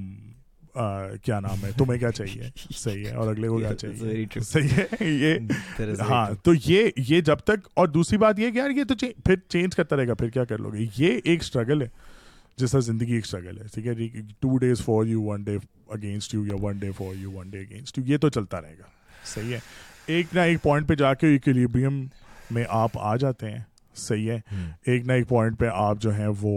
[1.24, 5.08] کیا نام ہے تمہیں کیا چاہیے صحیح ہے اور اگلے کو کیا چاہیے صحیح ہے
[5.10, 8.94] یہ ہاں تو یہ یہ جب تک اور دوسری بات یہ کہ یار یہ تو
[9.24, 11.88] پھر چینج کرتا رہے گا پھر کیا کر لو گے یہ ایک اسٹرگل ہے
[12.60, 13.92] جیسا زندگی ایک اسٹرگل ہے ٹھیک ہے
[14.40, 15.56] two days for you one day
[15.98, 18.74] against you یا one day for you one day against you یہ تو چلتا رہے
[18.78, 18.88] گا
[19.34, 19.58] صحیح ہے
[20.14, 22.04] ایک نہ ایک پوائنٹ پہ جا کے اکولیبیم
[22.54, 23.58] میں آپ آ جاتے ہیں
[24.02, 24.38] صحیح ہے
[24.92, 26.52] ایک نہ ایک پوائنٹ پہ آپ جو ہیں وہ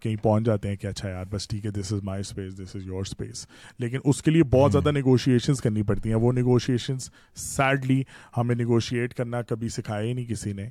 [0.00, 2.74] کہیں پہنچ جاتے ہیں کہ اچھا یار بس ٹھیک ہے this is my space this
[2.76, 3.46] is your space
[3.80, 7.10] لیکن اس کے لیے بہت زیادہ نیگوشیشنس کرنی پڑتی ہیں وہ نیگوشیشنس
[7.46, 8.02] سیڈلی
[8.36, 10.68] ہمیں نیگوشیٹ کرنا کبھی سکھایا ہی نہیں کسی نے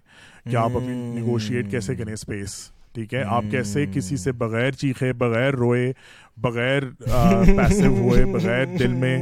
[0.49, 2.57] کہ آپ ابھی نیگوشیٹ کیسے کریں اسپیس
[2.95, 5.91] ٹھیک ہے آپ کیسے کسی سے بغیر چیخے بغیر روئے
[6.41, 6.83] بغیر
[7.57, 9.17] پیسے ہوئے بغیر دل میں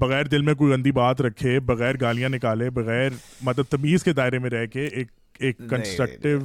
[0.00, 3.10] بغیر دل میں کوئی گندی بات رکھے بغیر گالیاں نکالے بغیر
[3.44, 5.08] مطلب تمیز کے دائرے میں رہ کے ایک
[5.46, 6.38] ایک کنسٹرکٹیو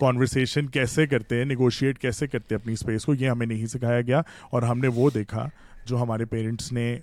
[0.00, 4.20] کانورسیشن کیسے کرتے ہیں نیگوشیٹ کیسے کرتے اپنی اسپیس کو یہ ہمیں نہیں سکھایا گیا
[4.50, 5.46] اور ہم نے وہ دیکھا
[5.86, 6.94] جو ہمارے پیرنٹس نے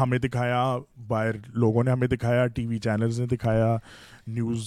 [0.00, 0.62] ہمیں دکھایا
[1.08, 3.76] باہر لوگوں نے ہمیں دکھایا ٹی وی چینلز نے دکھایا
[4.34, 4.66] نیوز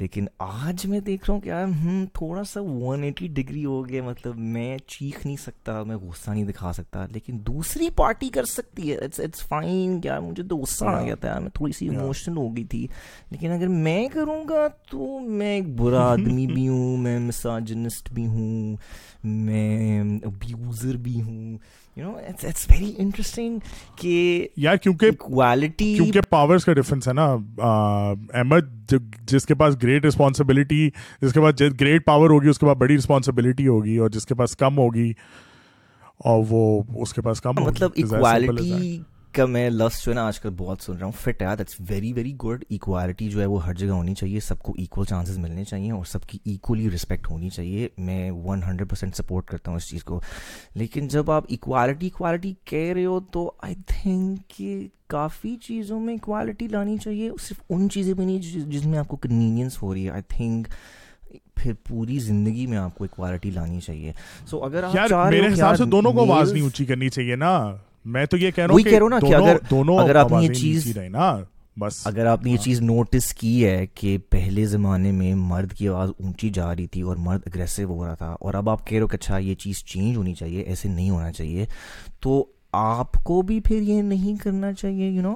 [0.00, 4.02] لیکن آج میں دیکھ رہا ہوں کہ ہم تھوڑا سا ون ایٹی ڈگری ہو گیا
[4.02, 8.90] مطلب میں چیخ نہیں سکتا میں غصہ نہیں دکھا سکتا لیکن دوسری پارٹی کر سکتی
[8.90, 12.36] ہے اٹس اٹس فائن مجھے تو غصہ آ گیا تھا یار میں تھوڑی سی اموشنل
[12.36, 12.86] ہو گئی تھی
[13.30, 18.26] لیکن اگر میں کروں گا تو میں ایک برا آدمی بھی ہوں میں مساجنسٹ بھی
[18.26, 18.76] ہوں
[19.24, 21.56] میں ابیوزر بھی ہوں
[21.96, 23.04] کا
[26.72, 27.24] ڈفرنس ہے نا
[28.32, 28.92] احمد
[29.30, 30.88] جس کے پاس گریٹ رسپانسبلٹی
[31.22, 34.34] جس کے پاس گریٹ پاور ہوگی اس کے پاس بڑی رسپانسبلٹی ہوگی اور جس کے
[34.42, 35.12] پاس کم ہوگی
[36.30, 36.64] اور وہ
[37.02, 37.90] اس کے پاس کم مطلب
[39.34, 41.74] کا میں لفظ جو ہے نا آج کل بہت سن رہا ہوں فٹ ہے that's
[41.88, 45.38] very very good equality جو ہے وہ ہر جگہ ہونی چاہیے سب کو ایکول چانسز
[45.38, 49.70] ملنے چاہیے اور سب کی ایکولی رسپیکٹ ہونی چاہیے میں ون ہنڈریڈ پرسینٹ سپورٹ کرتا
[49.70, 50.20] ہوں اس چیز کو
[50.82, 54.60] لیکن جب آپ ایکوالٹی ایکوالٹی کہہ رہے ہو تو آئی تھنک
[55.12, 59.16] کافی چیزوں میں ایکوالٹی لانی چاہیے صرف ان چیزیں بھی نہیں جس میں آپ کو
[59.26, 60.66] کنوینئنس ہو رہی ہے آئی تھنک
[61.56, 64.12] پھر پوری زندگی میں آپ کو ایکوالٹی لانی چاہیے
[64.46, 67.52] سو so, اگر آپ میرے حساب سے دونوں کو آواز نہیں اونچی کرنی چاہیے نا
[68.12, 71.34] میں تو یہ کہہ رہا ہوں کہ یہ چیز نا
[71.80, 75.72] بس اگر آپ نے یہ ہاں۔ چیز نوٹس کی ہے کہ پہلے زمانے میں مرد
[75.78, 78.86] کی آواز اونچی جا رہی تھی اور مرد اگریسو ہو رہا تھا اور اب آپ
[78.86, 81.66] کہہ رہے ہو کہ اچھا یہ چیز چینج ہونی چاہیے ایسے نہیں ہونا چاہیے
[82.22, 82.44] تو
[82.82, 85.34] آپ کو بھی پھر یہ نہیں کرنا چاہیے یو نو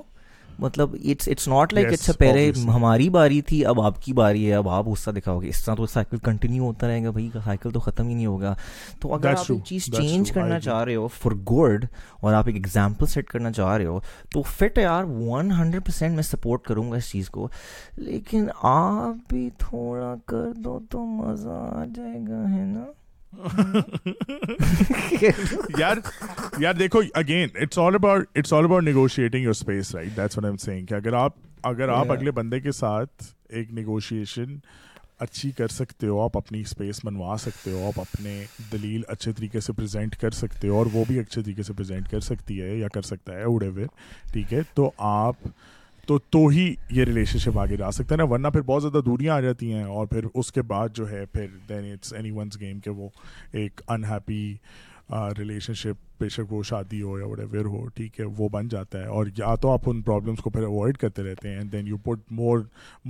[0.59, 4.55] مطلب اٹس اٹس ناٹ لائک اچھا پہلے ہماری باری تھی اب آپ کی باری ہے
[4.55, 7.71] اب آپ غصہ دکھاؤ گے اس طرح تو سائیکل کنٹینیو ہوتا رہے گا بھائی سائیکل
[7.73, 8.55] تو ختم ہی نہیں ہوگا
[9.01, 11.85] تو اگر آپ چیز چینج کرنا چاہ رہے ہو فار گڈ
[12.23, 13.99] اور آپ ایک ایگزامپل سیٹ کرنا چاہ رہے ہو
[14.33, 17.49] تو فٹ یار ون ہنڈریڈ پرسینٹ میں سپورٹ کروں گا اس چیز کو
[17.97, 22.85] لیکن آپ بھی تھوڑا کر دو تو مزہ آ جائے گا ہے نا
[25.79, 25.97] یار
[26.61, 27.01] یار دیکھو
[28.81, 31.33] negotiating your space right that's um کہ اگر آپ
[31.69, 34.57] اگر آپ اگلے بندے کے ساتھ ایک نیگوشیشن
[35.27, 39.61] اچھی کر سکتے ہو آپ اپنی اسپیس منوا سکتے ہو آپ اپنے دلیل اچھے طریقے
[39.61, 42.77] سے پرزینٹ کر سکتے ہو اور وہ بھی اچھے طریقے سے پرزینٹ کر سکتی ہے
[42.77, 43.87] یا کر سکتا ہے اڑے ہوئے
[44.33, 45.49] ٹھیک ہے تو آپ
[46.09, 46.63] تو تو ہی
[46.97, 49.73] یہ ریلیشن شپ آگے جا سکتا ہے نا ورنہ پھر بہت زیادہ دوریاں آ جاتی
[49.73, 52.91] ہیں اور پھر اس کے بعد جو ہے پھر then it's anyone's game کہ
[52.91, 53.09] وہ
[53.63, 54.43] ایک انہیپی
[55.39, 59.01] ریلیشن شپ بے شک وہ شادی ہو یا ویر ہو ٹھیک ہے وہ بن جاتا
[59.03, 61.97] ہے اور یا تو آپ ان پرابلمس کو پھر اوائڈ کرتے رہتے ہیں دین یو
[62.05, 62.61] پٹ مور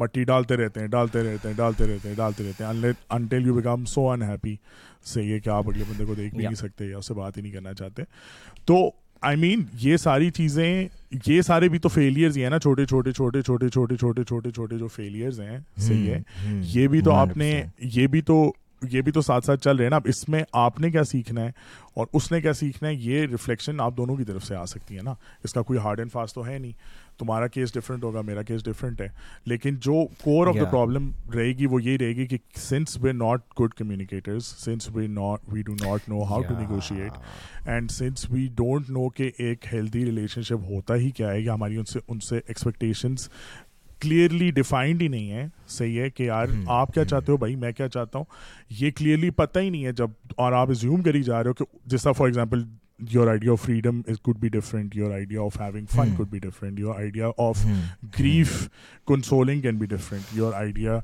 [0.03, 3.55] مٹی ڈالتے رہتے ہیں ڈالتے رہتے ہیں ڈالتے رہتے ہیں ڈالتے رہتے ہیں until you
[3.55, 4.57] become so unhappy
[5.15, 7.37] سے یہ کہ آپ اگلے بندے کو دیکھ بھی نہیں سکتے یا اس سے بات
[7.37, 8.03] ہی نہیں کرنا چاہتے
[8.67, 8.89] تو
[9.21, 10.87] آئی مین یہ ساری چیزیں
[11.27, 14.51] یہ سارے بھی تو فیلئرز ہی ہیں نا چھوٹے چھوٹے چھوٹے چھوٹے چھوٹے چھوٹے چھوٹے
[14.51, 16.19] چھوٹے جو فیلئرز ہیں صحیح ہے
[16.75, 17.51] یہ بھی تو آپ نے
[17.95, 18.43] یہ بھی تو
[18.93, 21.05] یہ بھی تو ساتھ ساتھ چل رہے ہیں نا اب اس میں آپ نے کیا
[21.05, 21.51] سیکھنا ہے
[21.97, 24.97] اور اس نے کیا سیکھنا ہے یہ ریفلیکشن آپ دونوں کی طرف سے آ سکتی
[24.97, 25.15] ہے نا
[25.45, 26.73] اس کا کوئی ہارڈ اینڈ فاسٹ تو ہے نہیں
[27.19, 29.07] تمہارا کیس ڈفرینٹ ہوگا میرا کیس ڈفرینٹ ہے
[29.53, 32.37] لیکن جو کور آف دا پرابلم رہے گی وہ یہی رہے گی کہ
[32.69, 37.69] since we not good communicators since we not we do not know how to negotiate
[37.69, 41.55] and since we don't know کہ ایک ہیلدی ریلیشن شپ ہوتا ہی کیا ہے یا
[41.55, 43.29] ہماری ان سے ان سے ایکسپیکٹیشنس
[44.01, 45.47] کلیئرلی ڈیفائنڈ ہی نہیں ہے
[45.77, 48.25] صحیح ہے کہ یار آپ کیا چاہتے ہو بھائی میں کیا چاہتا ہوں
[48.81, 50.11] یہ کلیئرلی پتہ ہی نہیں ہے جب
[50.45, 51.65] اور آپ ریزیوم کری جا رہے ہو کہ
[51.95, 52.63] جس طرح for example
[53.13, 56.39] your idea of freedom is could be different your idea of having fun could be
[56.39, 57.65] different your idea of
[58.19, 58.57] grief
[59.09, 60.99] consoling can be different your idea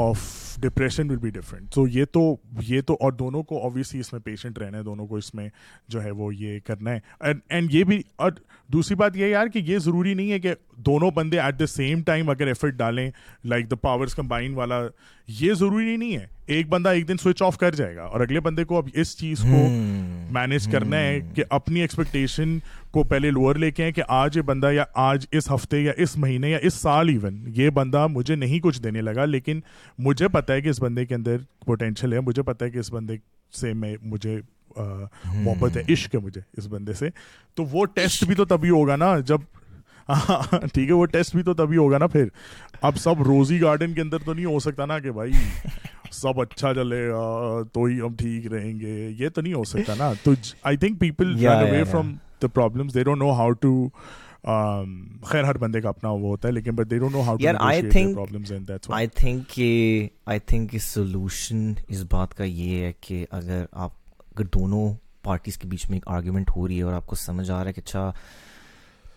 [0.00, 0.22] of
[0.60, 2.24] depression would be different so یہ تو
[2.68, 5.48] یہ تو اور دونوں کو obviously اس میں patient رہنا ہے دونوں کو اس میں
[5.88, 8.32] جو ہے وہ یہ کرنا ہے اینڈ یہ بھی اور
[8.72, 10.54] دوسری بات یہ یار کہ یہ ضروری نہیں ہے کہ
[10.86, 13.10] دونوں بندے ایٹ دا سیم ٹائم اگر ایفرٹ ڈالیں
[13.48, 14.82] لائک دا پاورز کمبائن والا
[15.40, 18.40] یہ ضروری نہیں ہے ایک بندہ ایک دن سوئچ آف کر جائے گا اور اگلے
[18.40, 19.66] بندے کو اب اس چیز کو
[20.32, 22.58] مینیج کرنا ہے کہ اپنی ایکسپیکٹیشن
[22.92, 25.92] کو پہلے لوور لے کے ہیں کہ آج یہ بندہ یا آج اس ہفتے یا
[26.02, 29.60] اس مہینے یا اس سال ایون یہ بندہ مجھے نہیں کچھ دینے لگا لیکن
[30.08, 31.36] مجھے پتا ہے کہ اس بندے کے اندر
[31.66, 33.16] پوٹینشیل ہے مجھے پتا ہے کہ اس بندے
[33.60, 34.40] سے میں مجھے
[34.76, 37.10] محبت ہے عشق ہے مجھے اس بندے سے
[37.54, 39.54] تو وہ ٹیسٹ بھی تو تبھی ہوگا نا جب
[40.72, 42.26] ٹھیک ہے وہ ٹیسٹ بھی تو تبھی ہوگا نا پھر
[42.86, 45.32] اب سب روزی گارڈن کے اندر تو نہیں ہو سکتا نا کہ بھائی
[46.12, 47.24] سب اچھا چلے گا
[47.72, 50.32] تو ہی ہم ٹھیک رہیں گے یہ تو نہیں ہو سکتا نا تو
[50.62, 53.72] I think people away from the problem they don't know how to
[55.28, 57.62] خیر ہر بندے کا اپنا وہ ہوتا ہے لیکن but they don't know how to
[57.64, 58.18] I think
[58.90, 59.58] I think
[60.30, 63.92] I think solution اس بات کا یہ ہے کہ اگر آپ
[64.34, 64.88] اگر دونوں
[65.24, 67.68] پارٹیز کے بیچ میں ایک آرگیومنٹ ہو رہی ہے اور آپ کو سمجھ آ رہا
[67.68, 68.10] ہے کہ اچھا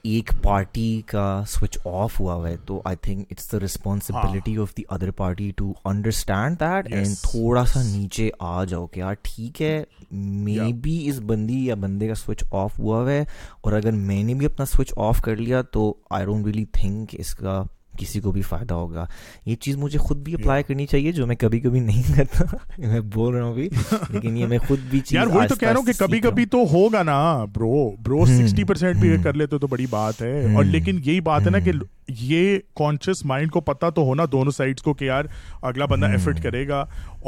[0.04, 4.76] ایک پارٹی کا سوئچ آف ہوا ہوا ہے تو I think it's the responsibility of
[4.78, 9.62] the other party to understand that and تھوڑا سا نیچے آ جاؤ کہ یار ٹھیک
[9.62, 9.82] ہے
[10.12, 13.24] مے بی اس بندی یا بندے کا سوئچ آف ہوا ہوا ہے
[13.62, 17.16] اور اگر میں نے بھی اپنا سوئچ آف کر لیا تو آئی ڈونٹ ریلی تھنک
[17.20, 17.62] اس کا
[18.00, 19.06] کسی کو بھی فائدہ ہوگا
[19.46, 22.44] یہ چیز مجھے خود بھی اپلائی کرنی چاہیے جو میں کبھی کبھی نہیں کرتا
[22.92, 23.70] میں بول رہا ہوں بھی
[24.10, 26.64] لیکن یہ میں خود بھی یار وہی تو کہہ رہا ہوں کہ کبھی کبھی تو
[26.74, 27.20] ہوگا نا
[27.56, 27.74] برو
[28.06, 29.24] برو سکسٹی پرسینٹ بھی hmm.
[29.24, 30.56] کر لیتے تو بڑی بات ہے hmm.
[30.56, 31.98] اور لیکن یہی بات ہے نا کہ hmm.
[32.20, 35.26] یہ کانشیس مائنڈ کو پتا تو ہونا دونوں سائڈس کو کہ یار
[35.70, 36.84] اگلا بندہ ایفرٹ کرے گا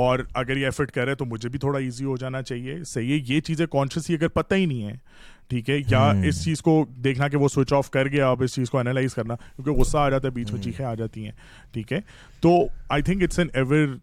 [0.06, 3.20] اور اگر یہ ایفرٹ کرے تو مجھے بھی تھوڑا ایزی ہو جانا چاہیے صحیح ہے
[3.34, 4.96] یہ چیزیں کانشیس ہی اگر پتہ ہی نہیں ہے
[5.52, 6.74] ٹھیک ہے یا اس چیز کو
[7.04, 9.98] دیکھنا کہ وہ سوئچ آف کر گیا اب اس چیز کو انالائز کرنا کیونکہ غصہ
[9.98, 11.32] آ جاتا ہے بیچ میں چیخیں آ جاتی ہیں
[11.72, 12.00] ٹھیک ہے
[12.42, 12.54] تو
[12.96, 13.98] I think it's an ever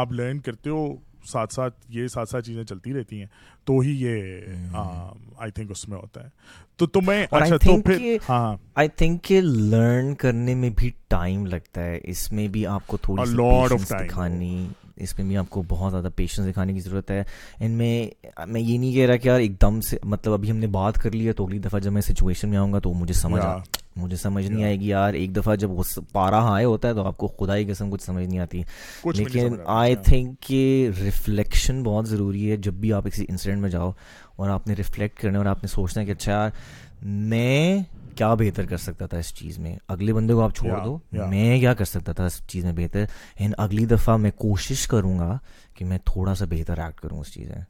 [0.00, 0.86] آپ لرن کرتے ہو
[1.30, 3.26] ساتھ ساتھ یہ ساتھ ساتھ چیزیں چلتی رہتی ہیں
[3.66, 4.44] تو ہی یہ
[4.78, 6.28] آئی تھنک اس میں ہوتا ہے
[6.76, 11.46] تو تو میں اچھا تو پھر ہاں آئی تھنک یہ لرن کرنے میں بھی ٹائم
[11.54, 14.66] لگتا ہے اس میں بھی آپ کو تھوڑی سی پیشنس دکھانی
[15.04, 17.22] اس میں بھی آپ کو بہت زیادہ پیشنس دکھانے کی ضرورت ہے
[17.64, 17.92] ان میں
[18.46, 20.98] میں یہ نہیں کہہ رہا کہ یار ایک دم سے مطلب ابھی ہم نے بات
[21.02, 23.42] کر لی ہے تو اگلی دفعہ جب میں سچویشن میں آؤں گا تو مجھے سمجھ
[23.44, 23.54] آ
[23.96, 25.82] مجھے سمجھ نہیں آئے گی یار ایک دفعہ جب وہ
[26.12, 28.62] پارا ہائے ہوتا ہے تو آپ کو خدا ہی قسم کچھ سمجھ نہیں آتی
[29.16, 30.60] لیکن آئی تھنک کہ
[31.02, 33.90] ریفلیکشن بہت ضروری ہے جب بھی آپ کسی انسیڈنٹ میں جاؤ
[34.36, 36.50] اور آپ نے ریفلیکٹ کرنا اور آپ نے سوچنا ہے کہ اچھا یار
[37.28, 37.76] میں
[38.20, 40.96] کیا بہتر کر سکتا تھا اس چیز میں اگلے بندے کو آپ چھوڑ yeah, دو
[41.16, 41.28] yeah.
[41.30, 43.04] میں کیا کر سکتا تھا اس چیز میں بہتر
[43.44, 45.36] ان اگلی دفعہ میں کوشش کروں گا
[45.74, 47.60] کہ میں تھوڑا سا بہتر ایکٹ کروں اس چیز میں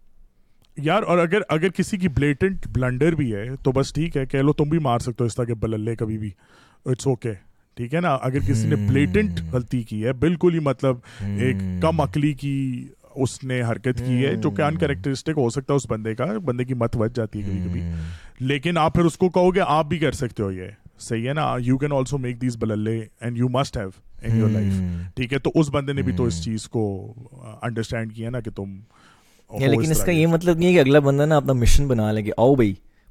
[0.87, 4.43] یار اور اگر اگر کسی کی بلیٹنٹ بلنڈر بھی ہے تو بس ٹھیک ہے کہہ
[4.43, 6.31] لو تم بھی مار سکتے ہو اس طرح کے بللے کبھی بھی
[6.85, 7.33] اٹس اوکے
[7.77, 9.53] ٹھیک ہے نا اگر کسی نے بلیٹنٹ hmm.
[9.53, 10.97] غلطی کی ہے بالکل ہی مطلب
[11.27, 11.79] ایک hmm.
[11.83, 12.55] کم عقلی کی
[13.23, 16.25] اس نے حرکت کی ہے جو کہ ان کریکٹرسٹک ہو سکتا ہے اس بندے کا
[16.45, 19.61] بندے کی مت بچ جاتی ہے کبھی کبھی لیکن آپ پھر اس کو کہو گے
[19.67, 20.69] آپ بھی کر سکتے ہو یہ
[21.07, 23.89] صحیح ہے نا you can also make these بلے and you must have
[24.23, 24.81] in your life
[25.17, 26.87] ٹھیک ہے تو اس بندے نے بھی تو اس چیز کو
[27.63, 28.77] انڈرسٹینڈ کیا نا کہ تم
[29.53, 32.11] یعنی لیکن اس کا یہ مطلب نہیں ہے کہ اگلا بندہ نا اپنا مشن بنا
[32.13, 32.73] لے کہ آؤ بھائی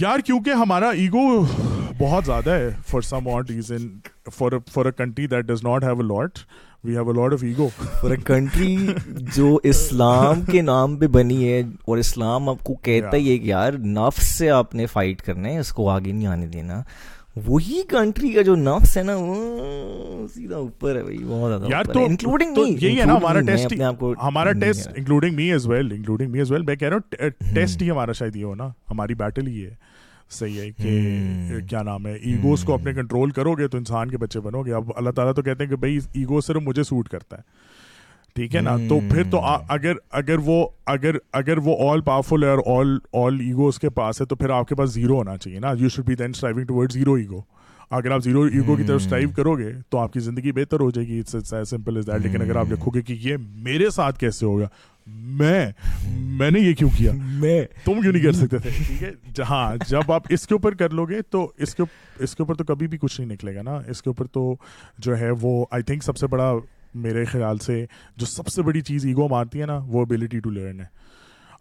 [0.00, 1.20] یار کیونکہ ہمارا ایگو
[1.98, 3.86] بہت زیادہ ہے for some what is in
[4.36, 6.38] for for a country that does not have a lot
[6.84, 8.74] we have a lot of ego for a country
[9.36, 13.48] جو اسلام کے نام پہ بنی ہے اور اسلام آپ کو کہتا ہی ہے کہ
[13.48, 16.82] یار نفس سے آپ نے فائٹ کرنا ہے اس کو آگے نہیں آنے دینا
[17.46, 18.34] وہی کنٹری
[24.22, 26.52] ہمارا test including me as well including me as
[27.54, 29.74] test ہی ہمارا شاید یہ ہونا ہماری بیٹل ہی ہے
[30.38, 34.18] صحیح ہے کہ کیا نام ہے ایگوز کو اپنے کنٹرول کرو گے تو انسان کے
[34.18, 37.08] بچے بنو گے اب اللہ تعالیٰ تو کہتے ہیں کہ بھائی ایگو صرف مجھے سوٹ
[37.08, 37.65] کرتا ہے
[38.36, 40.64] ٹھیک ہے نا تو پھر تو اگر اگر وہ
[40.94, 42.88] اگر اگر وہ آل پاورفل ہے اور آل
[43.22, 45.72] آل ایگو اس کے پاس ہے تو پھر آپ کے پاس زیرو ہونا چاہیے نا
[45.78, 47.40] you should be then striving toward zero ego
[47.98, 50.90] اگر آپ زیرو ایگو کی طرف اسٹرائیو کرو گے تو آپ کی زندگی بہتر ہو
[50.90, 51.22] جائے گی
[51.68, 53.36] سمپل از دیٹ لیکن اگر آپ لکھو گے کہ یہ
[53.68, 54.68] میرے ساتھ کیسے ہوگا
[55.40, 55.66] میں
[56.38, 59.60] میں نے یہ کیوں کیا میں تم کیوں نہیں کر سکتے تھے ٹھیک ہے جہاں
[59.88, 61.82] جب آپ اس کے اوپر کر لو گے تو اس کے
[62.24, 64.54] اس کے اوپر تو کبھی بھی کچھ نہیں نکلے گا نا اس کے اوپر تو
[65.06, 66.52] جو ہے وہ آئی تھنک سب سے بڑا
[66.94, 67.84] میرے خیال سے
[68.18, 70.86] جو سب سے بڑی چیز ایگو مارتی ہے نا وہ ابیلٹی ٹو لرن ہے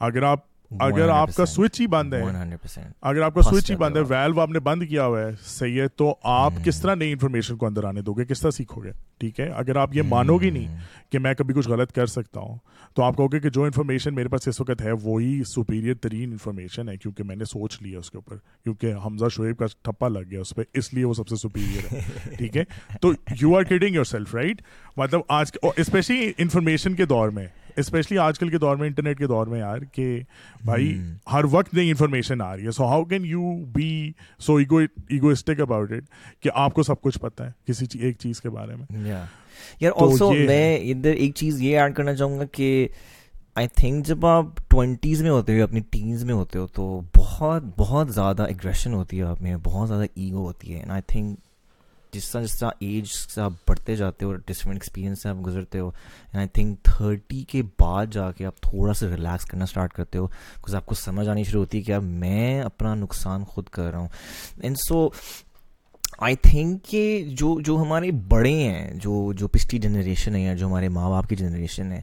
[0.07, 0.45] اگر آپ
[0.83, 2.21] اگر آپ کا سوئچ ہی بند ہے
[3.01, 5.81] اگر آپ کا سوئچ ہی بند ہے ویلو آپ نے بند کیا ہوا ہے صحیح
[5.81, 8.83] ہے تو آپ کس طرح نئی انفارمیشن کو اندر آنے دو گے کس طرح سیکھو
[8.83, 10.77] گے ٹھیک ہے اگر آپ یہ مانو گی نہیں
[11.11, 12.57] کہ میں کبھی کچھ غلط کر سکتا ہوں
[12.95, 16.31] تو آپ کہو گے کہ جو انفارمیشن میرے پاس اس وقت ہے وہی سپیریئر ترین
[16.31, 20.07] انفارمیشن ہے کیونکہ میں نے سوچ لیا اس کے اوپر کیونکہ حمزہ شعیب کا ٹھپا
[20.07, 22.63] لگ گیا اس پہ اس لیے وہ سب سے سپیریئر ہے ٹھیک ہے
[23.01, 23.11] تو
[23.41, 24.61] you are kidding yourself right
[24.97, 27.47] مطلب آج اسپیشلی انفارمیشن کے دور میں
[27.81, 30.05] اسپیشلی آج کل کے دور میں انٹرنیٹ کے دور میں یار کہ
[30.65, 31.09] بھائی hmm.
[31.31, 34.11] ہر وقت نئی انفارمیشن آ رہی ہے so how can you be
[34.45, 38.49] so egoistic about it کہ آپ کو سب کچھ پتہ ہے کسی ایک چیز کے
[38.49, 42.87] بارے میں یار آلسو میں ادھر ایک چیز یہ ایڈ کرنا چاہوں گا کہ
[43.57, 47.63] آئی تھنک جب آپ ٹوینٹیز میں ہوتے ہو اپنی ٹینز میں ہوتے ہو تو بہت
[47.77, 51.39] بہت زیادہ اگریشن ہوتی ہے آپ میں بہت زیادہ ایگو ہوتی ہے اینڈ آئی تھنک
[52.15, 55.79] جس طرح جس طرح ایج سے آپ بڑھتے جاتے ہو ڈفرینٹ ایکسپیرینس سے آپ گزرتے
[55.79, 55.89] ہو
[56.37, 60.27] آئی تھنک تھرٹی کے بعد جا کے آپ تھوڑا سا ریلیکس کرنا اسٹارٹ کرتے ہو
[60.61, 63.91] بکاز آپ کو سمجھ آنی شروع ہوتی ہے کہ اب میں اپنا نقصان خود کر
[63.91, 64.07] رہا ہوں
[64.63, 65.07] اینڈ سو
[66.27, 67.03] آئی تھنک کہ
[67.39, 71.29] جو جو ہمارے بڑے ہیں جو جو پچھلی جنریشن ہے یا جو ہمارے ماں باپ
[71.29, 72.01] کی جنریشن ہے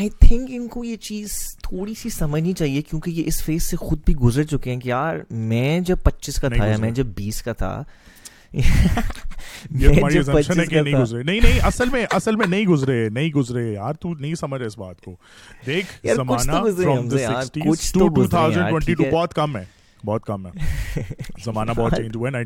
[0.00, 1.32] آئی تھنک ان کو یہ چیز
[1.62, 4.88] تھوڑی سی سمجھنی چاہیے کیونکہ یہ اس فیس سے خود بھی گزر چکے ہیں کہ
[4.88, 5.16] یار
[5.52, 7.72] میں جب پچیس کا تھا یا میں جب بیس کا تھا
[9.70, 10.30] نہیں
[11.24, 11.58] نہیں
[12.16, 15.14] اصل میں نہیں گزرے نہیں گزرے یار نہیں سمجھ بات کو
[15.66, 16.06] دیکھ
[21.44, 22.36] زمانہ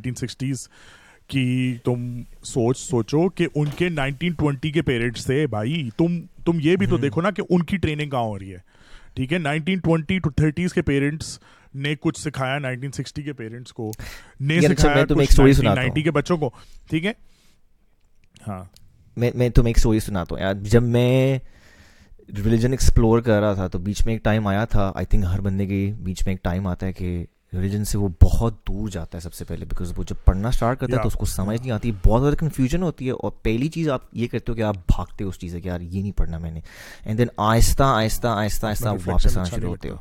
[1.77, 2.09] تم
[2.45, 4.33] سوچ سوچو کہ ان کے نائنٹین
[4.73, 5.91] کے پیریڈ سے بھی
[6.87, 8.59] تو دیکھو نا کہ ان کی ٹریننگ کہاں ہو رہی ہے
[9.15, 11.39] ٹھیک ہے نائنٹین ٹوینٹی ٹو تھرٹیز کے پیرنٹس
[11.85, 13.91] نے کچھ سکھایا نائنٹین سکسٹی کے پیرنٹس کو
[14.49, 16.51] نے اچھا، سکھایا نائنٹی کے بچوں کو
[16.91, 17.13] ٹھیک ہے
[18.47, 18.63] ہاں
[19.17, 21.39] میں میں تمہیں ایک اسٹوری سناتا ہوں یار جب میں
[22.45, 25.41] ریلیجن ایکسپلور کر رہا تھا تو بیچ میں ایک ٹائم آیا تھا آئی تھنک ہر
[25.41, 27.25] بندے کے بیچ میں ایک ٹائم آتا ہے کہ
[27.55, 30.79] ریلیجن سے وہ بہت دور جاتا ہے سب سے پہلے بیکاز وہ جب پڑھنا اسٹارٹ
[30.81, 33.69] کرتا ہے تو اس کو سمجھ نہیں آتی بہت زیادہ کنفیوژن ہوتی ہے اور پہلی
[33.77, 36.01] چیز آپ یہ کرتے ہو کہ آپ بھاگتے ہو اس چیز سے کہ یار یہ
[36.01, 36.61] نہیں پڑھنا میں نے
[37.05, 39.97] اینڈ دین آہستہ آہستہ آہستہ آہستہ آپ واپس آنا اچھا شروع ہوتے ہو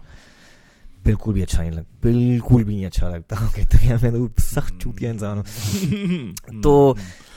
[1.05, 4.79] بالکل بھی اچھا نہیں لگتا بالکل بھی نہیں اچھا لگتا کہتے ہیں میں تو سخت
[4.81, 6.95] چوٹیا انسان ہوں تو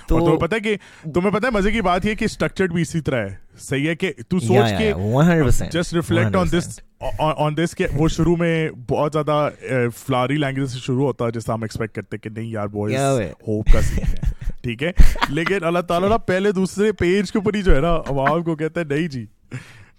[0.08, 0.76] تو پتہ کہ
[1.14, 3.94] تمہیں پتہ ہے مزے کی بات یہ کہ اسٹرکچرڈ بھی اسی طرح ہے صحیح ہے
[3.96, 6.78] کہ تو سوچ کے جسٹ ریفلیکٹ آن دس
[7.20, 11.54] آن دس کے وہ شروع میں بہت زیادہ فلاری لینگویج سے شروع ہوتا ہے جیسا
[11.54, 14.90] ہم ایکسپیکٹ کرتے کہ نہیں یار بوائز ہوپ کا سین ہے ٹھیک ہے
[15.30, 18.56] لیکن اللہ تعالیٰ نا پہلے دوسرے پیج کے اوپر ہی جو ہے نا عوام کو
[18.56, 19.24] کہتا ہے نہیں جی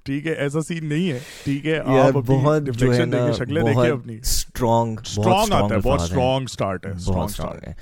[0.05, 2.69] ٹھیک ہے ایسا سین نہیں ہے ٹھیک ہے آپ بہت
[3.38, 4.17] شکلیں دیکھیں اپنی
[4.57, 7.73] اسٹرانگ اسٹرانگ بہت اسٹرانگ اسٹارٹ ہے بہت اسٹرانگ ہے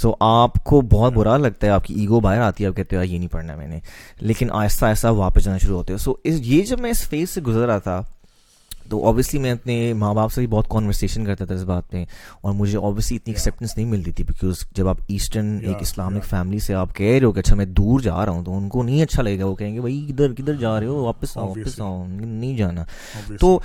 [0.00, 2.96] سو آپ کو بہت برا لگتا ہے آپ کی ایگو باہر آتی ہے آپ کہتے
[2.96, 3.78] ہو یہ نہیں پڑھنا میں نے
[4.20, 7.40] لیکن آہستہ آہستہ واپس جانا شروع ہوتے ہو سو یہ جب میں اس فیز سے
[7.46, 8.02] گزرا تھا
[8.90, 12.04] تو اوبیسلی میں اپنے ماں باپ سے بھی بہت کانورسیشن کرتا تھا اس بات پہ
[12.40, 16.58] اور مجھے اوبیسلی اتنی ایکسیپٹنس نہیں ملتی تھی بیکاز جب آپ ایسٹرن ایک اسلامک فیملی
[16.66, 18.82] سے آپ کہہ رہے ہو کہ اچھا میں دور جا رہا ہوں تو ان کو
[18.82, 21.48] نہیں اچھا لگے گا وہ کہیں گے بھائی کدھر کدھر جا رہے ہو واپس آؤ
[21.48, 22.84] واپس آؤ نہیں جانا
[23.40, 23.58] تو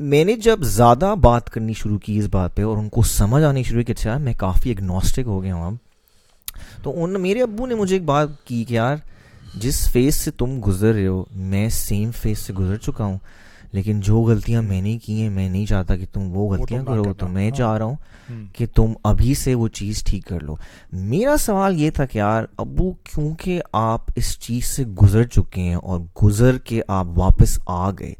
[0.00, 3.42] میں نے جب زیادہ بات کرنی شروع کی اس بات پہ اور ان کو سمجھ
[3.44, 7.66] آنی شروع کی اچھا میں کافی اگنوسٹک ہو گیا ہوں اب تو ان میرے ابو
[7.66, 8.96] نے مجھے ایک بات کی کہ یار
[9.60, 13.18] جس فیس سے تم گزر رہے ہو میں سیم فیس سے گزر چکا ہوں
[13.72, 17.12] لیکن جو غلطیاں میں نے کی ہیں میں نہیں چاہتا کہ تم وہ غلطیاں کرو
[17.18, 20.54] تو میں ہاں۔ چاہ رہا ہوں کہ تم ابھی سے وہ چیز ٹھیک کر لو
[21.12, 25.74] میرا سوال یہ تھا کہ یار ابو کیونکہ آپ اس چیز سے گزر چکے ہیں
[25.74, 28.12] اور گزر کے آپ واپس آ گئے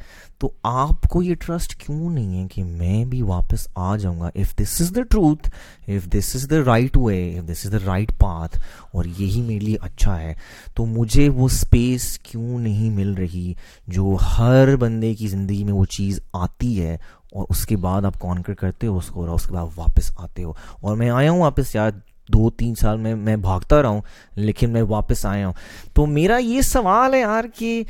[0.44, 0.48] تو
[0.80, 4.52] آپ کو یہ ٹرسٹ کیوں نہیں ہے کہ میں بھی واپس آ جاؤں گا if
[4.56, 5.48] this is the truth
[5.90, 8.56] if this is the right way if this is the right path
[8.96, 10.34] اور یہی میرے لیے اچھا ہے
[10.76, 13.52] تو مجھے وہ اسپیس کیوں نہیں مل رہی
[13.96, 16.94] جو ہر بندے کی زندگی میں وہ چیز آتی ہے
[17.32, 20.10] اور اس کے بعد آپ کانکر کرتے ہو اس کو اور اس کے بعد واپس
[20.24, 20.52] آتے ہو
[20.86, 21.90] اور میں آیا ہوں واپس یار
[22.32, 24.00] دو تین سال میں میں بھاگتا رہا ہوں
[24.36, 25.52] لیکن میں واپس آیا ہوں
[25.94, 27.82] تو میرا یہ سوال ہے یار کہ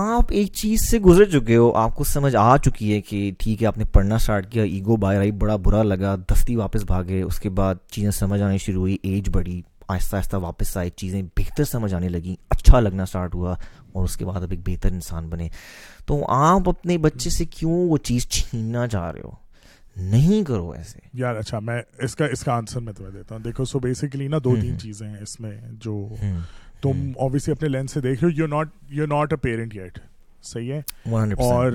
[0.00, 3.62] آپ ایک چیز سے گزر چکے ہو آپ کو سمجھ آ چکی ہے کہ ٹھیک
[3.62, 7.20] ہے آپ نے پڑھنا اسٹارٹ کیا ایگو باہر آئی بڑا برا لگا دستی واپس بھاگے
[7.22, 11.20] اس کے بعد چیزیں سمجھ آنی شروع ہوئی ایج بڑھی آہستہ آہستہ واپس آئے چیزیں
[11.38, 13.54] بہتر سمجھ آنے لگیں اچھا لگنا اسٹارٹ ہوا
[13.92, 15.48] اور اس کے بعد اب ایک بہتر انسان بنے
[16.06, 19.30] تو آپ اپنے بچے سے کیوں وہ چیز چھیننا چاہ رہے ہو
[20.12, 23.42] نہیں کرو ایسے یار اچھا میں اس کا اس کا آنسر میں تمہیں دیتا ہوں
[23.42, 25.96] دیکھو سو بیسیکلی نا دو تین چیزیں ہیں اس میں جو
[26.82, 29.98] تم آبیسلی اپنے لینس سے دیکھ رہے ہو you not you not a parent yet
[30.46, 31.72] صحیح ہے اور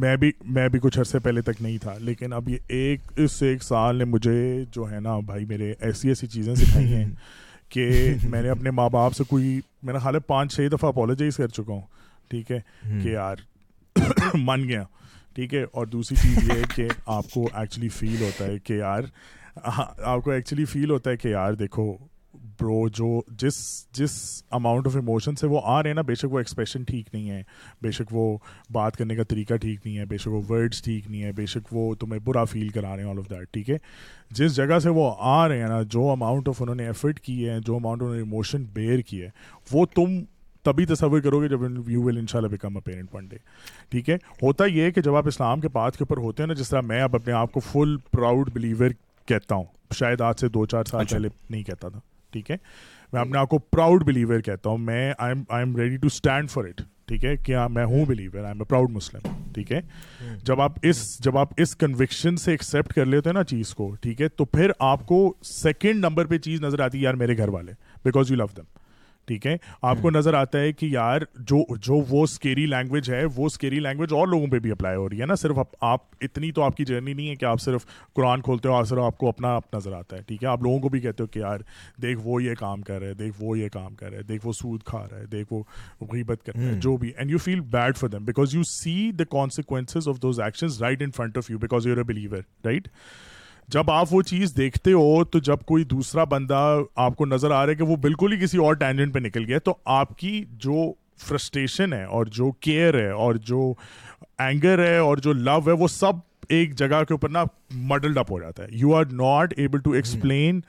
[0.00, 3.42] میں بھی میں بھی کچھ عرصے پہلے تک نہیں تھا لیکن اب یہ ایک اس
[3.42, 4.34] ایک سال نے مجھے
[4.72, 7.04] جو ہے نا بھائی میرے ایسی ایسی چیزیں سکھائی ہیں
[7.74, 7.88] کہ
[8.30, 11.48] میں نے اپنے ماں باپ سے کوئی میں نے حال پانچ چھ دفعہ اپالوجائز کر
[11.48, 11.80] چکا ہوں
[12.30, 12.58] ٹھیک ہے
[13.02, 13.36] کہ یار
[14.44, 14.82] مان گیا
[15.34, 16.88] ٹھیک ہے اور دوسری چیز یہ ہے کہ
[17.18, 19.02] آپ کو ایکچولی فیل ہوتا ہے کہ یار
[19.76, 21.92] ہاں، آپ کو ایکچولی فیل ہوتا ہے کہ یار دیکھو
[22.60, 23.06] پرو جو
[23.38, 23.54] جس
[23.98, 24.12] جس
[24.58, 27.30] اماؤنٹ آف ایموشن سے وہ آ رہے ہیں نا بے شک وہ ایکسپریشن ٹھیک نہیں
[27.30, 27.42] ہے
[27.82, 28.24] بے شک وہ
[28.72, 31.46] بات کرنے کا طریقہ ٹھیک نہیں ہے بے شک وہ ورڈس ٹھیک نہیں ہے بے
[31.52, 33.76] شک وہ تمہیں برا فیل کرا رہے ہیں آل آف دیٹ ٹھیک ہے
[34.40, 37.48] جس جگہ سے وہ آ رہے ہیں نا جو اماؤنٹ آف انہوں نے ایفرٹ کی
[37.48, 39.28] ہے جو اماؤنٹ انہوں نے ایموشن بیئر کیے
[39.72, 40.22] وہ تم
[40.64, 43.36] تبھی تصور کرو گے جب یو ول ان شاء اللہ become a parent one day
[43.90, 46.54] ٹھیک ہے ہوتا یہ کہ جب آپ اسلام کے پات کے اوپر ہوتے ہیں نا
[46.62, 48.90] جس طرح میں اب اپنے آپ کو فل پراؤڈ بلیور
[49.28, 49.64] کہتا ہوں
[49.98, 52.00] شاید آج سے دو چار سال اچھا۔ پہلے نہیں کہتا تھا
[52.32, 52.56] ٹھیک ہے
[53.12, 55.96] میں جی۔ اپنے آپ کو پراؤڈ بلیور کہتا ہوں میں I am I am ready
[56.02, 58.90] to stand for it ٹھیک ہے کہ ہاں، میں ہوں believer I am a proud
[58.94, 59.80] Muslim ٹھیک ہے
[60.48, 63.90] جب آپ اس جب آپ اس کنوکشن سے ایکسیپٹ کر لیتے ہیں نا چیز کو
[64.00, 67.36] ٹھیک ہے تو پھر آپ کو سیکنڈ نمبر پہ چیز نظر آتی ہے یار میرے
[67.38, 67.72] گھر والے
[68.04, 68.78] بیکاز یو لو دم
[69.30, 69.56] ٹھیک ہے
[69.88, 71.20] آپ کو نظر آتا ہے کہ یار
[71.50, 75.08] جو جو وہ اسکیری لینگویج ہے وہ اسکیری لینگویج اور لوگوں پہ بھی اپلائی ہو
[75.08, 75.58] رہی ہے نا صرف
[75.90, 77.86] آپ اتنی تو آپ کی جرنی نہیں ہے کہ آپ صرف
[78.16, 80.78] قرآن کھولتے ہو اور صرف آپ کو اپنا نظر آتا ہے ٹھیک ہے آپ لوگوں
[80.80, 81.58] کو بھی کہتے ہو کہ یار
[82.02, 84.82] دیکھ وہ یہ کام کر ہے دیکھ وہ یہ کام کر ہے دیکھ وہ سود
[84.90, 85.62] کھا رہا ہے دیکھ وہ
[86.12, 89.10] غیبت کر رہا ہے جو بھی and you feel bad for them because you see
[89.18, 92.88] the consequences of those actions right in front of you because you a believer right
[93.72, 96.60] جب آپ وہ چیز دیکھتے ہو تو جب کوئی دوسرا بندہ
[97.04, 99.44] آپ کو نظر آ رہا ہے کہ وہ بالکل ہی کسی اور ٹینجنٹ پہ نکل
[99.48, 100.32] گیا تو آپ کی
[100.64, 100.90] جو
[101.26, 103.72] فرسٹریشن ہے اور جو کیئر ہے اور جو
[104.46, 106.16] اینگر ہے اور جو لو ہے وہ سب
[106.56, 107.44] ایک جگہ کے اوپر نا
[107.92, 110.60] مڈلڈ اپ ہو جاتا ہے you are not able to explain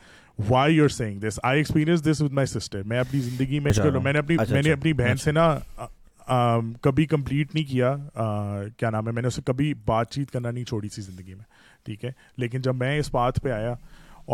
[0.49, 3.71] why you are seeing this I experience this with my sister میں اپنی زندگی میں
[3.71, 5.53] اچھا، میں نے اپنی اچھا، میں نے اچھا، اپنی بہن سے نا
[6.81, 7.95] کبھی کمپلیٹ نہیں کیا
[8.77, 11.50] کیا نام ہے میں نے اسے کبھی بات چیت کرنا نہیں چھوڑی سی زندگی میں
[11.85, 13.73] ٹھیک ہے لیکن جب میں اس بات پہ آیا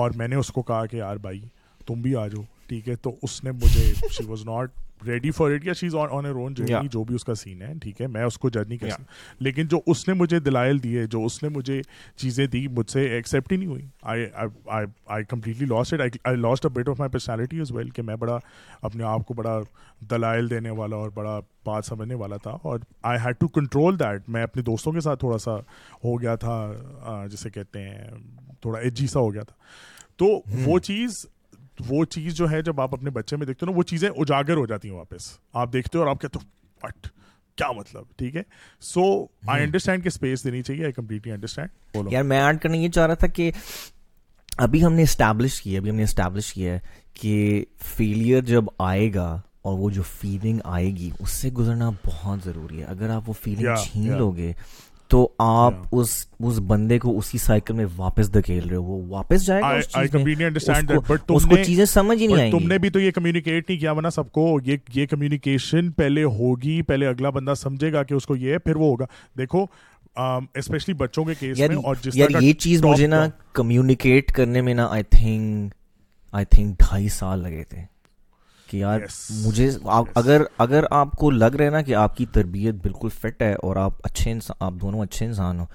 [0.02, 1.40] اور میں نے اس کو کہا کہ یار بھائی
[1.88, 4.70] تم بھی آ جاؤ ٹھیک ہے تو اس نے مجھے she was not
[5.06, 8.24] ready for it یا آن جرنی جو بھی اس کا سین ہے ٹھیک ہے میں
[8.26, 9.04] اس کو جج نہیں سکتا
[9.46, 11.82] لیکن جو اس نے مجھے دلائل دیے جو اس نے مجھے
[12.18, 14.26] چیزیں دی مجھ سے ایکسیپٹ ہی نہیں ہوئی I
[14.66, 15.94] I completely lost
[16.38, 18.38] lost it a of my personality as well کہ میں بڑا
[18.82, 19.60] اپنے آپ کو بڑا
[20.12, 22.80] دلائل دینے والا اور بڑا بات سمجھنے والا تھا اور
[23.12, 25.56] I had to control that میں اپنے دوستوں کے ساتھ تھوڑا سا
[26.04, 28.10] ہو گیا تھا جسے کہتے ہیں
[28.62, 29.56] تھوڑا ایجی سا ہو گیا تھا
[30.18, 30.62] تو hmm.
[30.66, 31.26] وہ چیز
[31.90, 34.58] وہ چیز جو ہے جب آپ اپنے بچے میں دیکھتے ہو نا وہ چیزیں اجاگر
[34.58, 35.30] ہو جاتی ہیں واپس
[35.64, 37.08] آپ دیکھتے ہو اور آپ کہتے ہو وٹ
[37.56, 38.42] کیا مطلب ٹھیک ہے
[38.94, 39.02] سو
[39.52, 43.06] آئی انڈرسٹینڈ کہ اسپیس دینی چاہیے آئی کمپلیٹلی انڈرسٹینڈ یار میں ایڈ کرنا یہ چاہ
[43.08, 43.52] رہا تھا کہ
[44.66, 46.80] ابھی ہم نے اسٹیبلش کیا ابھی ہم نے اسٹیبلش کیا ہے
[47.22, 47.64] کہ
[47.96, 49.28] فیلئر جب آئے گا
[49.68, 53.34] اور وہ جو فیلنگ آئے گی اس سے گزرنا بہت ضروری ہے اگر آپ وہ
[53.44, 54.52] فیلنگ چھین لو گے
[55.10, 59.22] تو آپ اس بندے کو اسی سائیکل میں واپس دھکیل رہے ہو وہ
[62.52, 64.46] تم نے بھی تو یہ کمیونکیٹ نہیں کیا نا سب کو
[64.96, 68.76] یہ کمیونکیشن پہلے ہوگی پہلے اگلا بندہ سمجھے گا کہ اس کو یہ ہے پھر
[68.76, 69.06] وہ ہوگا
[69.38, 69.66] دیکھو
[70.58, 73.26] اسپیشلی بچوں کے کیس میں اور جس یہ چیز مجھے نا
[73.62, 75.74] کمیونکیٹ کرنے میں نا آئی تھنک
[76.38, 77.82] آئی تھنک ڈھائی سال لگے تھے
[78.72, 79.20] کہ یار yes.
[79.46, 80.06] مجھے yes.
[80.22, 83.76] اگر اگر آپ کو لگ رہے نا کہ آپ کی تربیت بالکل فٹ ہے اور
[83.84, 85.66] آپ اچھے انسان آپ دونوں اچھے انسان ہو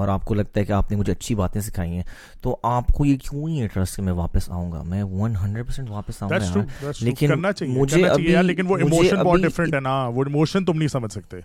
[0.00, 2.02] اور آپ کو لگتا ہے کہ آپ نے مجھے اچھی باتیں سکھائی ہیں
[2.42, 5.66] تو آپ کو یہ کیوں ہی انٹرسٹ کہ میں واپس آؤں گا میں ون ہنڈریڈ
[5.66, 7.32] پرسینٹ واپس آؤں گا لیکن
[7.68, 11.40] مجھے لیکن وہ ایموشن بہت ڈفرینٹ ہے نا وہ ایموشن تم نہیں سمجھ سکتے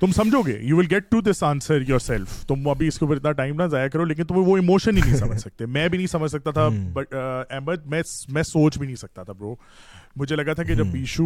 [0.00, 3.16] تم سمجھو گے you will get to this answer yourself تم ابھی اس کے اوپر
[3.16, 5.98] اتنا ٹائم نہ ضائع کرو لیکن تمہیں وہ ایموشن ہی نہیں سمجھ سکتے میں بھی
[5.98, 8.02] نہیں سمجھ سکتا تھا بٹ احمد uh,
[8.34, 9.54] میں سوچ بھی نہیں سکتا تھا برو
[10.16, 11.24] مجھے لگا تھا کہ جب ایشو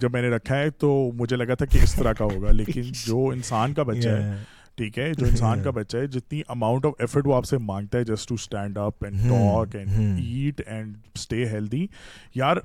[0.00, 2.82] جب میں نے رکھا ہے تو مجھے لگا تھا کہ اس طرح کا ہوگا لیکن
[3.06, 4.34] جو انسان کا بچہ ہے
[4.76, 7.98] ٹھیک ہے جو انسان کا بچہ ہے جتنی اماؤنٹ آف ایفرٹ وہ آپ سے مانگتا
[7.98, 11.86] ہے just to stand up and and and talk eat stay healthy یار
[12.34, 12.62] یار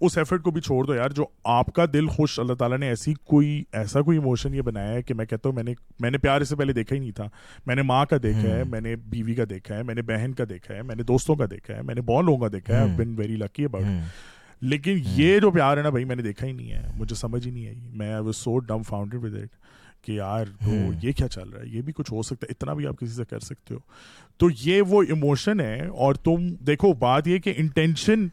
[0.00, 3.12] اس ایفرٹ کو بھی چھوڑ دو جو آپ کا دل خوش اللہ تعالیٰ نے ایسی
[3.30, 6.18] کوئی ایسا کوئی ایموشن یہ بنایا ہے کہ میں کہتا ہوں میں نے میں نے
[6.18, 7.28] پیار سے پہلے دیکھا ہی نہیں تھا
[7.66, 10.32] میں نے ماں کا دیکھا ہے میں نے بیوی کا دیکھا ہے میں نے بہن
[10.38, 12.80] کا دیکھا ہے میں نے دوستوں کا دیکھا ہے میں نے بہت لوگوں کا دیکھا
[12.80, 13.86] ہے بن ویری لکی اباؤٹ
[14.62, 17.46] لیکن یہ جو پیار ہے نا بھائی میں نے دیکھا ہی نہیں ہے مجھے سمجھ
[17.46, 18.58] ہی نہیں I mean I was so
[18.88, 19.56] dumbfounded with it
[20.06, 20.72] کہ یار تو
[21.02, 23.14] یہ کیا چل رہا ہے یہ بھی کچھ ہو سکتا ہے اتنا بھی آپ کسی
[23.14, 23.78] سے کر سکتے ہو
[24.38, 28.26] تو یہ وہ ایموشن ہے اور تم دیکھو بات یہ کہ انٹینشن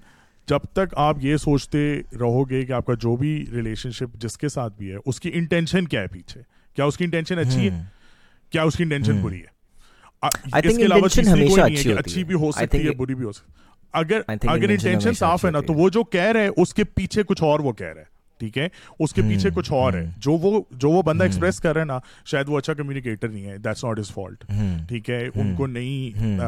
[0.49, 1.80] جب تک آپ یہ سوچتے
[2.19, 5.19] رہو گے کہ آپ کا جو بھی ریلیشن شپ جس کے ساتھ بھی ہے اس
[5.22, 6.41] کی انٹینشن کیا ہے پیچھے
[6.76, 7.80] کیا اس کی انٹینشن اچھی ہے
[8.52, 9.60] کیا اس کی انٹینشن بری ہے
[10.68, 11.68] اس کے علاوہ
[11.98, 13.69] اچھی بھی ہو سکتی ہے بری بھی ہو سکتی ہے
[13.99, 17.43] اگر اگر انٹینشن صاف ہے نا تو وہ جو کہہ رہے اس کے پیچھے کچھ
[17.43, 18.09] اور وہ کہہ رہے
[18.39, 18.68] ٹھیک ہے
[18.99, 20.09] اس کے پیچھے hmm, کچھ اور ہے hmm.
[20.22, 21.61] جو وہ جو وہ بندہ ایکسپریس hmm.
[21.63, 21.97] کر رہے نا
[22.31, 24.43] شاید وہ اچھا کمیونیکیٹر نہیں ہے دیٹس ناٹ از فالٹ
[24.89, 26.39] ٹھیک ہے ان کو نہیں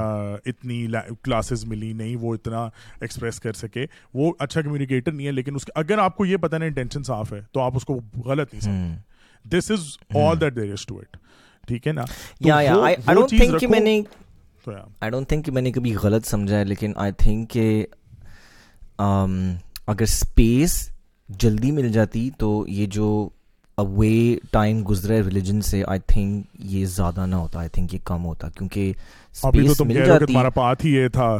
[0.49, 0.85] اتنی
[1.23, 2.63] کلاسز ملی نہیں وہ اتنا
[2.99, 6.55] ایکسپریس کر سکے وہ اچھا کمیونیکیٹر نہیں ہے لیکن اس اگر آپ کو یہ پتہ
[6.55, 9.85] نہیں انٹینشن صاف ہے تو آپ اس کو غلط نہیں سمجھتے this is
[10.27, 11.17] all that there is to it
[11.67, 12.03] ٹھیک ہے نا
[12.45, 12.79] یا
[13.69, 13.99] میں نے
[14.67, 17.85] آئی ڈونٹ تھنک کہ میں نے کبھی غلط سمجھا ہے لیکن آئی تھنک کہ
[18.97, 20.75] اگر اسپیس
[21.39, 23.07] جلدی مل جاتی تو یہ جو
[23.83, 24.09] اوے
[24.51, 28.25] ٹائم گزرا ہے ریلیجن سے آئی تھنک یہ زیادہ نہ ہوتا آئی تھنک یہ کم
[28.25, 28.91] ہوتا کیونکہ
[29.41, 31.37] تمہارا پات ہی یہ تھا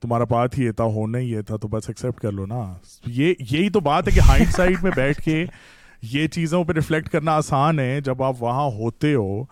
[0.00, 2.62] تمہارا پات ہی یہ تھا ہونا ہی یہ تھا تو بس ایکسیپٹ کر لو نا
[3.06, 5.44] یہ یہی تو بات ہے کہ ہائنڈ سائڈ میں بیٹھ کے
[6.12, 9.42] یہ چیزوں پہ ریفلیکٹ کرنا آسان ہے جب آپ وہاں ہوتے ہو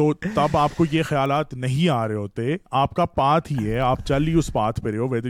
[0.00, 3.78] تو تب آپ کو یہ خیالات نہیں آ رہے ہوتے آپ کا پات ہی ہے
[4.06, 5.26] کوئی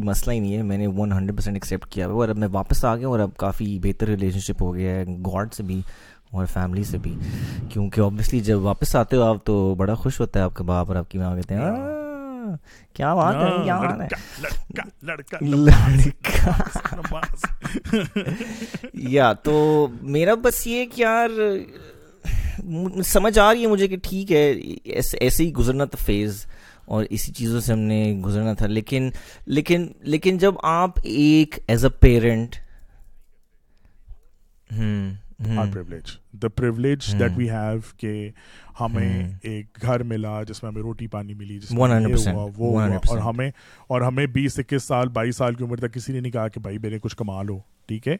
[0.00, 0.54] مسئلہ نہیں
[1.70, 2.02] ہے
[3.04, 5.02] اور اب کافی بہتر ریلیشن ہو گیا
[5.32, 5.80] گاڈ سے بھی
[6.30, 7.14] اور فیملی سے بھی
[7.72, 8.00] کیونکہ
[8.96, 11.34] آتے ہو آپ تو بڑا خوش ہوتا ہے آپ کے باپ اور آپ کی ماں
[11.36, 12.02] کہتے ہیں
[12.96, 14.48] کیا کیا بات بات ہے
[15.32, 16.52] ہے لڑکا
[19.10, 19.52] یا تو
[20.16, 21.28] میرا بس یہ کہ یار
[23.06, 24.50] سمجھ آ رہی ہے مجھے کہ ٹھیک ہے
[24.84, 26.44] ایسے ہی گزرنا تھا فیز
[26.94, 29.08] اور اسی چیزوں سے ہم نے گزرنا تھا لیکن
[29.56, 32.56] لیکن لیکن جب آپ ایک ایز اے پیرنٹ
[34.76, 35.10] ہوں
[35.50, 36.10] our privilege
[36.42, 38.28] the privilege that we have کہ
[38.80, 43.50] ہمیں ایک گھر ملا جس میں ہمیں روٹی پانی ملی جس میں وہ اور ہمیں
[43.88, 46.60] اور ہمیں بیس اکیس سال بائیس سال کی عمر تک کسی نے نہیں کہا کہ
[46.60, 47.58] بھائی میرے کچھ کما لو
[47.88, 48.16] ٹھیک ہے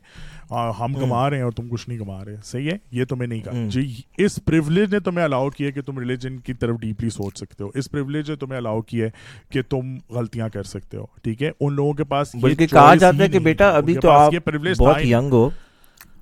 [0.78, 3.40] ہم کما رہے ہیں اور تم کچھ نہیں کما رہے صحیح ہے یہ تمہیں نہیں
[3.44, 3.82] کہا جی
[4.24, 7.68] اس پریولیج نے تمہیں الاؤ کیا کہ تم ریلیجن کی طرف ڈیپلی سوچ سکتے ہو
[7.82, 9.06] اس پریولیج نے تمہیں الاؤ کیا
[9.52, 13.22] کہ تم غلطیاں کر سکتے ہو ٹھیک ہے ان لوگوں کے پاس بلکہ کہا جاتا
[13.22, 14.32] ہے کہ بیٹا ابھی تو آپ
[14.78, 15.48] بہت ینگ ہو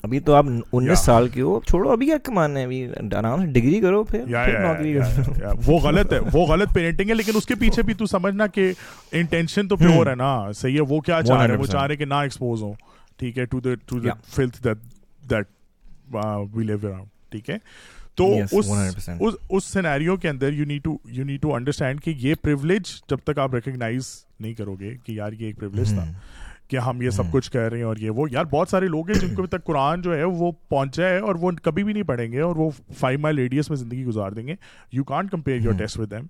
[0.04, 3.46] ابھی تو آپ انیس سال کے ہو چھوڑو ابھی کیا کمانا ہے ابھی آرام سے
[3.60, 4.24] ڈگری کرو پھر
[4.60, 4.96] نوکری
[5.66, 8.70] وہ غلط ہے وہ غلط پیرنٹنگ ہے لیکن اس کے پیچھے بھی تو سمجھنا کہ
[9.20, 11.96] انٹینشن تو پیور ہے نا صحیح ہے وہ کیا چاہ رہے ہیں وہ چاہ رہے
[11.96, 12.74] کہ نہ ایکسپوز ہوں
[13.18, 14.78] ٹھیک ہے to the to the filth that
[15.30, 16.16] that
[16.54, 17.58] we live around ٹھیک ہے
[18.16, 19.08] تو اس
[19.48, 23.18] اس سینیریو کے اندر you need to you need to understand کہ یہ پریولیج جب
[23.24, 24.06] تک آپ ریکگنائز
[24.40, 26.04] نہیں کرو گے کہ یار یہ ایک پریولیج تھا
[26.72, 29.10] کہ ہم یہ سب کچھ کہہ رہے ہیں اور یہ وہ یار بہت سارے لوگ
[29.10, 32.02] ہیں جن کو تک قرآن جو ہے وہ پہنچا ہے اور وہ کبھی بھی نہیں
[32.10, 32.68] پڑھیں گے اور وہ
[32.98, 34.54] فائیو مائل ریڈیس میں زندگی گزار دیں گے
[34.98, 36.24] you can't compare your test with them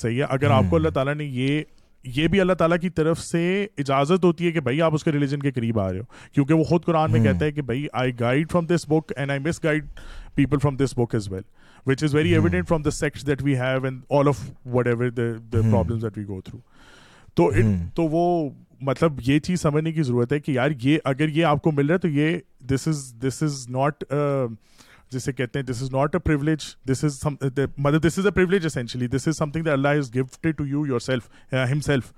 [0.00, 1.62] صحیح ہے اگر آپ کو اللہ تعالیٰ نے یہ
[2.16, 3.42] یہ بھی اللہ تعالیٰ کی طرف سے
[3.86, 6.04] اجازت ہوتی ہے کہ بھائی آپ اس کے ریلیجن کے قریب آ رہے ہو
[6.34, 9.30] کیونکہ وہ خود قرآن میں کہتا ہے کہ بھائی I guide from this book and
[9.30, 9.86] I misguide
[10.34, 11.42] people from this book as well
[11.86, 14.48] which is very evident from the sects that we have and all of
[14.86, 15.10] whatever
[15.50, 17.48] problem that we go through
[17.96, 18.22] تو وہ
[18.86, 21.86] مطلب یہ چیز سمجھنے کی ضرورت ہے کہ یار یہ اگر یہ آپ کو مل
[21.86, 22.36] رہا ہے تو یہ
[22.72, 24.04] دس از دس از ناٹ
[25.12, 29.06] جسے کہتے ہیں دس is not a privilege this is مطلب this is a essentially
[29.16, 31.28] this is something Allah is gift to you yourself
[31.86, 32.12] himself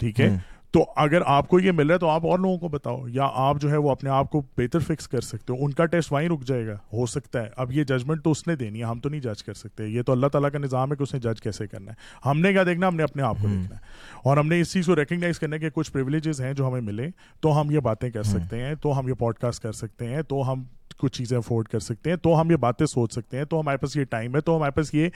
[0.00, 0.36] ٹھیک ہے
[0.72, 3.28] تو اگر آپ کو یہ مل رہا ہے تو آپ اور لوگوں کو بتاؤ یا
[3.42, 6.12] آپ جو ہے وہ اپنے آپ کو بہتر فکس کر سکتے ہو ان کا ٹیسٹ
[6.12, 8.84] وہیں رک جائے گا ہو سکتا ہے اب یہ ججمنٹ تو اس نے دینی ہے
[8.84, 11.14] ہم تو نہیں جج کر سکتے یہ تو اللہ تعالیٰ کا نظام ہے کہ اس
[11.14, 13.76] نے جج کیسے کرنا ہے ہم نے کیا دیکھنا ہم نے اپنے آپ کو دیکھنا
[13.76, 16.68] ہے اور ہم نے اس چیز کو ریکگنائز کرنا ہے کہ کچھ پرولیجز ہیں جو
[16.68, 17.08] ہمیں ملے
[17.40, 20.22] تو ہم یہ باتیں کر سکتے ہیں تو ہم یہ پوڈ کاسٹ کر سکتے ہیں
[20.28, 20.62] تو ہم
[21.00, 23.76] کچھ چیزیں افورڈ کر سکتے ہیں تو ہم یہ باتیں سوچ سکتے ہیں تو ہمارے
[23.78, 25.08] پاس یہ ٹائم ہے تو ہمارے پاس یہ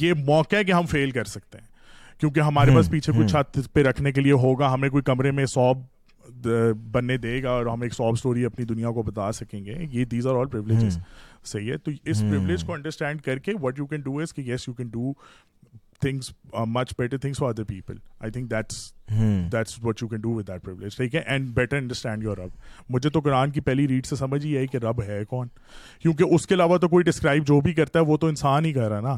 [0.00, 1.70] یہ موقع ہے کہ ہم فیل کر سکتے ہیں
[2.22, 5.46] کیونکہ ہمارے پاس پیچھے کچھ چھت پہ رکھنے کے لیے ہوگا ہمیں کوئی کمرے میں
[5.52, 6.46] سوب
[6.92, 10.04] بننے دے گا اور ہم ایک سوب اسٹوری اپنی دنیا کو بتا سکیں گے یہ
[10.12, 10.88] دیز آر آل
[11.44, 14.42] صحیح ہے تو اس پرولیج کو انڈرسٹینڈ کر کے what you can do is کہ
[14.46, 15.12] yes you can do
[16.02, 16.30] things
[16.68, 18.76] much better things for other people I think that's
[19.52, 22.56] that's what you can do with that privilege ٹھیک ہے and better understand your رب
[22.94, 25.48] مجھے تو قرآن کی پہلی red سے سمجھ ہی ہے کہ رب ہے کون
[26.00, 28.72] کیونکہ اس کے علاوہ تو کوئی ڈسکرائب جو بھی کرتا ہے وہ تو انسان ہی
[28.80, 29.16] کر رہا ہے نا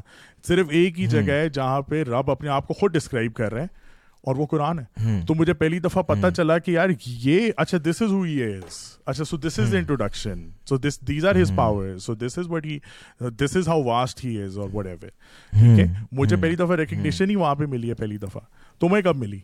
[0.48, 1.12] صرف ایک ہی hmm.
[1.12, 3.82] جگہ ہے جہاں پہ رب اپنے آپ کو خود ڈسکرائب کر رہے ہیں
[4.28, 6.88] اور وہ قرآن ہے تو مجھے پہلی دفعہ پتا چلا کہ یار
[7.24, 8.22] یہ اچھا دس از ہو
[9.10, 12.66] اچھا so this is introduction so this these are his power so this is what
[12.66, 12.78] he
[13.42, 15.08] this is how vast he is or whatever
[15.58, 15.84] ٹھیک ہے
[16.20, 18.40] مجھے پہلی دفعہ ریکگنیشن ہی وہاں پہ ملی ہے پہلی دفعہ
[18.80, 19.38] تمہیں کب ملی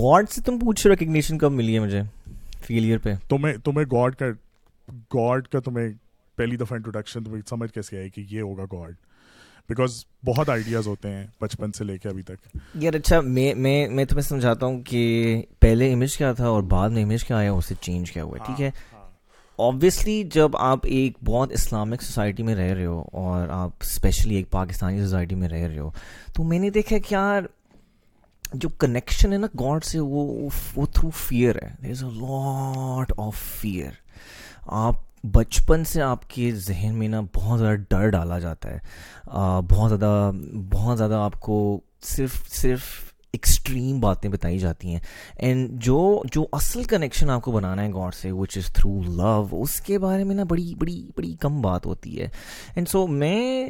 [0.00, 2.02] گاڈ سے تم پوچھ ریکگنیشن کب ملی ہے مجھے
[2.66, 4.26] فیلئر پہ تمہیں تمہیں گاڈ کا
[5.14, 5.88] گاڈ کا تمہیں
[6.36, 8.94] پہلی دفعہ انٹروڈکشن تمہیں سمجھ کیسے آئی کہ یہ ہوگا گاڈ
[9.68, 14.04] بیکاز بہت آئیڈیاز ہوتے ہیں بچپن سے لے کے ابھی تک یار اچھا میں میں
[14.08, 15.00] تمہیں سمجھاتا ہوں کہ
[15.60, 18.70] پہلے امیج کیا تھا اور بعد میں امیج کیا آیا اسے چینج کیا ہوا ہے
[19.66, 23.70] آبویسلی ہاں، ہاں۔ جب آپ ایک بہت اسلامک سوسائٹی میں رہ رہے ہو اور آپ
[23.82, 25.90] اسپیشلی ایک پاکستانی سوسائٹی میں رہ رہے ہو
[26.36, 27.42] تو میں نے دیکھا کہ یار
[28.52, 30.26] جو کنیکشن ہے نا گاڈ سے وہ
[30.76, 33.90] وہ تھرو فیئر ہے there is a lot of fear
[34.84, 38.78] آپ بچپن سے آپ کے ذہن میں نا بہت زیادہ ڈر ڈالا جاتا ہے
[39.70, 40.30] بہت زیادہ
[40.72, 41.58] بہت زیادہ آپ کو
[42.06, 42.84] صرف صرف
[43.32, 44.98] ایکسٹریم باتیں بتائی جاتی ہیں
[45.46, 45.98] اینڈ جو
[46.34, 49.98] جو اصل کنیکشن آپ کو بنانا ہے گاڈ سے وچ از تھرو لو اس کے
[49.98, 52.28] بارے میں نا بڑی بڑی بڑی کم بات ہوتی ہے
[52.76, 53.68] اینڈ سو میں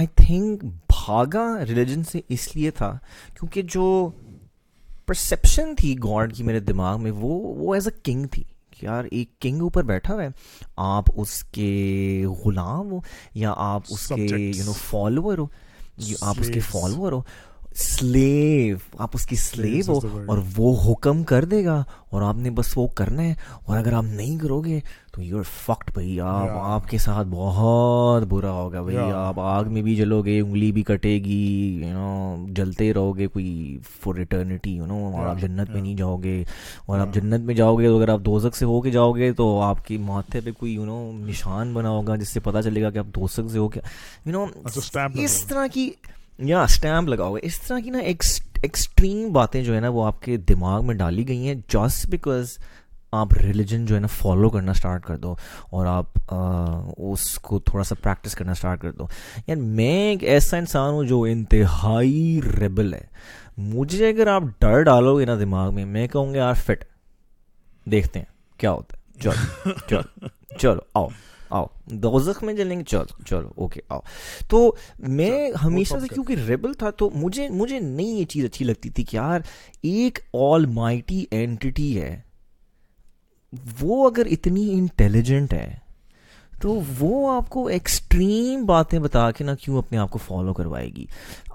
[0.00, 0.64] آئی تھنک
[0.94, 2.90] بھاگا ریلیجن سے اس لیے تھا
[3.38, 3.88] کیونکہ جو
[5.06, 8.42] پرسیپشن تھی گاڈ کی میرے دماغ میں وہ وہ ایز اے کنگ تھی
[8.82, 10.28] یار ایک کنگ اوپر بیٹھا ہوا ہے
[10.84, 11.72] آپ اس کے
[12.44, 12.98] غلام ہو
[13.42, 15.46] یا آپ اس کے یو نو فالوور ہو
[16.26, 17.20] آپ اس کے فالوور ہو
[17.84, 21.82] سلیو آپ اس کی سلیو ہو اور وہ حکم کر دے گا
[22.12, 23.34] اور آپ نے بس وہ کرنا ہے
[23.66, 24.78] اور اگر آپ نہیں کرو گے
[25.24, 29.94] یور فکٹ بھائی آپ آپ کے ساتھ بہت برا ہوگا بھائی آپ آگ میں بھی
[29.96, 31.36] جلو گے انگلی بھی کٹے گی
[31.82, 35.96] یو نو جلتے رہو گے کوئی فور ریٹرنیٹی یو نو اور آپ جنت میں نہیں
[35.96, 36.42] جاؤ گے
[36.86, 39.60] اور آپ جنت میں جاؤ گے اگر آپ دوزک سے ہو کے جاؤ گے تو
[39.70, 42.90] آپ کے ماتھے پہ کوئی یو نو نشان بنا ہوگا جس سے پتا چلے گا
[42.90, 43.80] کہ آپ دوزک سے ہو کے
[44.24, 44.44] یو نو
[45.22, 45.90] اس طرح کی
[46.48, 47.98] یا اسٹیمپ لگاؤ گے اس طرح کی نا
[48.62, 52.48] ایکسٹریم باتیں جو ہے نا وہ آپ کے دماغ میں ڈالی گئی ہیں جسٹ بیکاز
[53.18, 55.34] آپ ریلیجن جو ہے نا فالو کرنا اسٹارٹ کر دو
[55.78, 56.34] اور آپ
[56.96, 59.06] اس کو تھوڑا سا پریکٹس کرنا اسٹارٹ کر دو
[59.46, 63.00] یعنی میں ایک ایسا انسان ہوں جو انتہائی ریبل ہے
[63.72, 66.84] مجھے اگر آپ ڈر ڈالو گے نا دماغ میں میں کہوں گے آر فٹ
[67.92, 70.26] دیکھتے ہیں کیا ہوتا ہے چلو چلو
[70.58, 71.08] چلو آؤ
[71.58, 71.64] آؤ
[72.02, 74.00] دوزخ میں جلیں گے چلو چلو اوکے آؤ
[74.48, 74.72] تو
[75.18, 79.04] میں ہمیشہ سے کیونکہ ریبل تھا تو مجھے مجھے نہیں یہ چیز اچھی لگتی تھی
[79.04, 79.40] کہ یار
[79.94, 80.18] ایک
[80.50, 82.18] آل مائٹی اینٹی ہے
[83.80, 85.70] وہ اگر اتنی انٹیلیجنٹ ہے
[86.60, 90.88] تو وہ آپ کو ایکسٹریم باتیں بتا کے نہ کیوں اپنے آپ کو فالو کروائے
[90.96, 91.04] گی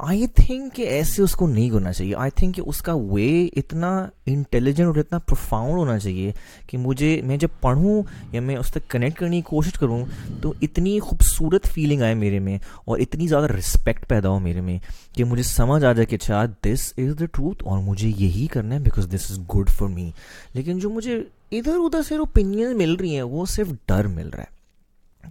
[0.08, 3.28] آئی تھنک کہ ایسے اس کو نہیں کرنا چاہیے آئی تھنک کہ اس کا وے
[3.62, 3.90] اتنا
[4.34, 6.32] انٹیلیجنٹ اور اتنا پروفاؤنڈ ہونا چاہیے
[6.68, 8.02] کہ مجھے میں جب پڑھوں
[8.32, 10.04] یا میں اس تک کنیکٹ کرنے کی کوشش کروں
[10.42, 12.58] تو اتنی خوبصورت فیلنگ آئے میرے میں
[12.88, 14.78] اور اتنی زیادہ رسپیکٹ پیدا ہو میرے میں
[15.18, 18.76] کہ مجھے سمجھ آ جائے کہ اچھا دس از دا ٹروتھ اور مجھے یہی کرنا
[18.76, 20.10] ہے because this is good for me
[20.54, 21.22] لیکن جو مجھے
[21.60, 24.54] ادھر ادھر سے اوپینین مل رہی ہیں وہ صرف ڈر مل رہا ہے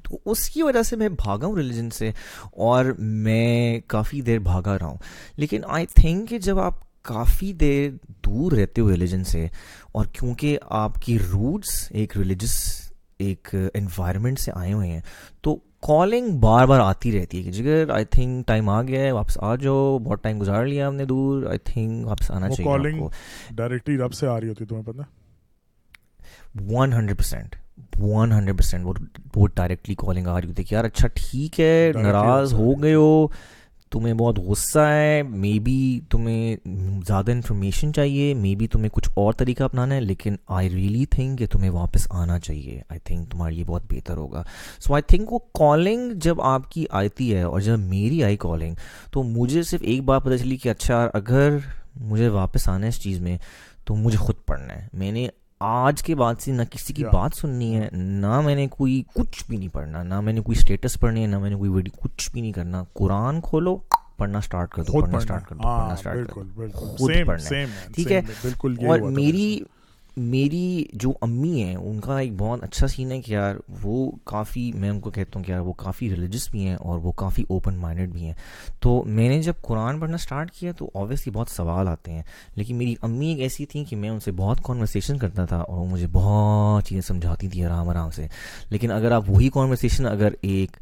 [0.05, 2.11] تو اس کی وجہ سے میں بھاگا ہوں ریلیجن سے
[2.69, 2.85] اور
[3.27, 4.97] میں کافی دیر بھاگا رہا ہوں
[5.41, 7.91] لیکن آئی تھنک کہ جب آپ کافی دیر
[8.27, 9.47] دور رہتے ہو ریلیجن سے
[9.95, 12.59] اور کیونکہ آپ کی روٹس ایک ریلیجس
[13.27, 15.01] ایک انوائرمنٹ سے آئے ہوئے ہیں
[15.43, 15.55] تو
[15.87, 19.37] کالنگ بار بار آتی رہتی ہے کہ جگر آئی تھنک ٹائم آ گیا ہے واپس
[19.43, 23.07] آ جاؤ بہت ٹائم گزار لیا ہم نے دور آئی تھنک واپس آنا چاہیے
[23.57, 25.03] ڈائریکٹلی رب سے آ رہی ہوتی تمہیں پتہ
[26.71, 27.57] one hundred percent
[28.01, 28.93] one hundred percent وہ
[29.37, 33.27] وہ ڈائریکٹلی کالنگ آ ہوتی ہے کہ یار اچھا ٹھیک ہے ناراض ہو گئے ہو
[33.93, 35.75] تمہیں بہت غصہ ہے مے بی
[36.11, 36.57] تمہیں
[37.07, 41.39] زیادہ انفارمیشن چاہیے مے بی تمہیں کچھ اور طریقہ اپنانا ہے لیکن آئی ریئلی تھنک
[41.39, 44.43] کہ تمہیں واپس آنا چاہیے آئی تھنک تمہارے لیے بہت بہتر ہوگا
[44.87, 48.75] سو آئی تھنک وہ کالنگ جب آپ کی آتی ہے اور جب میری آئی کالنگ
[49.13, 51.57] تو مجھے صرف ایک بات پتہ چلی کہ اچھا اگر
[52.09, 53.37] مجھے واپس آنا ہے اس چیز میں
[53.87, 55.27] تو مجھے خود پڑھنا ہے میں نے
[55.63, 59.43] آج کے بعد سے نہ کسی کی بات سننی ہے نہ میں نے کوئی کچھ
[59.49, 61.93] بھی نہیں پڑھنا نہ میں نے کوئی اسٹیٹس پڑھنی ہے نہ میں نے کوئی ویڈیو
[62.07, 63.77] کچھ بھی نہیں کرنا قرآن کھولو
[64.17, 65.01] پڑھنا اسٹارٹ کر دو
[67.95, 68.21] ٹھیک ہے
[68.87, 69.59] اور میری
[70.17, 74.71] میری جو امی ہیں ان کا ایک بہت اچھا سین ہے کہ یار وہ کافی
[74.81, 77.45] میں ان کو کہتا ہوں کہ یار وہ کافی ریلیجس بھی ہیں اور وہ کافی
[77.49, 78.33] اوپن مائنڈڈ بھی ہیں
[78.83, 82.23] تو میں نے جب قرآن پڑھنا سٹارٹ کیا تو آبویسلی بہت سوال آتے ہیں
[82.57, 85.79] لیکن میری امی ایک ایسی تھیں کہ میں ان سے بہت کانورسیشن کرتا تھا اور
[85.79, 88.27] وہ مجھے بہت چیزیں سمجھاتی تھیں آرام آرام سے
[88.71, 90.77] لیکن اگر آپ وہی کانورسیشن اگر ایک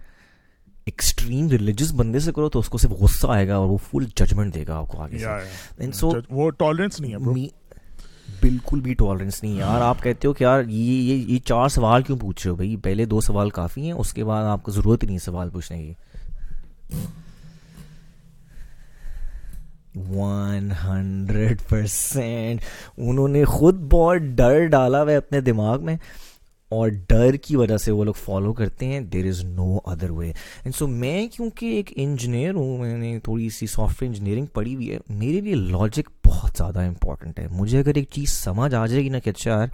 [0.86, 4.04] ایکسٹریم ریلیجس بندے سے کرو تو اس کو صرف غصہ آئے گا اور وہ فل
[4.20, 7.50] ججمنٹ دے گا آپ کو آگے سے
[8.40, 12.16] بالکل بھی ٹالرنس نہیں یار آپ کہتے ہو کہ یار یہ یہ چار سوال کیوں
[12.18, 15.02] پوچھ رہے ہو بھائی پہلے دو سوال کافی ہیں اس کے بعد آپ کو ضرورت
[15.02, 15.92] ہی نہیں سوال پوچھنے کی
[20.10, 22.60] ون ہنڈریڈ پرسینٹ
[22.96, 25.96] انہوں نے خود بہت ڈر ڈالا ہے اپنے دماغ میں
[26.74, 30.26] اور ڈر کی وجہ سے وہ لوگ فالو کرتے ہیں دیر is no other way
[30.28, 34.74] and so میں کیونکہ ایک انجینئر ہوں میں نے تھوڑی سی سافٹ ویئر انجینئرنگ پڑھی
[34.74, 38.86] ہوئی ہے میرے لیے لاجک بہت زیادہ امپورٹنٹ ہے مجھے اگر ایک چیز سمجھ آ
[38.86, 39.66] جائے گی نا کہ اچھا یار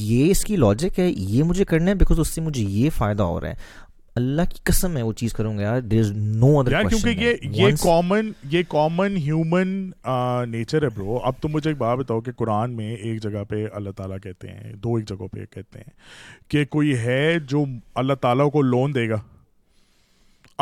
[0.00, 3.22] یہ اس کی لاجک ہے یہ مجھے کرنا ہے بیکاز اس سے مجھے یہ فائدہ
[3.32, 5.74] ہو رہا ہے اللہ کی قسم میں وہ چیز کروں گا
[8.52, 8.62] یہ
[12.24, 15.78] کہ قرآن میں ایک جگہ پہ اللہ تعالیٰ کہتے ہیں دو ایک جگہ پہ کہتے
[15.78, 15.90] ہیں
[16.50, 17.64] کہ کوئی ہے جو
[18.02, 19.18] اللہ تعالیٰ کو لون دے گا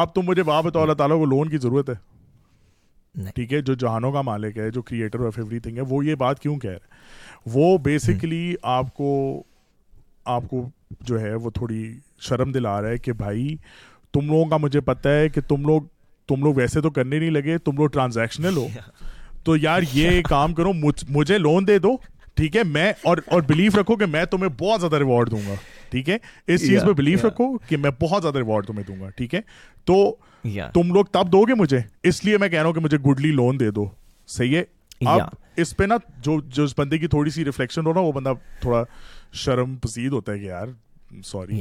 [0.03, 3.75] اب تم مجھے بات بتاؤ اللہ تعالیٰ کو لون کی ضرورت ہے ٹھیک ہے جو
[3.75, 6.70] جہانوں کا مالک ہے جو کریٹر آف ایوری تھنگ ہے وہ یہ بات کیوں کہہ
[6.70, 9.09] رہے وہ بیسکلی آپ کو
[10.37, 10.66] آپ کو
[11.06, 11.81] جو ہے وہ تھوڑی
[12.28, 13.55] شرم دل آ رہا ہے کہ بھائی
[14.12, 15.82] تم لوگوں کا مجھے پتہ ہے کہ تم لوگ
[16.28, 18.66] تم لوگ ویسے تو کرنے نہیں لگے تم لوگ ٹرانزیکشنل ہو
[19.44, 20.73] تو یار یہ اچھا۔ کام کرو
[21.12, 21.97] مجھے لون دے دو
[22.36, 25.55] ٹھیک ہے میں اور اور بلیف رکھو کہ میں تمہیں بہت زیادہ ریوارڈ دوں گا
[25.90, 26.16] ٹھیک ہے
[26.55, 29.40] اس چیز پہ بلیف رکھو کہ میں بہت زیادہ ریوارڈ تمہیں دوں گا ٹھیک ہے
[29.85, 29.94] تو
[30.74, 31.78] تم لوگ تب دو گے مجھے
[32.09, 33.86] اس لیے میں کہہ رہا ہوں کہ مجھے گڈلی لون دے دو
[34.36, 34.62] صحیح ہے
[35.06, 35.20] اب
[35.62, 38.32] اس پہ نا جو جو اس بندے کی تھوڑی سی ریفلیکشن ہو نا وہ بندہ
[38.60, 38.82] تھوڑا
[39.33, 40.67] شرم پذیر ہوتا ہے کہ یار
[41.49, 41.57] کے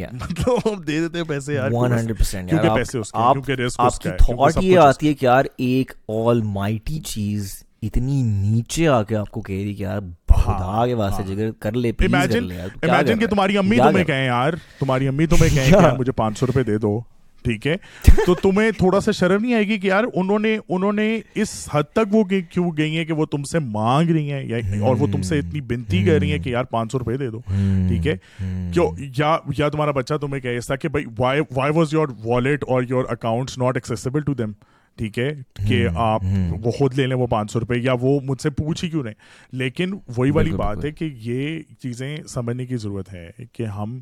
[4.61, 5.91] یہ آتی ہے کہ یار ایک
[6.27, 9.85] آل مائٹی چیز اتنی نیچے آ کے آپ کو کہہ رہی
[13.25, 16.63] تمہاری امی تمہیں کہ یار ہاں، ہاں۔ تمہاری امی تمہیں کہ مجھے پانچ سو روپے
[16.63, 16.99] دے دو
[17.47, 17.75] ٹھیک ہے
[18.25, 21.03] تو تمہیں تھوڑا سا شرم نہیں آئے گی کہ یار انہوں نے انہوں نے
[21.41, 24.95] اس حد تک وہ کیوں گئی ہیں کہ وہ تم سے مانگ رہی ہیں اور
[24.99, 27.39] وہ تم سے اتنی بنتی کر رہی ہیں کہ یار پانچ سو روپئے دے دو
[27.47, 28.15] ٹھیک ہے
[28.73, 32.63] کیوں یا یا تمہارا بچہ تمہیں کہے ایسا کہ بھائی why why was your wallet
[32.75, 34.51] اور your accounts not accessible to them
[34.97, 35.29] ٹھیک ہے
[35.67, 36.21] کہ آپ
[36.63, 39.03] وہ خود لے لیں وہ پانچ سو روپئے یا وہ مجھ سے پوچھ ہی کیوں
[39.03, 43.99] نہیں لیکن وہی والی بات ہے کہ یہ چیزیں سمجھنے کی ضرورت ہے کہ ہم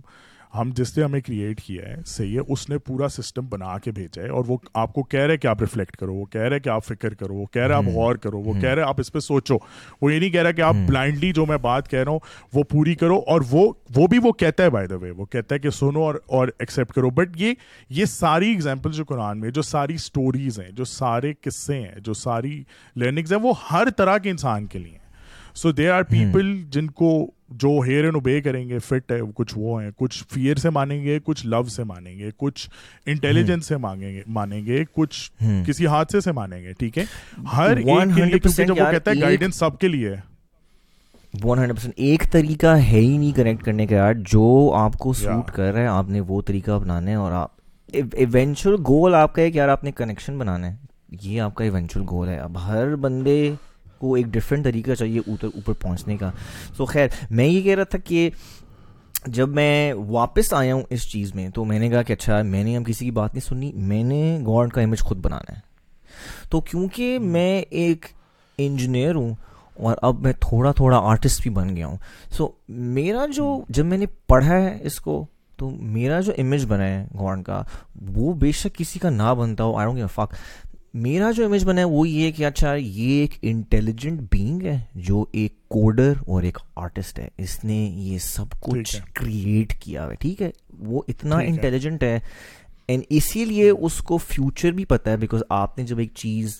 [0.57, 3.91] ہم جس نے ہمیں کریٹ کیا ہے صحیح ہے اس نے پورا سسٹم بنا کے
[3.91, 6.59] بھیجا ہے اور وہ آپ کو کہہ رہے کہ آپ ریفلیکٹ کرو وہ کہہ رہے
[6.59, 9.11] کہ آپ فکر کرو وہ کہہ رہے آپ غور کرو وہ کہہ رہے آپ اس
[9.13, 9.57] پہ سوچو
[10.01, 12.19] وہ یہ نہیں کہہ رہا کہ آپ بلائنڈلی جو میں بات کہہ رہا ہوں
[12.53, 15.55] وہ پوری کرو اور وہ وہ بھی وہ کہتا ہے بائی دا وے وہ کہتا
[15.55, 17.53] ہے کہ سنو اور اور ایکسیپٹ کرو بٹ یہ
[17.99, 22.13] یہ ساری ایگزامپل جو قرآن میں جو ساری اسٹوریز ہیں جو سارے قصے ہیں جو
[22.23, 22.61] ساری
[22.99, 25.03] لرننگز ہیں وہ ہر طرح کے انسان کے لیے ہیں
[25.57, 27.09] سو دیر آر پیپل جن کو
[27.61, 31.03] جو ہیئر اینڈ اوبے کریں گے فٹ ہے کچھ وہ ہیں کچھ فیئر سے مانیں
[31.03, 32.67] گے کچھ لو سے مانیں گے کچھ
[33.09, 35.19] انٹیلیجنس سے مانگیں گے مانیں گے کچھ
[35.67, 37.03] کسی حادثے سے مانیں گے ٹھیک ہے
[37.55, 40.19] ہر ایک کے لیے جب وہ کہتا ہے گائیڈنس سب کے لیے ہے
[41.43, 45.13] ون ہنڈریڈ پرسینٹ ایک طریقہ ہے ہی نہیں کنیکٹ کرنے کا یار جو آپ کو
[45.21, 49.33] سوٹ کر رہا ہے آپ نے وہ طریقہ اپنانا ہے اور آپ ایونچول گول آپ
[49.35, 50.75] کا ہے کہ یار آپ نے کنیکشن بنانا ہے
[51.21, 53.43] یہ آپ کا ایونچول گول ہے اب ہر بندے
[54.07, 56.31] کو ایک ڈفرینٹ طریقہ چاہیے اوپر اوپر پہنچنے کا
[56.75, 57.07] سو so خیر
[57.39, 58.29] میں یہ کہہ رہا تھا کہ
[59.37, 62.63] جب میں واپس آیا ہوں اس چیز میں تو میں نے کہا کہ اچھا میں
[62.63, 65.61] نے اب کسی کی بات نہیں سنی میں نے گاڈ کا امیج خود بنانا ہے
[66.49, 67.51] تو کیونکہ میں
[67.83, 68.05] ایک
[68.65, 69.33] انجینئر ہوں
[69.87, 71.97] اور اب میں تھوڑا تھوڑا آرٹسٹ بھی بن گیا ہوں
[72.37, 75.23] سو so, میرا جو جب میں نے پڑھا ہے اس کو
[75.59, 77.61] تو میرا جو امیج بنا ہے گورن کا
[78.15, 80.33] وہ بے شک کسی کا نہ بنتا ہو آئی ڈونٹ گیو فاک
[81.03, 84.77] میرا جو امیج بنا ہے وہ یہ کہ اچھا یہ ایک انٹیلیجنٹ بینگ ہے
[85.07, 90.15] جو ایک کوڈر اور ایک آرٹسٹ ہے اس نے یہ سب کچھ کریٹ کیا ہے
[90.19, 90.49] ٹھیک ہے
[90.91, 92.17] وہ اتنا انٹیلیجنٹ ہے
[92.87, 96.59] اینڈ اسی لیے اس کو فیوچر بھی پتہ ہے بیکاز آپ نے جب ایک چیز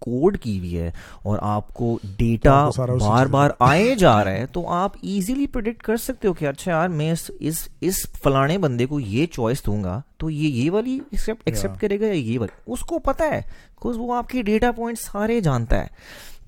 [0.00, 0.90] کوڈ کی ہوئی ہے
[1.28, 2.54] اور آپ کو ڈیٹا
[3.00, 6.70] بار بار آئے جا رہا ہے تو آپ ایزیلی پرڈکٹ کر سکتے ہو کہ اچھا
[6.70, 10.98] یار میں اس فلانے بندے کو یہ چوائس دوں گا تو یہ یہ یہ والی
[11.10, 13.40] والی کرے گا یا اس کو پتا ہے
[13.84, 15.86] وہ آپ کے ڈیٹا پوائنٹ سارے جانتا ہے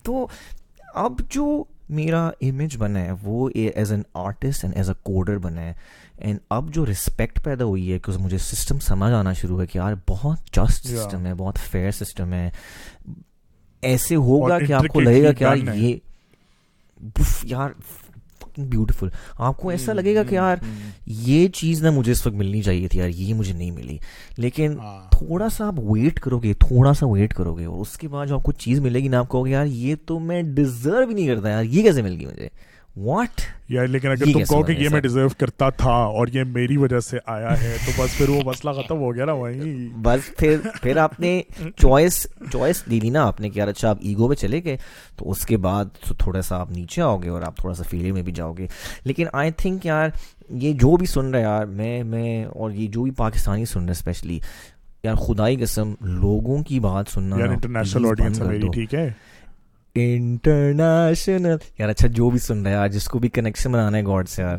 [0.05, 0.27] تو
[1.03, 1.63] اب جو
[1.97, 5.73] میرا امیج بنا ہے وہ as an artist and as a coder بنا ہے
[6.19, 9.79] اینڈ اب جو رسپیکٹ پیدا ہوئی ہے کہ مجھے سسٹم سمجھ آنا شروع ہے کہ
[9.79, 12.49] یار بہت جسٹ سسٹم ہے بہت فیئر سسٹم ہے
[13.87, 15.95] ایسے ہوگا کہ آپ کو لگے گا یہ
[18.71, 19.09] بیوٹیفل
[19.47, 20.57] آپ کو ایسا لگے گا کہ یار
[21.27, 23.97] یہ چیز نہ مجھے اس وقت ملنی چاہیے تھی یار یہ مجھے نہیں ملی
[24.37, 27.97] لیکن ہاں۔ تھوڑا سا آپ ویٹ کرو گے تھوڑا سا ویٹ کرو گے اور اس
[27.99, 30.19] کے بعد جو آپ کو چیز ملے گی نا آپ کہو گے یار یہ تو
[30.19, 32.49] میں ڈیزرو ہی نہیں کرتا یار یہ کیسے مل گئی مجھے
[33.05, 33.17] بھی
[33.75, 34.01] یار یہ
[34.45, 34.61] جو
[50.97, 51.07] بھی
[52.89, 53.65] جو بھی پاکستانی
[55.05, 57.37] یار خدائی قسم لوگوں کی بات سننا
[59.95, 64.03] انٹرنیشنل یار اچھا جو بھی سن رہا ہے آج جس کو بھی کنیکشن بنانا ہے
[64.07, 64.59] گاڈ سے یار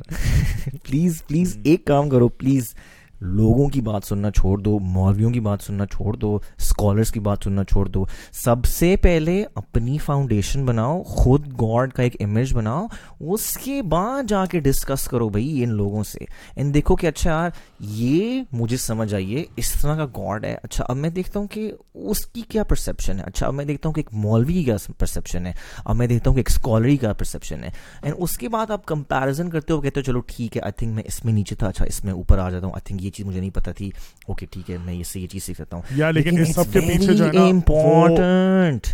[0.87, 2.73] پلیز پلیز ایک کام کرو پلیز
[3.21, 7.43] لوگوں کی بات سننا چھوڑ دو مولویوں کی بات سننا چھوڑ دو اسکالرس کی بات
[7.43, 8.03] سننا چھوڑ دو
[8.43, 12.85] سب سے پہلے اپنی فاؤنڈیشن بناؤ خود گاڈ کا ایک امیج بناؤ
[13.33, 16.25] اس کے بعد جا کے ڈسکس کرو بھائی ان لوگوں سے
[16.55, 17.49] اینڈ دیکھو کہ اچھا یار
[17.95, 21.69] یہ مجھے سمجھ آئیے اس طرح کا گاڈ ہے اچھا اب میں دیکھتا ہوں کہ
[21.93, 24.77] اس کی کیا پرسپشن ہے اچھا اب میں دیکھتا ہوں کہ ایک مولوی کی کیا
[24.97, 25.51] پرسپشن ہے
[25.85, 27.69] اب میں دیکھتا ہوں کہ ایک اسکالری کا پرسپشن ہے
[28.01, 30.95] اینڈ اس کے بعد آپ کمپیرزن کرتے ہو کہتے ہو چلو ٹھیک ہے آئی تھنک
[30.95, 33.08] میں اس میں نیچے تھا اچھا اس میں اوپر آ جاتا ہوں آئی تھنک یہ
[33.09, 33.89] یہ چیز مجھے نہیں پتا تھی
[34.27, 36.73] اوکے ٹھیک ہے میں اس سے یہ چیز سیکھ سکتا ہوں یا لیکن اس سب
[36.73, 38.87] کے پیچھے جانا important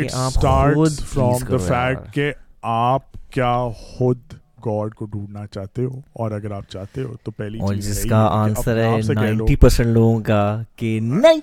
[0.00, 2.32] it start from the fact کہ
[2.74, 4.18] آپ کیا خود
[4.66, 8.26] گاڈ کو ڈھونڈنا چاہتے ہو اور اگر آپ چاہتے ہو تو پہلی چیز جس کا
[8.40, 10.42] آنسر ہے 90% لوگوں کا
[10.76, 11.40] کہ نہیں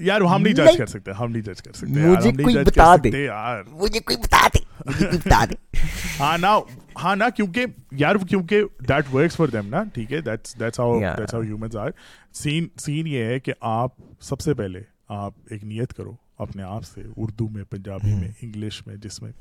[0.00, 3.24] یار ہم نہیں جج کر سکتے ہم نہیں جج کر سکتے مجھے کوئی بتا دے
[3.24, 5.78] یار مجھے کوئی بتا دے مجھے بتا دے
[6.20, 6.56] ہاں نا
[7.02, 7.66] ہاں نا کیونکہ
[7.98, 11.76] یار کیونکہ دیٹ ورکس فار دیم نا ٹھیک ہے that's that's how that's how humans
[11.76, 11.90] are
[12.42, 13.94] seen seen یہ ہے کہ آپ
[14.30, 14.82] سب سے پہلے
[15.18, 16.14] آپ ایک نیت کرو
[16.46, 18.86] اپنے آپ سے اردو میں پنجابی میں انگلش hmm.
[18.86, 19.32] میں جس میں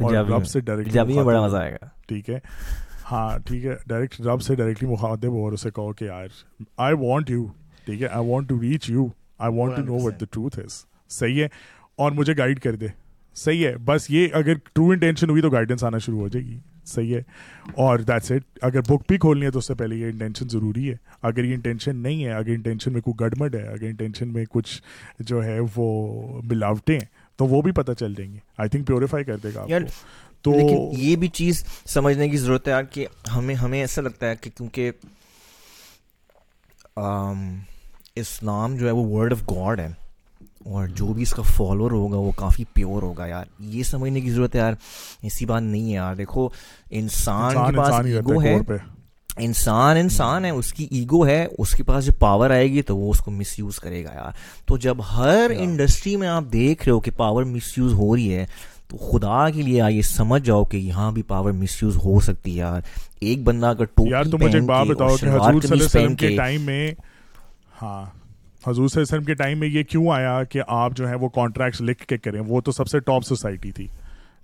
[0.00, 2.38] اور رب سے ڈائریکٹلی میں بڑا مزہ آئے گا ٹھیک ہے
[3.10, 6.26] ہاں ٹھیک ہے ڈائریکٹ رب سے ڈائریکٹلی مخاطب اور اسے کہو کہ یار
[6.86, 7.46] آئی وانٹ یو
[7.86, 9.06] ٹھیک ہے I want to reach you
[9.46, 10.84] I want to know what the truth is
[11.18, 11.48] صحیح ہے
[12.04, 12.86] اور مجھے گائڈ کر دے
[13.44, 16.58] صحیح ہے بس یہ اگر ٹرو انٹینشن ہوئی تو گائیڈنس آنا شروع ہو جائے گی
[16.92, 17.20] صحیح ہے
[17.84, 20.88] اور دیٹس اٹ اگر بک بھی کھولنی ہے تو اس سے پہلے یہ انٹینشن ضروری
[20.90, 20.94] ہے
[21.30, 24.80] اگر یہ انٹینشن نہیں ہے اگر انٹینشن میں کوئی گڑمڑ ہے اگر انٹینشن میں کچھ
[25.30, 25.88] جو ہے وہ
[26.50, 27.06] ملاوٹیں ہیں
[27.38, 30.54] تو وہ بھی پتہ چل جائیں گے آئی تھنک پیوریفائی کر دے گا آپ تو
[30.98, 33.06] یہ بھی چیز سمجھنے کی ضرورت ہے کہ
[33.36, 34.90] ہمیں ہمیں ایسا لگتا ہے کہ کیونکہ
[38.20, 39.88] اسلام جو ہے وہ ورڈ آف گاڈ ہے
[40.72, 44.30] اور جو بھی اس کا فالوور ہوگا وہ کافی پیور ہوگا یار یہ سمجھنے کی
[44.30, 44.72] ضرورت ہے یار
[45.28, 46.48] ایسی بات نہیں ہے یار دیکھو
[47.00, 48.56] انسان کے پاس ایگو ہے
[49.46, 52.96] انسان انسان ہے اس کی ایگو ہے اس کے پاس جب پاور آئے گی تو
[52.96, 54.32] وہ اس کو مس یوز کرے گا یار
[54.68, 58.34] تو جب ہر انڈسٹری میں آپ دیکھ رہے ہو کہ پاور مس یوز ہو رہی
[58.34, 58.46] ہے
[58.88, 62.52] تو خدا کے لیے آئیے سمجھ جاؤ کہ یہاں بھی پاور مس یوز ہو سکتی
[62.56, 62.80] ہے یار
[63.28, 66.36] ایک بندہ اگر ٹوپی پہن کے اور شلوار قمیص پہن کے
[67.82, 68.02] ہاں
[68.66, 71.14] حضور صلی اللہ علیہ وسلم کے ٹائم میں یہ کیوں آیا کہ آپ جو ہے
[71.24, 73.86] وہ کانٹریکٹس لکھ کے کریں وہ تو سب سے ٹاپ سوسائٹی تھی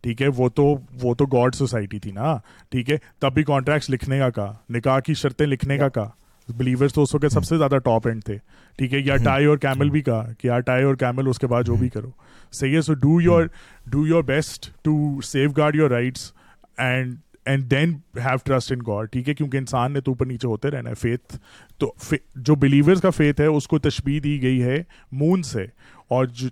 [0.02, 0.64] ٹھیک ہے وہ تو
[1.02, 2.36] وہ تو گاڈ سوسائٹی تھی نا
[2.70, 6.10] ٹھیک ہے تب بھی کانٹریکٹس لکھنے کا کہا نکاح کی شرطیں لکھنے کا کہا
[6.56, 8.36] بلیورس تو اس وقت سب سے زیادہ ٹاپ اینڈ تھے
[8.78, 11.46] ٹھیک ہے یا ٹائی اور کیمل بھی کہا کہ یار ٹائی اور کیمل اس کے
[11.54, 12.10] بعد جو بھی کرو
[12.58, 13.44] صحیح ہے so do your
[13.92, 14.96] do your best to
[15.56, 16.30] safeguard your rights
[16.86, 17.16] and
[17.52, 17.92] and then
[18.24, 20.94] have trust in God ٹھیک ہے کیونکہ انسان نے تو اوپر نیچے ہوتے رہنا ہے
[21.00, 21.36] فیتھ
[21.78, 21.92] تو
[22.46, 24.82] جو بلیورس کا فیتھ ہے اس کو تشبیح دی گئی ہے
[25.22, 25.64] مون سے
[26.18, 26.48] اور جو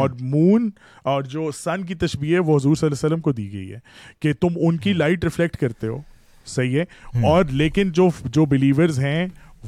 [0.00, 0.68] اور مون
[1.10, 3.72] اور جو سن کی تشبیح ہے وہ حضور صلی اللہ علیہ وسلم کو دی گئی
[3.72, 3.78] ہے
[4.20, 5.98] کہ تم ان کی لائٹ ریفلیکٹ کرتے ہو
[6.54, 9.26] صحیح ہے اور لیکن جو جو بلیورز ہیں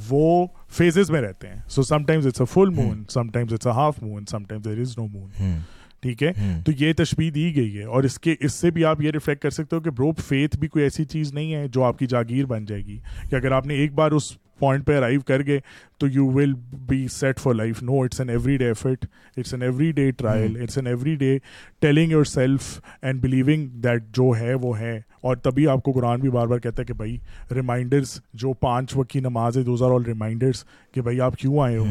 [0.09, 0.47] وہ
[0.77, 3.03] فیزز میں رہتے ہیں so sometimes it's a full moon
[3.33, 5.57] sometimes it's a half moon sometimes there is no moon
[6.03, 6.33] ٹھیک ہے
[6.67, 9.43] تو یہ تشبیح دی گئی ہے اور اس کے اس سے بھی آپ یہ ریفلیکٹ
[9.43, 12.07] کر سکتے ہو کہ بروپ فیتھ بھی کوئی ایسی چیز نہیں ہے جو آپ کی
[12.13, 12.99] جاگیر بن جائے گی
[13.31, 15.59] کہ اگر آپ نے ایک بار اس پوائنٹ پہ ارائیو کر گئے
[16.01, 16.53] تو you will
[16.89, 19.05] be set for life no it's an everyday effort
[19.37, 19.63] it's an
[19.93, 21.37] everyday trial it's an everyday
[21.81, 26.31] telling yourself and believing that جو ہے وہ ہے اور تبھی آپ کو قرآن بھی
[26.31, 27.17] بار بار کہتا ہے کہ بھائی
[27.55, 30.65] ریمائنڈرس جو پانچ وقت کی نماز ہے دوز آر آل ریمائنڈرس
[30.95, 31.85] کہ بھائی آپ کیوں آئے ہو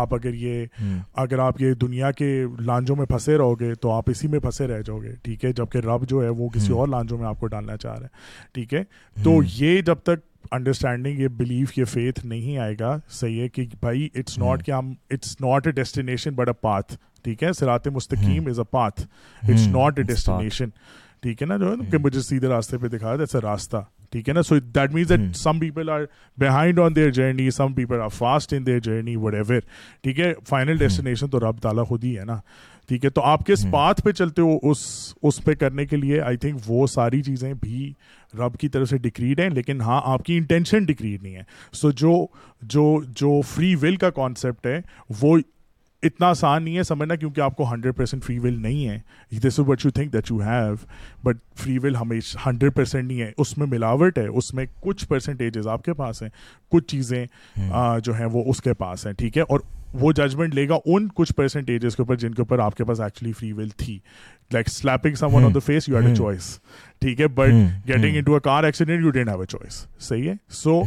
[0.00, 0.64] آپ اگر یہ
[1.24, 2.30] اگر آپ یہ دنیا کے
[2.66, 5.52] لانجوں میں پھنسے رہو گے تو آپ اسی میں پھنسے رہ جاؤ گے ٹھیک ہے
[5.58, 8.06] جب کہ رب جو ہے وہ کسی اور لانجوں میں آپ کو ڈالنا چاہ رہے
[8.12, 8.82] ہیں ٹھیک ہے
[9.24, 13.66] تو یہ جب تک انڈرسٹینڈنگ یہ بلیف یہ فیتھ نہیں آئے گا صحیح ہے کہ
[13.80, 16.94] بھائی اٹس ناٹ کہ ہم it's not a destination but a path
[17.24, 19.00] ٹھیک ہے سرات مستقیم is a path
[19.48, 20.68] it's not a destination
[21.22, 23.76] ٹھیک ہے نا جو ہے کہ مجھے سیدھے راستے پہ دکھا دیتا اے راستہ
[24.12, 26.00] ٹھیک ہے نا so that means that some people are
[26.40, 29.60] behind on their journey some people are fast in their journey whatever
[30.02, 32.38] ٹھیک ہے فائنل ڈیسٹینیشن تو رب تعالیٰ خود ہی ہے نا
[32.88, 34.78] ٹھیک ہے تو آپ کس پاتھ پہ چلتے ہو اس
[35.22, 37.92] اس پہ کرنے کے لیے آئی تھنک وہ ساری چیزیں بھی
[38.38, 41.42] رب کی طرف سے ڈکریڈ ہیں لیکن ہاں آپ کی انٹینشن ڈکریڈ نہیں ہے
[41.80, 42.16] سو جو
[42.76, 42.90] جو
[43.20, 44.80] جو فری ول کا کانسیپٹ ہے
[45.20, 45.36] وہ
[46.06, 49.58] اتنا آسان نہیں ہے سمجھنا کیونکہ آپ کو ہنڈریڈ پرسینٹ فری ول نہیں ہے this
[49.60, 50.74] is what you you think that have
[51.24, 55.06] but free will ہمیشہ ہنڈریڈ پرسینٹ نہیں ہے اس میں ملاوٹ ہے اس میں کچھ
[55.08, 56.28] پرسنٹیجز آپ کے پاس ہیں
[56.72, 57.24] کچھ چیزیں
[58.04, 59.60] جو ہیں وہ اس کے پاس ہیں ٹھیک ہے اور
[60.00, 63.00] وہ ججمنٹ لے گا ان کچھ پرسنٹیجز کے اوپر جن کے اوپر آپ کے پاس
[63.00, 63.98] ایکچولی فری ول تھی
[64.52, 66.58] like slapping someone on the face you had a choice
[67.00, 67.50] ٹھیک ہے but
[67.88, 70.82] getting into a car accident you didn't have a choice صحیح ہے سو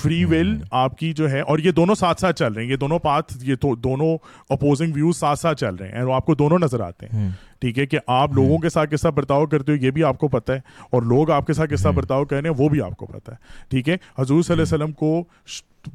[0.00, 2.76] فری ول آپ کی جو ہے اور یہ دونوں ساتھ ساتھ چل رہے ہیں یہ
[2.76, 4.16] دونوں پاتھ یہ دونوں
[4.54, 7.30] اپوزنگ ویوز ساتھ ساتھ چل رہے ہیں اور آپ کو دونوں نظر آتے ہیں hmm.
[7.60, 8.36] ٹھیک ہے کہ آپ hmm.
[8.38, 10.60] لوگوں کے ساتھ کس طرح برتاؤ کرتے ہو یہ بھی آپ کو پتہ ہے
[10.90, 11.96] اور لوگ آپ کے ساتھ کس طرح hmm.
[11.98, 13.36] برتاؤ کر رہے ہیں وہ بھی آپ کو پتہ ہے
[13.70, 15.22] ٹھیک ہے حضور صلی اللہ علیہ وسلم کو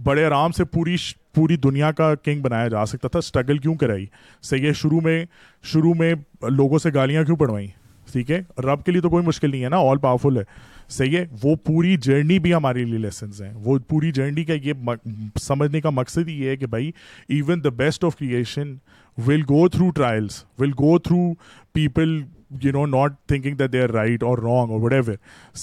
[0.04, 0.96] بڑے آرام سے پوری
[1.40, 4.06] پوری دنیا کا کنگ بنایا جا سکتا تھا اسٹرگل کیوں کرائی
[4.44, 4.74] صحیح ہے
[5.74, 6.14] شروع میں
[6.52, 7.68] لوگوں سے گالیاں کیوں پڑوائیں
[8.66, 10.42] رب کے لیے تو کوئی مشکل نہیں ہے نا آل پاورفل ہے
[10.92, 14.90] صحیح ہے وہ پوری جرنی بھی ہمارے لیے لیسنز ہیں وہ پوری جرنی کا یہ
[15.42, 16.92] سمجھنے کا مقصد ہی ہے کہ بھائی
[17.38, 18.76] even the best of creation
[19.28, 21.34] will go through trials will go through
[21.74, 22.20] people
[22.64, 25.14] you know not thinking that they are right or wrong or whatever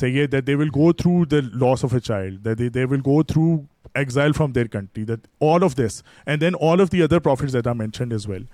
[0.00, 1.36] see that they will go through the
[1.66, 3.56] loss of a child they will go through
[3.98, 7.52] exile from their country that all of this and then all of the other prophet
[7.52, 8.44] that are mentioned as well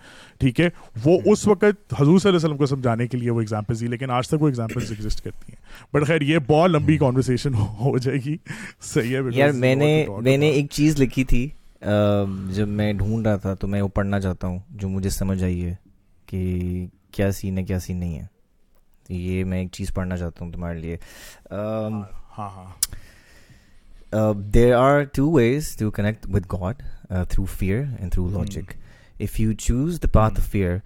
[0.41, 0.69] ٹھیک ہے
[1.05, 1.65] وہ اس وقت
[2.01, 4.43] حضور صلی اللہ علیہ وسلم کو سمجھانے کے لیے وہ ایگزامپلز دی لیکن آج تک
[4.43, 8.37] وہ ایگزامپلز ایگزٹ کرتی ہیں بٹ خیر یہ بہت لمبی کانورسیشن ہو جائے گی
[8.93, 11.49] صحیح ہے یار میں نے میں نے ایک چیز لکھی تھی
[12.55, 15.65] جب میں ڈھونڈ رہا تھا تو میں وہ پڑھنا چاہتا ہوں جو مجھے سمجھ آئی
[15.65, 15.75] ہے
[16.27, 18.27] کہ کیا سین ہے کیا سین نہیں ہے
[19.15, 20.97] یہ میں ایک چیز پڑھنا چاہتا ہوں تمہارے لیے
[24.55, 26.83] there are two ways to connect with God
[27.29, 28.73] through fear and through logic
[29.23, 30.77] if you choose the path of fear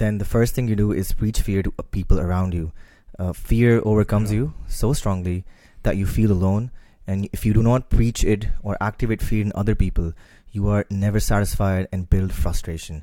[0.00, 3.76] then the first thing you do is reach fear to people around you fear
[4.14, 4.46] overcomes you
[4.80, 5.40] so strongly
[5.84, 6.66] that you feel lone
[7.06, 10.10] and if you do not preach it or activate fear in other people
[10.54, 12.98] you are never satisfied and build frustration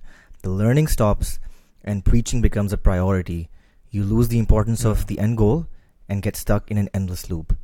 [0.46, 1.38] the learning stops
[1.84, 3.50] and preaching becomes a priority,
[3.90, 5.06] you lose the importance of hmm.
[5.08, 5.68] the end goal
[6.08, 7.56] and get stuck in an endless loop.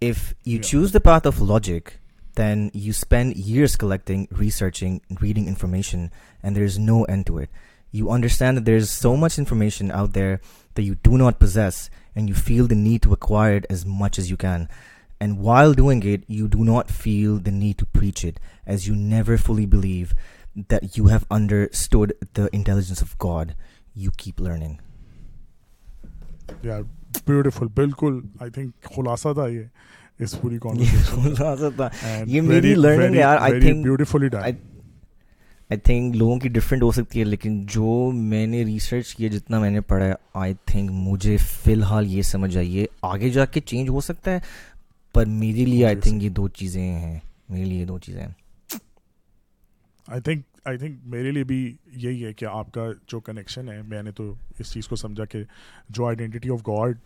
[0.00, 1.98] If you choose the path of logic,
[2.34, 6.10] then you spend years collecting, researching, reading information,
[6.42, 7.48] and there is no end to it.
[7.90, 10.40] You understand that there is so much information out there
[10.74, 14.18] that you do not possess, and you feel the need to acquire it as much
[14.18, 14.68] as you can.
[15.20, 18.94] And while doing it, you do not feel the need to preach it, as you
[18.94, 20.14] never fully believe
[20.68, 23.54] that you have understood the intelligence of God,
[23.94, 24.80] you keep learning.
[26.62, 26.82] Yeah,
[27.26, 27.68] beautiful.
[27.68, 28.22] Bilkul.
[28.40, 29.62] I think خلاصہ تھا یہ
[30.22, 31.88] اس پوری خلاصہ تھا
[32.26, 34.42] یہ میری learning یار I think beautifully done.
[34.44, 39.58] I think لوگوں کی ڈفرینٹ ہو سکتی ہے لیکن جو میں نے ریسرچ کیا جتنا
[39.60, 43.60] میں نے پڑھا ہے آئی تھنک مجھے فی الحال یہ سمجھ آئیے آگے جا کے
[43.70, 44.38] چینج ہو سکتا ہے
[45.14, 47.18] پر میرے لیے آئی تھنک یہ دو چیزیں ہیں
[47.48, 48.32] میرے لیے دو چیزیں ہیں
[50.12, 51.56] آئی تھنک آئی تھنک میرے لیے بھی
[52.02, 55.24] یہی ہے کہ آپ کا جو کنیکشن ہے میں نے تو اس چیز کو سمجھا
[55.32, 55.42] کہ
[55.98, 56.98] جو آئیڈینٹی آف گاڈ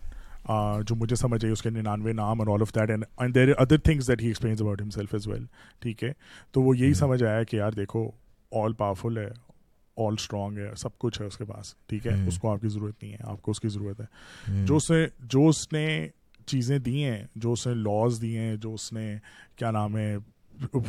[0.87, 3.77] جو مجھے سمجھ آئی اس کے ننانوے نام اور all of that and there other
[3.83, 5.45] things that he explains about himself as well
[5.81, 6.11] ٹھیک ہے
[6.53, 8.05] تو وہ یہی سمجھ آیا کہ یار دیکھو
[8.63, 9.27] آل پاورفل ہے
[10.05, 12.67] آل اسٹرانگ ہے سب کچھ ہے اس کے پاس ٹھیک ہے اس کو آپ کی
[12.69, 15.87] ضرورت نہیں ہے آپ کو اس کی ضرورت ہے جو اس نے جو اس نے
[16.45, 19.13] چیزیں دی ہیں جو اس نے لاز دیے ہیں جو اس نے
[19.57, 20.15] کیا نام ہے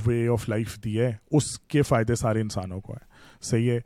[0.07, 3.09] وے آف لائف دی ہے اس کے فائدے سارے انسانوں کو ہے
[3.51, 3.79] صحیح ہے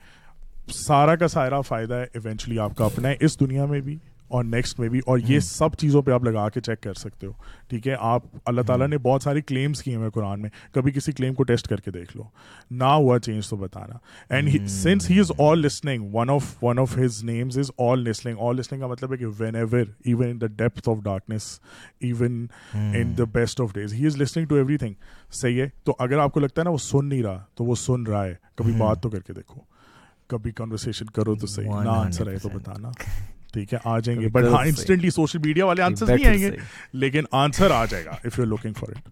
[0.74, 3.96] سارا کا سارا فائدہ ایونچولی آپ کا اپنا ہے اس دنیا میں بھی
[4.34, 5.44] اور نیکسٹ میں بھی اور یہ hmm.
[5.44, 7.32] سب چیزوں پہ آپ لگا کے چیک کر سکتے ہو
[7.68, 8.92] ٹھیک ہے آپ اللہ تعالیٰ hmm.
[8.92, 11.90] نے بہت ساری کلیمس کیے ہوئے قرآن میں کبھی کسی کلیم کو ٹیسٹ کر کے
[11.96, 12.22] دیکھ لو
[12.80, 13.98] نہ ہوا چینج تو بتانا
[14.34, 18.38] and since he is all listening one of one of his names is all listening
[18.48, 21.46] all listening کا مطلب ہے کہ whenever even in the depth of darkness
[22.08, 24.54] even in the best of days he is listening to
[24.84, 24.94] everything
[25.42, 27.74] صحیح ہے تو اگر آپ کو لگتا ہے نا وہ سن نہیں رہا تو وہ
[27.86, 28.80] سن رہا ہے کبھی hmm.
[28.80, 29.60] بات تو کر کے دیکھو
[30.32, 32.90] کبھی کنورسیشن کرو تو صحیح نہ آنسر ہے تو بتانا
[33.54, 36.50] ٹھیک ہے آ جائیں گے بٹ ہاں انسٹنٹلی سوشل میڈیا والے آنسر نہیں آئیں گے
[37.02, 39.08] لیکن آنسر آ جائے گا if you looking for it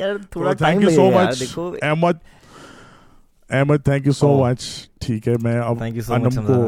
[0.00, 1.58] یار تھوڑا thank you so much
[1.88, 2.22] Ahmed
[3.58, 4.64] Ahmed thank you so much
[5.06, 5.82] ٹھیک ہے میں اب
[6.14, 6.60] انم کو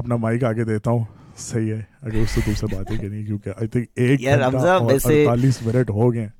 [0.00, 1.04] اپنا مائک آگے دیتا ہوں
[1.46, 4.90] صحیح ہے اگر اس سے دوسرے سے باتیں کریں کیونکہ آئی تھنک ایک گھنٹہ اور
[4.92, 6.38] اڑتالیس منٹ ہو گئے ہیں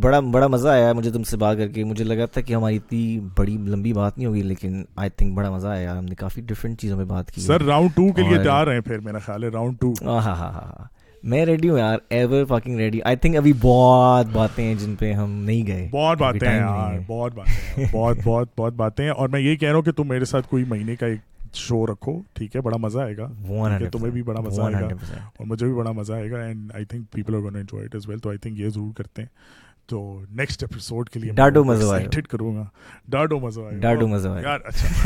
[0.00, 2.76] بڑا بڑا مزہ آیا مجھے تم سے بات کر کے مجھے لگا تھا کہ ہماری
[2.76, 6.40] اتنی بڑی لمبی بات نہیں ہوگی لیکن آئی تھنک بڑا مزہ آیا ہم نے کافی
[6.46, 9.18] ڈفرینٹ چیزوں پہ بات کی سر راؤنڈ ٹو کے لیے جا رہے ہیں پھر میرا
[9.24, 10.84] خیال ہے راؤنڈ ٹو ہاں ہاں ہاں ہاں
[11.30, 15.12] میں ریڈی ہوں یار ever packing ready I think ابھی بہت باتیں ہیں جن پہ
[15.12, 19.28] ہم نہیں گئے بہت باتیں ہیں یار بہت باتیں بہت بہت بہت باتیں ہیں اور
[19.28, 22.18] میں یہ کہہ رہا ہوں کہ تم میرے ساتھ کوئی مہینے کا ایک شو رکھو
[22.34, 23.28] ٹھیک ہے بڑا مزہ آئے گا
[23.92, 24.86] تمہیں بھی بڑا مزہ آئے گا
[25.16, 27.94] اور مجھے بھی بڑا مزہ آئے گا and I think people are gonna enjoy it
[27.96, 29.28] as well تو آئی تھنک یہ ضرور کرتے ہیں
[29.90, 30.00] تو
[30.40, 32.64] نیکسٹ ایپیسوڈ کے لیے ڈاڈو مزہ آیا کروں گا
[33.12, 34.92] ڈاڈو مزہ آیا ڈاڈو مزا یار اچھا